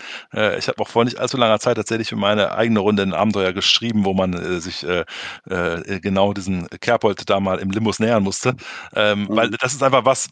Ich 0.58 0.68
habe 0.68 0.82
auch 0.82 0.90
vor 0.90 1.06
nicht 1.06 1.18
allzu 1.18 1.38
langer 1.38 1.60
Zeit 1.60 1.78
tatsächlich 1.78 2.10
für 2.10 2.18
meine 2.18 2.52
eigene 2.54 2.80
Runde 2.80 3.04
ein 3.04 3.14
Abenteuer 3.14 3.54
geschrieben, 3.54 4.04
wo 4.06 4.14
man 4.14 4.60
sich 4.60 4.86
genau 5.46 6.34
diesen 6.34 6.68
Kerpold 6.82 7.30
da 7.30 7.40
mal 7.40 7.60
im 7.60 7.72
Limbus 7.72 8.00
nähern 8.00 8.24
musste. 8.24 8.56
Ähm, 8.96 9.22
mhm. 9.24 9.36
Weil 9.36 9.50
das 9.52 9.74
ist 9.74 9.84
einfach 9.84 10.06
was, 10.06 10.30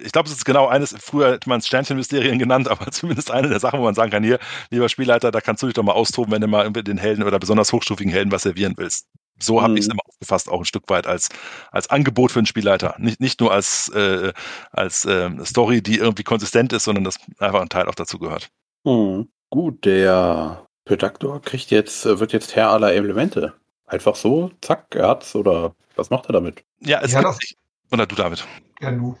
ich 0.00 0.12
glaube, 0.12 0.28
es 0.28 0.34
ist 0.34 0.44
genau 0.44 0.68
eines, 0.68 0.94
früher 0.98 1.32
hätte 1.32 1.48
man 1.48 1.58
es 1.58 1.66
Sternchenmysterien 1.66 2.38
genannt, 2.38 2.68
aber 2.70 2.90
zumindest 2.90 3.30
eine 3.30 3.48
der 3.48 3.60
Sachen, 3.60 3.80
wo 3.80 3.84
man 3.84 3.94
sagen 3.94 4.10
kann, 4.10 4.22
hier, 4.22 4.38
lieber 4.70 4.88
Spielleiter, 4.88 5.30
da 5.30 5.40
kannst 5.40 5.62
du 5.62 5.66
dich 5.66 5.74
doch 5.74 5.82
mal 5.82 5.92
austoben, 5.92 6.32
wenn 6.32 6.40
du 6.40 6.48
mal 6.48 6.70
den 6.70 6.98
Helden 6.98 7.24
oder 7.24 7.38
besonders 7.38 7.72
hochstufigen 7.72 8.12
Helden 8.12 8.32
was 8.32 8.42
servieren 8.42 8.74
willst. 8.76 9.06
So 9.38 9.62
habe 9.62 9.72
mhm. 9.72 9.76
ich 9.76 9.84
es 9.84 9.88
immer 9.88 10.02
aufgefasst, 10.06 10.48
auch 10.48 10.60
ein 10.60 10.64
Stück 10.64 10.88
weit 10.88 11.06
als, 11.06 11.28
als 11.70 11.90
Angebot 11.90 12.32
für 12.32 12.38
einen 12.38 12.46
Spielleiter. 12.46 12.94
Nicht, 12.98 13.20
nicht 13.20 13.40
nur 13.40 13.52
als, 13.52 13.88
äh, 13.88 14.32
als 14.70 15.04
äh, 15.04 15.30
Story, 15.44 15.82
die 15.82 15.98
irgendwie 15.98 16.22
konsistent 16.22 16.72
ist, 16.72 16.84
sondern 16.84 17.04
dass 17.04 17.18
einfach 17.38 17.60
ein 17.60 17.68
Teil 17.68 17.88
auch 17.88 17.94
dazu 17.94 18.18
gehört. 18.18 18.50
Mhm. 18.84 19.28
Gut, 19.50 19.84
der 19.84 20.66
Predaktor 20.84 21.40
kriegt 21.42 21.70
jetzt, 21.70 22.06
äh, 22.06 22.18
wird 22.18 22.32
jetzt 22.32 22.56
Herr 22.56 22.70
aller 22.70 22.92
Elemente. 22.92 23.54
Einfach 23.86 24.16
so, 24.16 24.50
zack, 24.60 24.94
er 24.94 25.08
hat's 25.08 25.34
oder 25.34 25.74
was 25.94 26.10
macht 26.10 26.26
er 26.26 26.32
damit? 26.32 26.64
Ja, 26.80 27.00
es 27.02 27.12
ja, 27.12 27.22
gibt, 27.22 27.56
oder 27.92 28.06
du 28.06 28.16
David. 28.16 28.46
Ja, 28.80 28.90
du. 28.90 29.16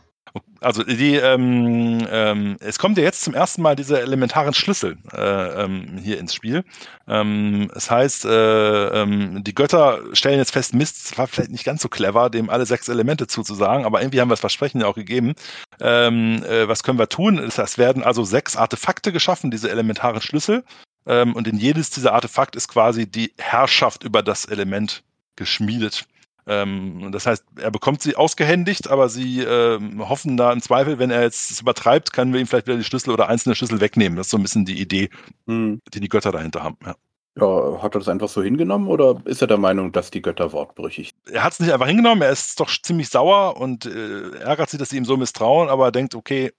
Also 0.60 0.82
die, 0.82 1.16
ähm, 1.16 2.06
ähm, 2.10 2.56
es 2.60 2.78
kommt 2.78 2.98
ja 2.98 3.04
jetzt 3.04 3.22
zum 3.22 3.34
ersten 3.34 3.62
Mal 3.62 3.76
diese 3.76 4.00
elementaren 4.00 4.54
Schlüssel 4.54 4.96
äh, 5.12 5.64
ähm, 5.64 5.98
hier 6.02 6.18
ins 6.18 6.34
Spiel. 6.34 6.64
Ähm, 7.06 7.70
das 7.72 7.90
heißt, 7.90 8.24
äh, 8.24 8.88
ähm, 9.02 9.44
die 9.44 9.54
Götter 9.54 10.00
stellen 10.12 10.38
jetzt 10.38 10.52
fest, 10.52 10.74
Mist, 10.74 10.96
es 11.04 11.18
war 11.18 11.26
vielleicht 11.26 11.50
nicht 11.50 11.64
ganz 11.64 11.82
so 11.82 11.88
clever, 11.88 12.30
dem 12.30 12.50
alle 12.50 12.66
sechs 12.66 12.88
Elemente 12.88 13.26
zuzusagen, 13.26 13.84
aber 13.84 14.00
irgendwie 14.00 14.20
haben 14.20 14.28
wir 14.28 14.34
das 14.34 14.40
Versprechen 14.40 14.80
ja 14.80 14.86
auch 14.86 14.94
gegeben. 14.94 15.34
Ähm, 15.80 16.42
äh, 16.44 16.66
was 16.68 16.82
können 16.82 16.98
wir 16.98 17.08
tun? 17.08 17.38
Es 17.38 17.78
werden 17.78 18.02
also 18.02 18.24
sechs 18.24 18.56
Artefakte 18.56 19.12
geschaffen, 19.12 19.50
diese 19.50 19.70
elementaren 19.70 20.20
Schlüssel. 20.20 20.64
und 21.04 21.46
in 21.46 21.56
jedes 21.56 21.90
dieser 21.90 22.14
Artefakt 22.14 22.56
ist 22.56 22.66
quasi 22.66 23.06
die 23.08 23.32
Herrschaft 23.38 24.02
über 24.02 24.24
das 24.24 24.44
Element 24.44 25.04
geschmiedet. 25.36 26.06
Ähm, 26.46 27.10
das 27.12 27.26
heißt, 27.26 27.44
er 27.60 27.70
bekommt 27.70 28.02
sie 28.02 28.16
ausgehändigt, 28.16 28.88
aber 28.88 29.08
sie 29.08 29.40
ähm, 29.40 30.08
hoffen 30.08 30.36
da 30.36 30.52
im 30.52 30.60
Zweifel, 30.60 30.98
wenn 30.98 31.10
er 31.10 31.22
jetzt 31.22 31.50
es 31.50 31.60
übertreibt, 31.60 32.12
können 32.12 32.32
wir 32.32 32.40
ihm 32.40 32.46
vielleicht 32.46 32.68
wieder 32.68 32.76
die 32.76 32.84
Schlüssel 32.84 33.10
oder 33.10 33.28
einzelne 33.28 33.54
Schlüssel 33.54 33.80
wegnehmen. 33.80 34.16
Das 34.16 34.28
ist 34.28 34.30
so 34.30 34.36
ein 34.36 34.42
bisschen 34.42 34.64
die 34.64 34.80
Idee, 34.80 35.10
hm. 35.46 35.80
die 35.92 36.00
die 36.00 36.08
Götter 36.08 36.32
dahinter 36.32 36.62
haben. 36.62 36.76
Ja. 36.84 36.94
Ja, 37.38 37.82
hat 37.82 37.94
er 37.94 37.98
das 37.98 38.08
einfach 38.08 38.30
so 38.30 38.42
hingenommen 38.42 38.88
oder 38.88 39.20
ist 39.26 39.42
er 39.42 39.46
der 39.46 39.58
Meinung, 39.58 39.92
dass 39.92 40.10
die 40.10 40.22
Götter 40.22 40.52
wortbrüchig 40.52 41.12
sind? 41.24 41.34
Er 41.36 41.44
hat 41.44 41.52
es 41.52 41.60
nicht 41.60 41.70
einfach 41.70 41.86
hingenommen, 41.86 42.22
er 42.22 42.30
ist 42.30 42.58
doch 42.58 42.70
ziemlich 42.82 43.10
sauer 43.10 43.58
und 43.58 43.84
äh, 43.84 44.38
ärgert 44.38 44.70
sich, 44.70 44.78
dass 44.78 44.88
sie 44.88 44.96
ihm 44.96 45.04
so 45.04 45.18
misstrauen, 45.18 45.68
aber 45.68 45.86
er 45.86 45.92
denkt, 45.92 46.14
okay, 46.14 46.52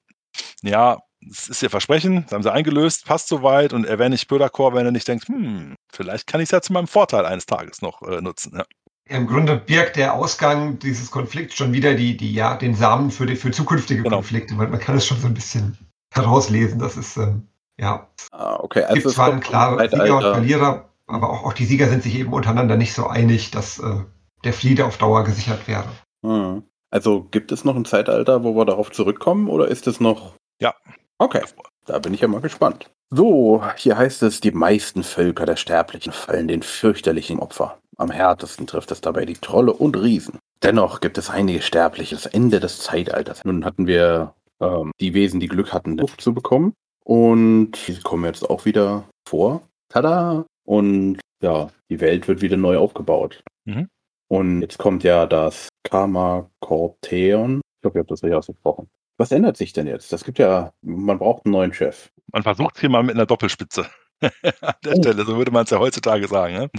ja, 0.62 1.00
das 1.20 1.50
ist 1.50 1.64
ihr 1.64 1.72
Versprechen, 1.72 2.24
das 2.24 2.32
haben 2.32 2.44
sie 2.44 2.54
eingelöst, 2.54 3.06
passt 3.06 3.28
soweit 3.28 3.74
und 3.74 3.86
er 3.86 3.98
wäre 3.98 4.12
nicht 4.12 4.28
Böderchor, 4.28 4.76
wenn 4.76 4.86
er 4.86 4.92
nicht 4.92 5.08
denkt, 5.08 5.28
hm, 5.28 5.74
vielleicht 5.92 6.28
kann 6.28 6.42
ich 6.42 6.46
es 6.46 6.52
ja 6.52 6.62
zu 6.62 6.74
meinem 6.74 6.88
Vorteil 6.88 7.26
eines 7.26 7.48
Tages 7.48 7.82
noch 7.82 8.04
äh, 8.04 8.22
nutzen. 8.22 8.56
Ja. 8.56 8.66
Im 9.10 9.28
Grunde 9.28 9.56
birgt 9.56 9.96
der 9.96 10.14
Ausgang 10.14 10.80
dieses 10.80 11.12
Konflikts 11.12 11.56
schon 11.56 11.74
wieder 11.74 11.94
die, 11.94 12.18
die, 12.18 12.34
ja, 12.34 12.56
den 12.56 12.76
Samen 12.76 13.12
für, 13.12 13.26
die, 13.26 13.36
für 13.36 13.52
zukünftige 13.52 14.04
genau. 14.04 14.18
Konflikte. 14.18 14.54
Man, 14.54 14.70
man 14.70 14.80
kann 14.80 14.98
es 14.98 15.06
schon 15.06 15.20
so 15.20 15.28
ein 15.28 15.34
bisschen 15.34 15.78
herauslesen. 16.14 16.80
Das 16.80 16.98
ist, 16.98 17.18
ähm, 17.18 17.48
ja. 17.80 18.08
Ah, 18.32 18.58
okay. 18.60 18.84
Also 18.84 19.02
gibt 19.02 19.16
zwar 19.16 19.32
einen 19.32 19.40
klaren 19.40 19.80
Sieger 19.90 20.18
und 20.18 20.24
Verlierer, 20.24 20.90
aber 21.08 21.30
auch, 21.30 21.46
auch 21.46 21.54
die 21.54 21.66
Sieger 21.66 21.88
sind 21.88 22.04
sich 22.04 22.16
eben 22.16 22.34
untereinander 22.34 22.76
nicht 22.76 22.94
so 22.94 23.08
einig, 23.08 23.52
dass 23.52 23.80
äh, 23.80 24.02
der 24.44 24.54
Friede 24.54 24.86
auf 24.86 24.98
Dauer 24.98 25.24
gesichert 25.24 25.68
wäre. 25.68 25.88
Hm. 26.26 26.64
Also 26.90 27.24
gibt 27.32 27.52
es 27.52 27.64
noch 27.64 27.76
ein 27.76 27.86
Zeitalter, 27.86 28.44
wo 28.44 28.56
wir 28.56 28.66
darauf 28.66 28.92
zurückkommen 28.92 29.50
oder 29.50 29.68
ist 29.68 29.88
es 29.88 30.00
noch. 30.00 30.34
Ja. 30.62 30.74
Okay. 31.18 31.42
Da 31.86 32.00
bin 32.00 32.14
ich 32.14 32.22
ja 32.22 32.28
mal 32.28 32.42
gespannt. 32.42 32.90
So, 33.10 33.64
hier 33.78 33.98
heißt 33.98 34.24
es, 34.24 34.42
die 34.42 34.52
meisten 34.52 35.04
Völker 35.04 35.46
der 35.46 35.56
Sterblichen 35.56 36.12
fallen 36.12 36.50
den 36.50 36.62
fürchterlichen 36.62 37.40
Opfer. 37.40 37.78
Am 37.98 38.12
härtesten 38.12 38.68
trifft 38.68 38.92
es 38.92 39.02
dabei 39.02 39.26
die 39.26 39.34
Trolle 39.34 39.74
und 39.74 39.98
Riesen. 39.98 40.40
Dennoch 40.62 41.02
gibt 41.02 41.18
es 41.18 41.30
einige 41.30 41.62
Sterbliche, 41.62 42.16
das 42.16 42.28
Ende 42.28 42.60
des 42.60 42.80
Zeitalters. 42.80 43.44
Nun 43.44 43.66
hatten 43.66 43.88
wir 43.88 44.34
ähm, 44.60 44.92
die 45.00 45.14
Wesen, 45.14 45.40
die 45.40 45.48
Glück 45.48 45.74
hatten, 45.74 45.98
Luft 45.98 46.22
zu 46.22 46.34
bekommen. 46.34 46.74
Und 47.04 47.72
die 47.88 48.00
kommen 48.02 48.26
jetzt 48.26 48.48
auch 48.50 48.66
wieder 48.66 49.04
vor. 49.28 49.62
Tada! 49.90 50.46
Und 50.64 51.20
ja, 51.42 51.70
die 51.90 52.00
Welt 52.00 52.28
wird 52.28 52.42
wieder 52.42 52.58
neu 52.58 52.78
aufgebaut. 52.78 53.42
Mhm. 53.66 53.88
Und 54.28 54.62
jetzt 54.62 54.78
kommt 54.78 55.04
ja 55.04 55.26
das 55.26 55.70
Karma 55.84 56.50
Corteon. 56.60 57.62
Ich 57.78 57.82
glaube, 57.82 57.98
ihr 57.98 58.02
habt 58.02 58.12
das 58.12 58.24
richtig 58.24 58.38
ausgesprochen. 58.38 58.90
Was 59.18 59.32
ändert 59.32 59.58
sich 59.58 59.74
denn 59.74 59.88
jetzt? 59.88 60.12
Das 60.12 60.24
gibt 60.24 60.38
ja, 60.38 60.72
man 60.82 61.18
braucht 61.18 61.46
einen 61.46 61.54
neuen 61.54 61.74
Chef. 61.74 62.12
Man 62.32 62.44
versucht 62.44 62.76
es 62.76 62.82
hier 62.82 62.90
mal 62.90 63.04
mit 63.04 63.16
einer 63.16 63.26
Doppelspitze. 63.26 63.88
An 64.22 64.74
der 64.84 64.94
oh. 64.96 65.02
Stelle, 65.02 65.26
so 65.26 65.38
würde 65.38 65.52
man 65.52 65.66
es 65.66 65.70
ja 65.70 65.80
heutzutage 65.80 66.28
sagen. 66.28 66.54
Ne? 66.56 66.70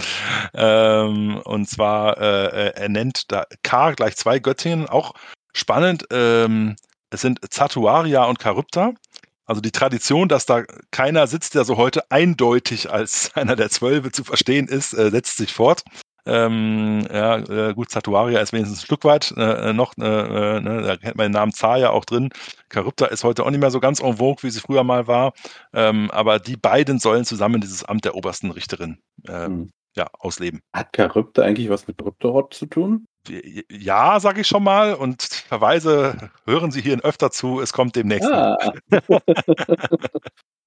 Ähm, 0.53 1.37
und 1.43 1.69
zwar, 1.69 2.17
äh, 2.17 2.71
er 2.75 2.89
nennt 2.89 3.31
da 3.31 3.45
K 3.63 3.91
gleich 3.91 4.15
zwei 4.15 4.39
Göttinnen, 4.39 4.87
auch 4.87 5.13
spannend. 5.53 6.05
Ähm, 6.11 6.75
es 7.09 7.21
sind 7.21 7.39
Zatuaria 7.49 8.25
und 8.25 8.41
Charybda. 8.41 8.93
Also 9.45 9.61
die 9.61 9.71
Tradition, 9.71 10.27
dass 10.27 10.45
da 10.45 10.63
keiner 10.91 11.25
sitzt, 11.25 11.55
der 11.55 11.65
so 11.65 11.77
heute 11.77 12.11
eindeutig 12.11 12.91
als 12.91 13.31
einer 13.35 13.55
der 13.55 13.69
Zwölfe 13.69 14.11
zu 14.11 14.23
verstehen 14.23 14.67
ist, 14.67 14.93
äh, 14.93 15.09
setzt 15.09 15.37
sich 15.37 15.53
fort. 15.53 15.83
Ähm, 16.25 17.07
ja, 17.11 17.37
äh, 17.37 17.73
gut, 17.73 17.89
Satuaria 17.89 18.39
ist 18.39 18.53
wenigstens 18.53 18.81
ein 18.81 18.85
Stück 18.85 19.03
weit 19.03 19.33
äh, 19.37 19.73
noch, 19.73 19.97
äh, 19.97 20.03
äh, 20.03 20.61
ne, 20.61 20.81
da 20.81 20.97
kennt 20.97 21.15
man 21.15 21.25
den 21.25 21.33
Namen 21.33 21.53
Zaya 21.53 21.89
auch 21.89 22.05
drin. 22.05 22.29
Charybda 22.71 23.07
ist 23.07 23.23
heute 23.23 23.45
auch 23.45 23.49
nicht 23.49 23.59
mehr 23.59 23.71
so 23.71 23.79
ganz 23.79 23.99
en 23.99 24.17
vogue, 24.17 24.43
wie 24.43 24.49
sie 24.49 24.59
früher 24.59 24.83
mal 24.83 25.07
war. 25.07 25.33
Ähm, 25.73 26.09
aber 26.11 26.39
die 26.39 26.57
beiden 26.57 26.99
sollen 26.99 27.25
zusammen 27.25 27.61
dieses 27.61 27.83
Amt 27.83 28.05
der 28.05 28.15
obersten 28.15 28.51
Richterin 28.51 28.99
hm. 29.25 29.71
ja, 29.95 30.07
ausleben. 30.19 30.61
Hat 30.73 30.95
Charybda 30.95 31.43
eigentlich 31.43 31.69
was 31.69 31.87
mit 31.87 31.97
Kryptorot 31.97 32.53
zu 32.53 32.65
tun? 32.65 33.05
Ja, 33.69 34.19
sage 34.19 34.41
ich 34.41 34.47
schon 34.47 34.63
mal. 34.63 34.93
Und 34.93 35.23
Verweise 35.23 36.31
hören 36.45 36.71
Sie 36.71 36.81
hierhin 36.81 37.01
öfter 37.01 37.31
zu. 37.31 37.59
Es 37.59 37.73
kommt 37.73 37.95
demnächst. 37.95 38.29
Ah. 38.29 38.57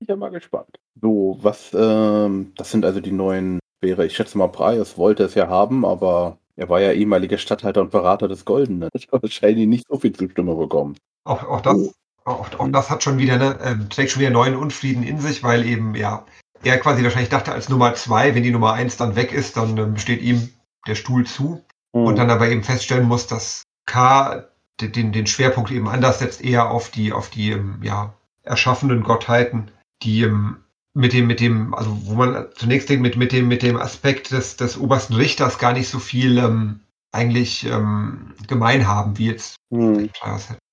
ich 0.01 0.07
bin 0.07 0.19
mal 0.19 0.31
gespannt. 0.31 0.79
So, 1.01 1.39
was, 1.41 1.73
ähm, 1.75 2.53
das 2.57 2.71
sind 2.71 2.85
also 2.85 3.01
die 3.01 3.13
neuen 3.13 3.59
wäre. 3.83 4.07
Ich 4.07 4.17
schätze 4.17 4.39
mal, 4.39 4.49
Praios 4.49 4.97
wollte 4.97 5.25
es 5.25 5.35
ja 5.35 5.49
haben, 5.49 5.85
aber 5.85 6.39
er 6.57 6.69
war 6.69 6.81
ja 6.81 6.93
ehemaliger 6.93 7.39
Stadthalter 7.39 7.81
und 7.81 7.91
Berater 7.91 8.29
des 8.29 8.45
Goldenen. 8.45 8.85
Hat 8.85 9.23
wahrscheinlich 9.23 9.67
nicht 9.67 9.87
so 9.89 9.99
viel 9.99 10.13
Zustimmung 10.13 10.59
bekommen. 10.59 10.97
Auch, 11.25 11.43
auch, 11.45 11.61
das, 11.61 11.77
oh. 11.77 11.93
auch, 12.25 12.59
auch 12.59 12.69
das 12.69 12.91
hat 12.91 13.03
schon 13.03 13.19
wieder, 13.19 13.39
ne, 13.39 13.59
äh, 13.61 13.89
trägt 13.89 14.11
schon 14.11 14.21
wieder 14.21 14.31
neuen 14.31 14.57
Unfrieden 14.57 15.03
in 15.03 15.19
sich, 15.19 15.43
weil 15.43 15.67
eben, 15.67 15.95
ja, 15.95 16.25
er 16.63 16.79
quasi 16.79 17.03
wahrscheinlich 17.03 17.31
dachte 17.31 17.53
als 17.53 17.69
Nummer 17.69 17.95
zwei, 17.95 18.35
wenn 18.35 18.43
die 18.43 18.53
Nummer 18.53 18.73
eins 18.73 18.97
dann 18.97 19.17
weg 19.17 19.33
ist, 19.33 19.57
dann 19.57 19.77
ähm, 19.77 19.99
steht 19.99 20.23
ihm 20.23 20.51
der 20.87 20.95
Stuhl 20.95 21.27
zu. 21.27 21.63
Mhm. 21.93 22.05
Und 22.05 22.19
dann 22.19 22.31
aber 22.31 22.49
eben 22.49 22.63
feststellen 22.63 23.07
muss, 23.07 23.27
dass 23.27 23.65
K 23.87 24.45
den, 24.81 25.13
den 25.13 25.27
Schwerpunkt 25.27 25.71
eben 25.71 25.89
anders 25.89 26.19
setzt, 26.19 26.43
eher 26.43 26.71
auf 26.71 26.91
die, 26.91 27.13
auf 27.13 27.31
die, 27.31 27.51
ähm, 27.53 27.81
ja, 27.83 28.15
erschaffenen 28.43 29.03
Gottheiten, 29.03 29.71
die 30.03 30.23
ähm, 30.23 30.62
mit 30.95 31.13
dem, 31.13 31.27
mit 31.27 31.41
dem, 31.41 31.75
also 31.75 31.97
wo 32.05 32.15
man 32.15 32.47
zunächst 32.55 32.89
denkt, 32.89 33.03
mit, 33.03 33.17
mit 33.17 33.33
dem, 33.33 33.49
mit 33.49 33.63
dem 33.63 33.77
Aspekt 33.77 34.31
des, 34.31 34.57
des 34.57 34.79
obersten 34.79 35.15
Richters 35.15 35.59
gar 35.59 35.73
nicht 35.73 35.89
so 35.89 35.99
viel 35.99 36.39
ähm, 36.39 36.81
eigentlich 37.13 37.65
ähm, 37.67 38.35
gemein 38.47 38.87
haben, 38.87 39.19
wie 39.19 39.27
jetzt 39.27 39.57
mhm. 39.71 40.11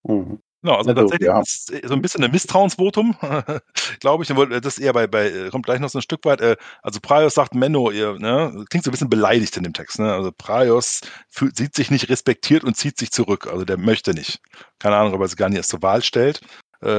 Mhm. 0.03 0.39
Genau, 0.61 0.75
also, 0.75 0.89
also 0.89 1.01
tatsächlich 1.01 1.27
ja. 1.27 1.39
ist 1.39 1.87
so 1.87 1.93
ein 1.93 2.01
bisschen 2.01 2.21
ein 2.23 2.31
Misstrauensvotum, 2.31 3.15
glaube 4.01 4.23
ich. 4.23 4.29
Das 4.61 4.77
ist 4.77 4.79
eher 4.79 4.91
bei, 4.91 5.07
bei, 5.07 5.49
kommt 5.51 5.65
gleich 5.65 5.79
noch 5.79 5.89
so 5.89 5.99
ein 5.99 6.01
Stück 6.01 6.25
weit. 6.25 6.41
Äh, 6.41 6.57
also 6.81 6.99
Praios 7.01 7.33
sagt 7.33 7.55
Menno, 7.55 7.91
ihr, 7.91 8.19
ne, 8.19 8.65
klingt 8.69 8.83
so 8.83 8.89
ein 8.89 8.91
bisschen 8.91 9.09
beleidigt 9.09 9.55
in 9.55 9.63
dem 9.63 9.73
Text. 9.73 9.99
Ne? 9.99 10.11
Also 10.11 10.33
Praios 10.37 10.99
fühlt, 11.29 11.55
sieht 11.55 11.75
sich 11.75 11.91
nicht 11.91 12.09
respektiert 12.09 12.65
und 12.65 12.75
zieht 12.75 12.97
sich 12.97 13.11
zurück. 13.11 13.47
Also 13.47 13.63
der 13.63 13.77
möchte 13.77 14.13
nicht. 14.13 14.41
Keine 14.79 14.97
Ahnung, 14.97 15.13
ob 15.13 15.21
er 15.21 15.29
sich 15.29 15.37
gar 15.37 15.47
nicht 15.47 15.57
erst 15.57 15.69
zur 15.69 15.81
Wahl 15.81 16.03
stellt. 16.03 16.41
Äh, 16.81 16.89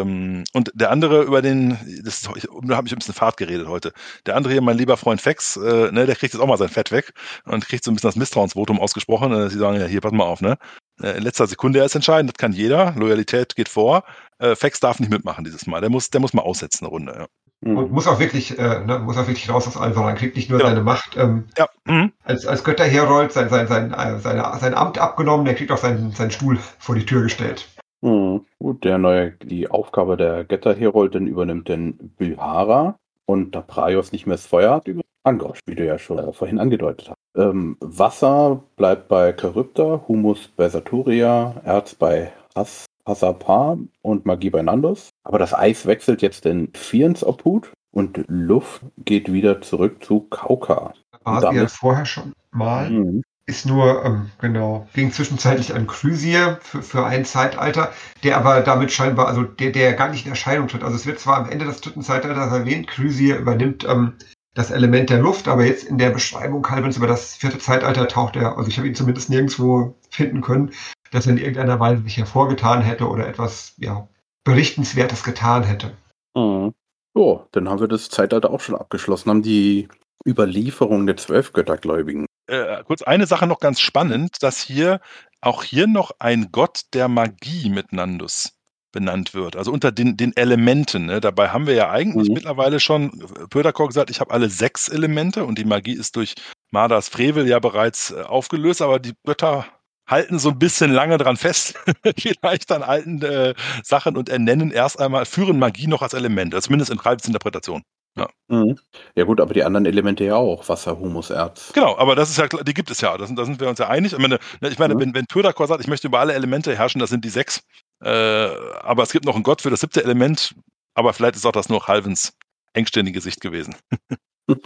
ähm, 0.00 0.44
und 0.52 0.70
der 0.74 0.90
andere 0.90 1.22
über 1.22 1.40
den, 1.40 1.78
das 2.04 2.20
da 2.22 2.30
habe 2.76 2.86
ich 2.86 2.92
ein 2.92 2.98
bisschen 2.98 3.14
Fahrt 3.14 3.36
geredet 3.38 3.66
heute. 3.66 3.92
Der 4.26 4.36
andere 4.36 4.52
hier, 4.52 4.62
mein 4.62 4.76
lieber 4.76 4.96
Freund 4.96 5.20
Fex, 5.20 5.56
äh, 5.56 5.90
ne, 5.90 6.06
der 6.06 6.16
kriegt 6.16 6.34
jetzt 6.34 6.42
auch 6.42 6.46
mal 6.46 6.58
sein 6.58 6.68
Fett 6.68 6.92
weg 6.92 7.12
und 7.44 7.66
kriegt 7.66 7.84
so 7.84 7.90
ein 7.90 7.94
bisschen 7.94 8.08
das 8.08 8.16
Misstrauensvotum 8.16 8.78
ausgesprochen. 8.78 9.32
Und 9.32 9.48
sie 9.48 9.58
sagen, 9.58 9.80
ja, 9.80 9.86
hier, 9.86 10.00
pass 10.00 10.12
mal 10.12 10.24
auf, 10.24 10.42
ne? 10.42 10.58
Äh, 11.02 11.16
in 11.16 11.22
letzter 11.22 11.46
Sekunde 11.46 11.78
erst 11.78 11.94
entscheiden, 11.94 12.26
das 12.26 12.36
kann 12.36 12.52
jeder. 12.52 12.92
Loyalität 12.96 13.56
geht 13.56 13.68
vor. 13.68 14.04
Äh, 14.38 14.54
Fex 14.54 14.80
darf 14.80 15.00
nicht 15.00 15.10
mitmachen 15.10 15.44
dieses 15.44 15.66
Mal. 15.66 15.80
Der 15.80 15.90
muss, 15.90 16.10
der 16.10 16.20
muss 16.20 16.34
mal 16.34 16.42
aussetzen, 16.42 16.84
eine 16.84 16.90
Runde, 16.90 17.14
ja. 17.16 17.26
Und 17.64 17.92
muss 17.92 18.08
auch 18.08 18.18
wirklich, 18.18 18.58
äh, 18.58 18.84
ne, 18.84 18.98
muss 18.98 19.16
auch 19.16 19.28
wirklich 19.28 19.48
raus 19.48 19.68
aus 19.68 19.76
Alvaran, 19.76 20.16
kriegt 20.16 20.34
nicht 20.34 20.50
nur 20.50 20.58
ja. 20.58 20.66
seine 20.66 20.82
Macht 20.82 21.16
ähm, 21.16 21.44
ja. 21.56 21.68
mhm. 21.84 22.12
als, 22.24 22.44
als 22.44 22.64
Götterherold 22.64 23.32
sein, 23.32 23.48
sein, 23.50 23.68
sein, 23.68 23.94
sein, 24.20 24.42
sein 24.58 24.74
Amt 24.74 24.98
abgenommen, 24.98 25.44
der 25.44 25.54
kriegt 25.54 25.70
auch 25.70 25.78
seinen, 25.78 26.10
seinen 26.10 26.32
Stuhl 26.32 26.58
vor 26.80 26.96
die 26.96 27.06
Tür 27.06 27.22
gestellt. 27.22 27.68
Hm, 28.02 28.44
gut, 28.58 28.84
der 28.84 28.98
neue, 28.98 29.30
die 29.30 29.70
Aufgabe 29.70 30.16
der 30.16 30.44
Götterheroldin 30.44 31.26
übernimmt 31.26 31.68
den 31.68 31.96
Bühara 32.16 32.98
und 33.26 33.54
da 33.54 33.62
Praios 33.62 34.10
nicht 34.10 34.26
mehr 34.26 34.36
das 34.36 34.46
Feuer 34.46 34.74
hat, 34.74 34.88
über 34.88 35.02
Angosch, 35.22 35.60
wie 35.66 35.76
du 35.76 35.86
ja 35.86 35.98
schon 35.98 36.18
äh, 36.18 36.32
vorhin 36.32 36.58
angedeutet 36.58 37.10
hast. 37.10 37.16
Ähm, 37.36 37.76
Wasser 37.80 38.60
bleibt 38.76 39.06
bei 39.06 39.32
Charybda, 39.32 40.02
Humus 40.08 40.48
bei 40.48 40.68
Saturia, 40.68 41.54
Erz 41.64 41.94
bei 41.94 42.32
Has 42.56 42.86
Hassapar 43.06 43.78
und 44.02 44.26
Magie 44.26 44.50
bei 44.50 44.62
Nandos. 44.62 45.10
Aber 45.24 45.38
das 45.38 45.54
Eis 45.54 45.86
wechselt 45.86 46.22
jetzt 46.22 46.46
in 46.46 46.72
Fiens 46.74 47.24
Obhut 47.24 47.72
und 47.92 48.24
Luft 48.28 48.82
geht 48.98 49.32
wieder 49.32 49.60
zurück 49.60 50.04
zu 50.04 50.20
Kauka. 50.30 50.94
War 51.24 51.40
sie 51.40 51.56
ja 51.56 51.66
vorher 51.68 52.04
schon 52.04 52.32
mal. 52.50 52.90
Mhm 52.90 53.22
ist 53.46 53.66
nur, 53.66 54.04
ähm, 54.04 54.30
genau, 54.40 54.88
ging 54.94 55.10
zwischenzeitlich 55.12 55.74
an 55.74 55.86
Chrysier 55.86 56.58
für, 56.62 56.82
für 56.82 57.04
ein 57.04 57.24
Zeitalter, 57.24 57.92
der 58.22 58.36
aber 58.36 58.60
damit 58.60 58.92
scheinbar, 58.92 59.26
also 59.26 59.42
der, 59.42 59.70
der 59.70 59.94
gar 59.94 60.08
nicht 60.08 60.24
in 60.24 60.32
Erscheinung 60.32 60.68
tritt. 60.68 60.84
Also 60.84 60.96
es 60.96 61.06
wird 61.06 61.18
zwar 61.18 61.38
am 61.38 61.50
Ende 61.50 61.64
des 61.64 61.80
dritten 61.80 62.02
Zeitalters 62.02 62.52
erwähnt, 62.52 62.86
Chrysier 62.86 63.38
übernimmt 63.38 63.84
ähm, 63.84 64.14
das 64.54 64.70
Element 64.70 65.10
der 65.10 65.18
Luft, 65.18 65.48
aber 65.48 65.64
jetzt 65.64 65.84
in 65.84 65.98
der 65.98 66.10
Beschreibung 66.10 66.62
Calvins 66.62 66.96
über 66.98 67.06
das 67.06 67.34
vierte 67.34 67.58
Zeitalter 67.58 68.06
taucht 68.06 68.36
er, 68.36 68.56
also 68.58 68.68
ich 68.68 68.76
habe 68.76 68.86
ihn 68.86 68.94
zumindest 68.94 69.30
nirgendwo 69.30 69.96
finden 70.10 70.42
können, 70.42 70.72
dass 71.10 71.26
er 71.26 71.32
in 71.32 71.38
irgendeiner 71.38 71.80
Weise 71.80 72.02
sich 72.02 72.18
hervorgetan 72.18 72.82
hätte 72.82 73.08
oder 73.08 73.26
etwas, 73.26 73.74
ja, 73.78 74.08
Berichtenswertes 74.44 75.24
getan 75.24 75.62
hätte. 75.62 75.96
Mhm. 76.36 76.74
So, 77.14 77.46
dann 77.52 77.68
haben 77.68 77.80
wir 77.80 77.88
das 77.88 78.08
Zeitalter 78.08 78.50
auch 78.50 78.60
schon 78.60 78.74
abgeschlossen, 78.74 79.30
haben 79.30 79.42
die 79.42 79.88
Überlieferung 80.26 81.06
der 81.06 81.16
Zwölfgöttergläubigen 81.16 82.26
äh, 82.52 82.84
kurz 82.84 83.02
eine 83.02 83.26
Sache 83.26 83.46
noch 83.46 83.60
ganz 83.60 83.80
spannend, 83.80 84.42
dass 84.42 84.60
hier 84.60 85.00
auch 85.40 85.62
hier 85.64 85.86
noch 85.86 86.12
ein 86.18 86.50
Gott 86.52 86.82
der 86.92 87.08
Magie 87.08 87.70
mit 87.70 87.92
Nandus 87.92 88.52
benannt 88.92 89.32
wird, 89.32 89.56
also 89.56 89.72
unter 89.72 89.90
den, 89.90 90.18
den 90.18 90.36
Elementen. 90.36 91.06
Ne? 91.06 91.20
Dabei 91.20 91.48
haben 91.48 91.66
wir 91.66 91.74
ja 91.74 91.90
eigentlich 91.90 92.28
mhm. 92.28 92.34
mittlerweile 92.34 92.78
schon 92.78 93.22
äh, 93.22 93.48
Pöderkor 93.48 93.88
gesagt, 93.88 94.10
ich 94.10 94.20
habe 94.20 94.32
alle 94.32 94.50
sechs 94.50 94.88
Elemente 94.88 95.44
und 95.44 95.58
die 95.58 95.64
Magie 95.64 95.94
ist 95.94 96.14
durch 96.16 96.34
Mardas 96.70 97.08
Frevel 97.08 97.48
ja 97.48 97.58
bereits 97.58 98.10
äh, 98.10 98.20
aufgelöst, 98.20 98.82
aber 98.82 98.98
die 99.00 99.14
Götter 99.24 99.66
halten 100.06 100.38
so 100.38 100.50
ein 100.50 100.58
bisschen 100.58 100.92
lange 100.92 101.16
dran 101.16 101.38
fest, 101.38 101.78
vielleicht 102.18 102.70
an 102.70 102.82
alten 102.82 103.22
äh, 103.22 103.54
Sachen 103.82 104.16
und 104.16 104.28
ernennen 104.28 104.70
erst 104.70 105.00
einmal, 105.00 105.24
führen 105.24 105.58
Magie 105.58 105.86
noch 105.86 106.02
als 106.02 106.12
Element, 106.12 106.60
zumindest 106.62 106.90
in 106.90 106.98
Reibs 106.98 107.26
Interpretation. 107.26 107.82
Ja. 108.16 108.28
Mhm. 108.48 108.78
ja 109.14 109.24
gut, 109.24 109.40
aber 109.40 109.54
die 109.54 109.64
anderen 109.64 109.86
Elemente 109.86 110.24
ja 110.24 110.36
auch, 110.36 110.68
Wasser, 110.68 110.98
Humus, 110.98 111.30
Erz. 111.30 111.72
Genau, 111.72 111.96
aber 111.96 112.14
das 112.14 112.28
ist 112.28 112.36
ja, 112.36 112.46
die 112.46 112.74
gibt 112.74 112.90
es 112.90 113.00
ja, 113.00 113.16
da 113.16 113.26
sind, 113.26 113.38
da 113.38 113.44
sind 113.46 113.58
wir 113.58 113.68
uns 113.68 113.78
ja 113.78 113.88
einig. 113.88 114.12
Ich 114.12 114.18
meine, 114.18 114.38
ne, 114.60 114.68
ich 114.68 114.78
meine 114.78 114.94
mhm. 114.94 115.00
wenn, 115.00 115.14
wenn 115.14 115.26
Pödakor 115.26 115.66
sagt, 115.66 115.80
ich 115.80 115.88
möchte 115.88 116.08
über 116.08 116.20
alle 116.20 116.34
Elemente 116.34 116.76
herrschen, 116.76 116.98
das 116.98 117.08
sind 117.08 117.24
die 117.24 117.30
sechs, 117.30 117.62
äh, 118.02 118.08
aber 118.08 119.02
es 119.02 119.12
gibt 119.12 119.24
noch 119.24 119.34
einen 119.34 119.44
Gott 119.44 119.62
für 119.62 119.70
das 119.70 119.80
siebte 119.80 120.04
Element, 120.04 120.54
aber 120.94 121.14
vielleicht 121.14 121.36
ist 121.36 121.46
auch 121.46 121.52
das 121.52 121.70
nur 121.70 121.86
Halvens 121.86 122.36
engständige 122.74 123.20
Sicht 123.22 123.40
gewesen. 123.40 123.74
ja, 124.48 124.56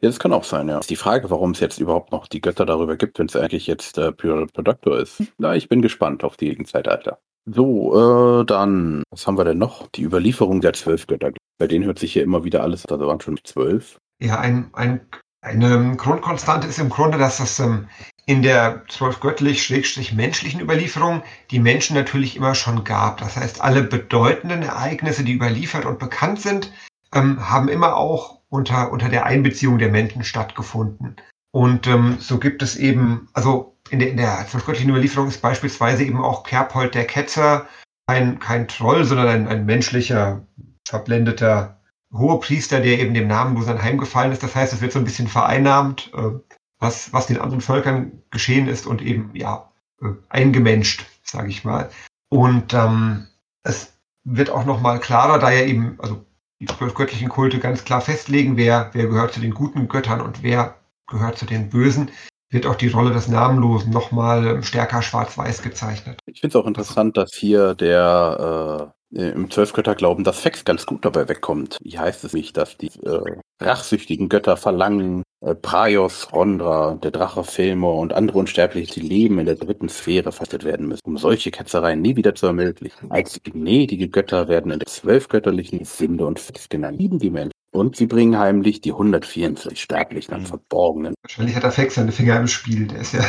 das 0.00 0.20
kann 0.20 0.32
auch 0.32 0.44
sein, 0.44 0.68
ja. 0.68 0.78
Ist 0.78 0.90
die 0.90 0.96
Frage, 0.96 1.30
warum 1.30 1.52
es 1.52 1.60
jetzt 1.60 1.80
überhaupt 1.80 2.12
noch 2.12 2.28
die 2.28 2.40
Götter 2.40 2.66
darüber 2.66 2.96
gibt, 2.96 3.18
wenn 3.18 3.26
es 3.26 3.34
eigentlich 3.34 3.66
jetzt 3.66 3.98
äh, 3.98 4.12
Pure 4.12 4.46
Productor 4.46 4.98
ist. 4.98 5.22
Na, 5.38 5.56
ich 5.56 5.68
bin 5.68 5.82
gespannt 5.82 6.22
auf 6.22 6.36
die 6.36 6.56
Zeitalter. 6.64 7.18
So, 7.44 8.40
äh, 8.40 8.44
dann, 8.44 9.02
was 9.10 9.26
haben 9.26 9.36
wir 9.36 9.44
denn 9.44 9.58
noch? 9.58 9.88
Die 9.88 10.02
Überlieferung 10.02 10.60
der 10.60 10.74
zwölf 10.74 11.06
Götter. 11.06 11.32
Bei 11.58 11.66
denen 11.66 11.84
hört 11.84 11.98
sich 11.98 12.12
hier 12.12 12.22
immer 12.22 12.44
wieder 12.44 12.62
alles, 12.62 12.84
da 12.84 12.98
waren 12.98 13.20
schon 13.20 13.38
zwölf. 13.42 13.98
Ja, 14.20 14.38
ein, 14.38 14.70
ein, 14.74 15.00
eine 15.40 15.96
Grundkonstante 15.96 16.68
ist 16.68 16.78
im 16.78 16.88
Grunde, 16.88 17.18
dass 17.18 17.38
das 17.38 17.58
ähm, 17.58 17.88
in 18.26 18.42
der 18.42 18.84
zwölf 18.88 19.18
göttlich-menschlichen 19.18 20.60
Überlieferung 20.60 21.22
die 21.50 21.58
Menschen 21.58 21.96
natürlich 21.96 22.36
immer 22.36 22.54
schon 22.54 22.84
gab. 22.84 23.18
Das 23.18 23.36
heißt, 23.36 23.60
alle 23.60 23.82
bedeutenden 23.82 24.62
Ereignisse, 24.62 25.24
die 25.24 25.32
überliefert 25.32 25.84
und 25.84 25.98
bekannt 25.98 26.40
sind, 26.40 26.72
ähm, 27.12 27.50
haben 27.50 27.68
immer 27.68 27.96
auch 27.96 28.38
unter, 28.48 28.92
unter 28.92 29.08
der 29.08 29.26
Einbeziehung 29.26 29.78
der 29.78 29.90
Menschen 29.90 30.22
stattgefunden. 30.22 31.16
Und 31.50 31.86
ähm, 31.88 32.16
so 32.20 32.38
gibt 32.38 32.62
es 32.62 32.76
eben, 32.76 33.28
also 33.32 33.71
in 33.92 33.98
der, 33.98 34.10
in 34.10 34.16
der 34.16 34.46
zwölfgöttlichen 34.48 34.90
Überlieferung 34.90 35.28
ist 35.28 35.42
beispielsweise 35.42 36.02
eben 36.02 36.18
auch 36.18 36.44
Kerpold 36.44 36.94
der 36.94 37.06
Ketzer 37.06 37.68
ein, 38.06 38.38
kein 38.38 38.66
Troll, 38.66 39.04
sondern 39.04 39.28
ein, 39.28 39.46
ein 39.48 39.66
menschlicher, 39.66 40.46
verblendeter 40.88 41.78
Hohepriester, 42.10 42.80
der 42.80 42.98
eben 42.98 43.12
dem 43.12 43.28
namenlosen 43.28 43.82
heimgefallen 43.82 44.32
ist. 44.32 44.42
Das 44.42 44.54
heißt, 44.54 44.72
es 44.72 44.80
wird 44.80 44.92
so 44.92 44.98
ein 44.98 45.04
bisschen 45.04 45.28
vereinnahmt, 45.28 46.10
äh, 46.14 46.30
was, 46.78 47.12
was 47.12 47.26
den 47.26 47.38
anderen 47.38 47.60
Völkern 47.60 48.22
geschehen 48.30 48.66
ist 48.66 48.86
und 48.86 49.02
eben, 49.02 49.30
ja, 49.34 49.70
äh, 50.00 50.08
eingemenscht, 50.30 51.04
sage 51.22 51.48
ich 51.48 51.62
mal. 51.64 51.90
Und 52.30 52.72
ähm, 52.72 53.26
es 53.62 53.92
wird 54.24 54.48
auch 54.48 54.64
nochmal 54.64 55.00
klarer, 55.00 55.38
da 55.38 55.50
ja 55.50 55.66
eben, 55.66 56.00
also 56.00 56.24
die 56.60 56.66
zwölf 56.66 56.94
göttlichen 56.94 57.28
Kulte 57.28 57.58
ganz 57.58 57.84
klar 57.84 58.00
festlegen, 58.00 58.56
wer, 58.56 58.88
wer 58.94 59.06
gehört 59.06 59.34
zu 59.34 59.40
den 59.40 59.52
guten 59.52 59.88
Göttern 59.88 60.22
und 60.22 60.42
wer 60.42 60.76
gehört 61.06 61.36
zu 61.36 61.44
den 61.44 61.68
bösen, 61.68 62.10
wird 62.52 62.66
auch 62.66 62.76
die 62.76 62.88
Rolle 62.88 63.12
des 63.12 63.28
Namenlosen 63.28 63.92
nochmal 63.92 64.62
stärker 64.62 65.02
schwarz-weiß 65.02 65.62
gezeichnet. 65.62 66.18
Ich 66.26 66.40
finde 66.40 66.58
es 66.58 66.62
auch 66.62 66.66
interessant, 66.66 67.16
dass 67.16 67.34
hier 67.34 67.74
der 67.74 68.92
äh, 69.14 69.30
im 69.30 69.50
Zwölfgötterglauben 69.50 70.24
das 70.24 70.38
Fex 70.38 70.64
ganz 70.64 70.86
gut 70.86 71.04
dabei 71.04 71.28
wegkommt. 71.28 71.78
Wie 71.82 71.98
heißt 71.98 72.24
es 72.24 72.32
nicht, 72.32 72.56
dass 72.56 72.76
die 72.76 72.90
äh, 73.04 73.40
rachsüchtigen 73.60 74.28
Götter 74.28 74.56
verlangen, 74.56 75.22
äh, 75.40 75.54
Praios, 75.54 76.32
Rondra, 76.32 76.94
der 77.02 77.10
Drache 77.10 77.44
Filmor 77.44 77.98
und 77.98 78.12
andere 78.12 78.38
Unsterbliche, 78.38 79.00
die 79.00 79.06
leben 79.06 79.38
in 79.38 79.46
der 79.46 79.56
dritten 79.56 79.88
Sphäre 79.88 80.32
versetzt 80.32 80.64
werden 80.64 80.88
müssen, 80.88 81.02
um 81.04 81.16
solche 81.18 81.50
Ketzereien 81.50 82.00
nie 82.00 82.16
wieder 82.16 82.34
zu 82.34 82.46
ermöglichen. 82.46 83.10
Als 83.10 83.40
gnädige 83.42 84.08
Götter 84.08 84.48
werden 84.48 84.72
in 84.72 84.78
der 84.78 84.88
zwölfgötterlichen 84.88 85.84
Sünde 85.84 86.26
und 86.26 86.40
Fex 86.40 86.68
genannt. 86.68 86.98
Lieben 86.98 87.18
die 87.18 87.30
Menschen 87.30 87.51
und 87.72 87.96
sie 87.96 88.06
bringen 88.06 88.38
heimlich 88.38 88.80
die 88.80 88.92
144 88.92 89.80
Sterblichen 89.80 90.34
an. 90.34 90.46
Verborgenen. 90.46 91.14
Wahrscheinlich 91.22 91.56
hat 91.56 91.64
er 91.64 91.72
Fex 91.72 91.94
seine 91.94 92.12
Finger 92.12 92.38
im 92.38 92.46
Spiel. 92.46 92.86
Der 92.86 93.00
ist 93.00 93.14
ja 93.14 93.24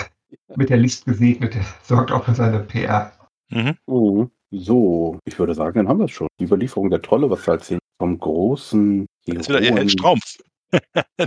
mit 0.55 0.69
der 0.69 0.77
List 0.77 1.05
gesegnet. 1.05 1.55
Der 1.55 1.65
sorgt 1.83 2.11
auch 2.11 2.25
für 2.25 2.35
seine 2.35 2.59
PR. 2.59 3.11
Mhm. 3.49 3.77
Oh, 3.85 4.27
so, 4.51 5.17
ich 5.25 5.39
würde 5.39 5.55
sagen, 5.55 5.77
dann 5.77 5.87
haben 5.87 5.99
wir 5.99 6.05
es 6.05 6.11
schon. 6.11 6.27
Die 6.39 6.43
Überlieferung 6.43 6.89
der 6.89 7.01
Trolle, 7.01 7.29
was 7.29 7.45
wir 7.47 7.53
erzählen, 7.53 7.79
vom 7.99 8.19
großen. 8.19 9.05
Das 9.25 9.37
ist 9.37 9.49
wieder 9.49 9.61
ihr 9.61 9.73
Herr 9.73 9.89
Straums, 9.89 10.37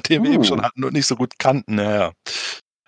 den 0.09 0.23
wir 0.23 0.31
oh. 0.31 0.35
eben 0.35 0.45
schon 0.45 0.63
hatten 0.63 0.85
und 0.85 0.93
nicht 0.93 1.07
so 1.07 1.17
gut 1.17 1.33
kannten. 1.39 1.79
Ja, 1.79 2.13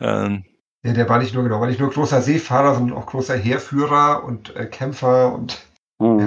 ähm. 0.00 0.44
ja, 0.84 0.92
der 0.92 1.08
war 1.08 1.18
nicht 1.18 1.34
nur 1.34 1.42
genau, 1.42 1.60
war 1.60 1.68
nicht 1.68 1.80
nur 1.80 1.90
großer 1.90 2.20
Seefahrer, 2.20 2.74
sondern 2.74 2.98
auch 2.98 3.06
großer 3.06 3.36
Heerführer 3.36 4.24
und 4.24 4.54
äh, 4.54 4.66
Kämpfer 4.66 5.34
und 5.34 5.58
mhm. 5.98 6.18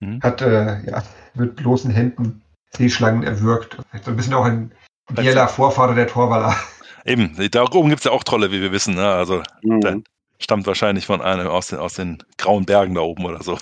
ja, 0.00 0.08
mhm. 0.08 0.22
hat 0.22 0.40
äh, 0.40 0.84
ja, 0.86 1.02
mit 1.34 1.56
bloßen 1.56 1.90
Händen 1.90 2.42
Seeschlangen 2.76 3.22
erwürgt. 3.22 3.78
So 4.04 4.10
ein 4.10 4.16
bisschen 4.16 4.34
auch 4.34 4.44
ein 4.44 4.72
ideeller 5.10 5.48
Vorfahre 5.48 5.94
der 5.94 6.06
Torwaller. 6.06 6.56
Eben, 7.04 7.36
da 7.50 7.64
oben 7.64 7.88
gibt 7.88 8.00
es 8.00 8.04
ja 8.04 8.12
auch 8.12 8.24
Trolle, 8.24 8.52
wie 8.52 8.60
wir 8.60 8.72
wissen. 8.72 8.94
Ne? 8.94 9.06
Also 9.06 9.42
mhm. 9.62 9.80
der 9.80 10.00
stammt 10.38 10.66
wahrscheinlich 10.66 11.06
von 11.06 11.20
einem 11.20 11.46
aus 11.46 11.68
den, 11.68 11.78
aus 11.78 11.94
den 11.94 12.18
grauen 12.38 12.64
Bergen 12.64 12.94
da 12.94 13.00
oben 13.00 13.24
oder 13.24 13.42
so. 13.42 13.58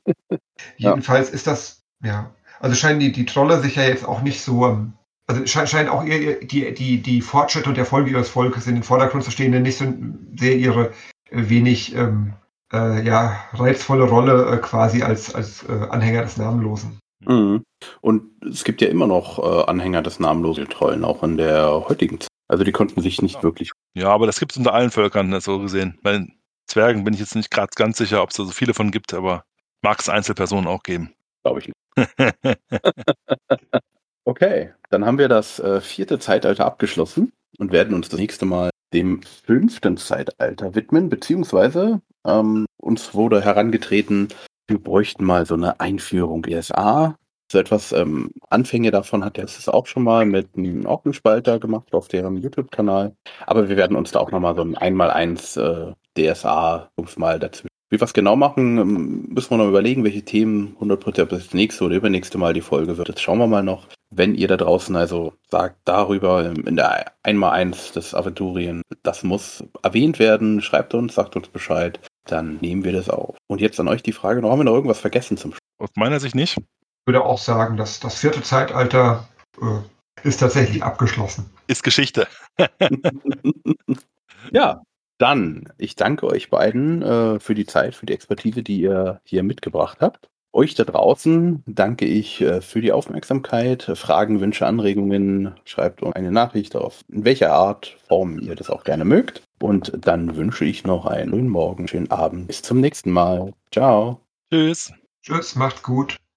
Jedenfalls 0.76 1.30
ist 1.30 1.46
das, 1.46 1.82
ja, 2.02 2.30
also 2.60 2.74
scheinen 2.74 3.00
die, 3.00 3.12
die 3.12 3.26
Trolle 3.26 3.60
sich 3.60 3.76
ja 3.76 3.84
jetzt 3.84 4.06
auch 4.06 4.22
nicht 4.22 4.42
so, 4.42 4.90
also 5.26 5.46
scheinen 5.46 5.88
auch 5.88 6.04
ihr, 6.04 6.40
die, 6.40 6.72
die, 6.74 7.02
die 7.02 7.20
Fortschritte 7.20 7.68
und 7.68 7.76
der 7.76 7.84
Erfolge 7.84 8.10
ihres 8.10 8.28
Volkes 8.28 8.66
in 8.66 8.74
den 8.74 8.82
Vordergrund 8.82 9.24
zu 9.24 9.30
stehen, 9.30 9.52
denn 9.52 9.62
nicht 9.62 9.78
so 9.78 9.92
sehr 10.36 10.56
ihre 10.56 10.92
äh, 11.30 11.48
wenig 11.48 11.94
ähm, 11.94 12.34
äh, 12.72 13.04
ja, 13.04 13.40
reizvolle 13.52 14.04
Rolle 14.04 14.52
äh, 14.52 14.56
quasi 14.58 15.02
als, 15.02 15.34
als 15.34 15.64
äh, 15.68 15.88
Anhänger 15.90 16.22
des 16.22 16.36
Namenlosen. 16.36 16.98
Mhm. 17.20 17.64
Und 18.00 18.30
es 18.44 18.64
gibt 18.64 18.80
ja 18.80 18.88
immer 18.88 19.06
noch 19.06 19.38
äh, 19.38 19.64
Anhänger 19.70 20.02
des 20.02 20.20
namenlosen 20.20 20.68
Trollen, 20.68 21.04
auch 21.04 21.22
in 21.22 21.36
der 21.36 21.88
heutigen 21.88 22.20
Zeit. 22.20 22.28
Also 22.48 22.64
die 22.64 22.72
konnten 22.72 23.00
sich 23.00 23.20
nicht 23.20 23.36
ja. 23.36 23.42
wirklich. 23.42 23.72
Ja, 23.94 24.08
aber 24.08 24.26
das 24.26 24.38
gibt 24.38 24.52
es 24.52 24.58
unter 24.58 24.72
allen 24.72 24.90
Völkern, 24.90 25.28
ne, 25.28 25.40
so 25.40 25.58
gesehen. 25.58 25.98
Bei 26.02 26.12
den 26.12 26.38
Zwergen 26.66 27.04
bin 27.04 27.14
ich 27.14 27.20
jetzt 27.20 27.34
nicht 27.34 27.50
gerade 27.50 27.70
ganz 27.74 27.98
sicher, 27.98 28.22
ob 28.22 28.30
es 28.30 28.36
da 28.36 28.44
so 28.44 28.50
viele 28.50 28.74
von 28.74 28.90
gibt, 28.90 29.12
aber 29.14 29.44
mag 29.82 30.00
es 30.00 30.08
Einzelpersonen 30.08 30.66
auch 30.66 30.82
geben. 30.82 31.12
Glaube 31.42 31.60
ich 31.60 31.68
nicht. 31.68 31.76
okay, 34.24 34.72
dann 34.90 35.04
haben 35.04 35.18
wir 35.18 35.28
das 35.28 35.58
äh, 35.58 35.80
vierte 35.80 36.18
Zeitalter 36.18 36.64
abgeschlossen 36.64 37.32
und 37.58 37.72
werden 37.72 37.94
uns 37.94 38.08
das 38.08 38.20
nächste 38.20 38.46
Mal 38.46 38.70
dem 38.92 39.22
fünften 39.22 39.96
Zeitalter 39.96 40.74
widmen, 40.74 41.08
beziehungsweise 41.08 42.00
ähm, 42.26 42.66
uns 42.78 43.14
wurde 43.14 43.42
herangetreten, 43.42 44.28
wir 44.68 44.78
bräuchten 44.78 45.24
mal 45.24 45.46
so 45.46 45.54
eine 45.54 45.80
Einführung 45.80 46.44
ESA. 46.44 47.16
So 47.50 47.58
etwas 47.58 47.92
ähm, 47.92 48.30
Anfänge 48.50 48.90
davon 48.90 49.24
hat 49.24 49.38
er 49.38 49.44
es 49.44 49.68
auch 49.68 49.86
schon 49.86 50.04
mal 50.04 50.26
mit 50.26 50.54
einem 50.56 50.84
Orkenspalter 50.84 51.58
gemacht 51.58 51.94
auf 51.94 52.08
deren 52.08 52.36
YouTube-Kanal. 52.36 53.16
Aber 53.46 53.70
wir 53.70 53.76
werden 53.78 53.96
uns 53.96 54.12
da 54.12 54.20
auch 54.20 54.30
nochmal 54.30 54.54
so 54.54 54.62
ein 54.62 54.76
Einmal-Eins 54.76 55.56
äh, 55.56 55.92
DSA 56.16 56.90
mal 57.16 57.38
dazwischen. 57.38 57.77
Wie 57.90 57.98
wir 57.98 58.04
es 58.04 58.12
genau 58.12 58.36
machen, 58.36 58.78
ähm, 58.78 59.28
müssen 59.28 59.50
wir 59.50 59.58
noch 59.58 59.68
überlegen, 59.68 60.04
welche 60.04 60.24
Themen 60.24 60.76
100% 60.80 61.26
das 61.26 61.54
nächste 61.54 61.84
oder 61.84 61.96
übernächste 61.96 62.38
Mal 62.38 62.52
die 62.52 62.60
Folge 62.60 62.98
wird. 62.98 63.08
Das 63.08 63.20
schauen 63.20 63.38
wir 63.38 63.46
mal 63.46 63.62
noch. 63.62 63.86
Wenn 64.10 64.34
ihr 64.34 64.48
da 64.48 64.56
draußen 64.56 64.96
also 64.96 65.34
sagt 65.50 65.76
darüber 65.84 66.44
ähm, 66.44 66.66
in 66.66 66.76
der 66.76 67.12
Einmal-Eins 67.22 67.92
des 67.92 68.14
Aventurien, 68.14 68.82
das 69.02 69.22
muss 69.22 69.64
erwähnt 69.82 70.18
werden, 70.18 70.60
schreibt 70.60 70.94
uns, 70.94 71.14
sagt 71.14 71.36
uns 71.36 71.48
Bescheid 71.48 71.98
dann 72.30 72.58
nehmen 72.60 72.84
wir 72.84 72.92
das 72.92 73.08
auf. 73.08 73.36
Und 73.46 73.60
jetzt 73.60 73.80
an 73.80 73.88
euch 73.88 74.02
die 74.02 74.12
Frage, 74.12 74.40
noch 74.40 74.50
haben 74.50 74.60
wir 74.60 74.64
noch 74.64 74.74
irgendwas 74.74 75.00
vergessen 75.00 75.36
zum 75.36 75.52
Schluss? 75.52 75.60
Aus 75.78 75.90
meiner 75.94 76.20
Sicht 76.20 76.34
nicht. 76.34 76.56
Ich 76.58 77.06
würde 77.06 77.24
auch 77.24 77.38
sagen, 77.38 77.76
dass 77.76 78.00
das 78.00 78.18
vierte 78.18 78.42
Zeitalter 78.42 79.28
äh, 79.60 80.26
ist 80.26 80.38
tatsächlich 80.38 80.82
abgeschlossen. 80.82 81.50
Ist 81.66 81.82
Geschichte. 81.82 82.26
ja, 84.52 84.82
dann, 85.18 85.72
ich 85.78 85.96
danke 85.96 86.26
euch 86.26 86.50
beiden 86.50 87.02
äh, 87.02 87.40
für 87.40 87.54
die 87.54 87.66
Zeit, 87.66 87.94
für 87.94 88.06
die 88.06 88.14
Expertise, 88.14 88.62
die 88.62 88.80
ihr 88.80 89.20
hier 89.24 89.42
mitgebracht 89.42 89.98
habt. 90.00 90.28
Euch 90.52 90.74
da 90.74 90.84
draußen 90.84 91.62
danke 91.66 92.06
ich 92.06 92.40
äh, 92.40 92.60
für 92.62 92.80
die 92.80 92.92
Aufmerksamkeit. 92.92 93.82
Fragen, 93.94 94.40
Wünsche, 94.40 94.66
Anregungen, 94.66 95.54
schreibt 95.64 96.02
uns 96.02 96.16
eine 96.16 96.32
Nachricht 96.32 96.74
auf, 96.74 97.02
in 97.08 97.24
welcher 97.24 97.52
Art, 97.52 97.96
Form 98.08 98.38
ihr 98.38 98.54
das 98.54 98.70
auch 98.70 98.84
gerne 98.84 99.04
mögt. 99.04 99.42
Und 99.60 99.92
dann 100.00 100.36
wünsche 100.36 100.64
ich 100.64 100.84
noch 100.84 101.04
einen 101.04 101.30
schönen 101.30 101.48
Morgen, 101.48 101.88
schönen 101.88 102.10
Abend. 102.10 102.46
Bis 102.46 102.62
zum 102.62 102.80
nächsten 102.80 103.10
Mal. 103.10 103.52
Ciao. 103.70 104.20
Tschüss. 104.50 104.92
Tschüss, 105.22 105.54
macht 105.54 105.82
gut. 105.82 106.18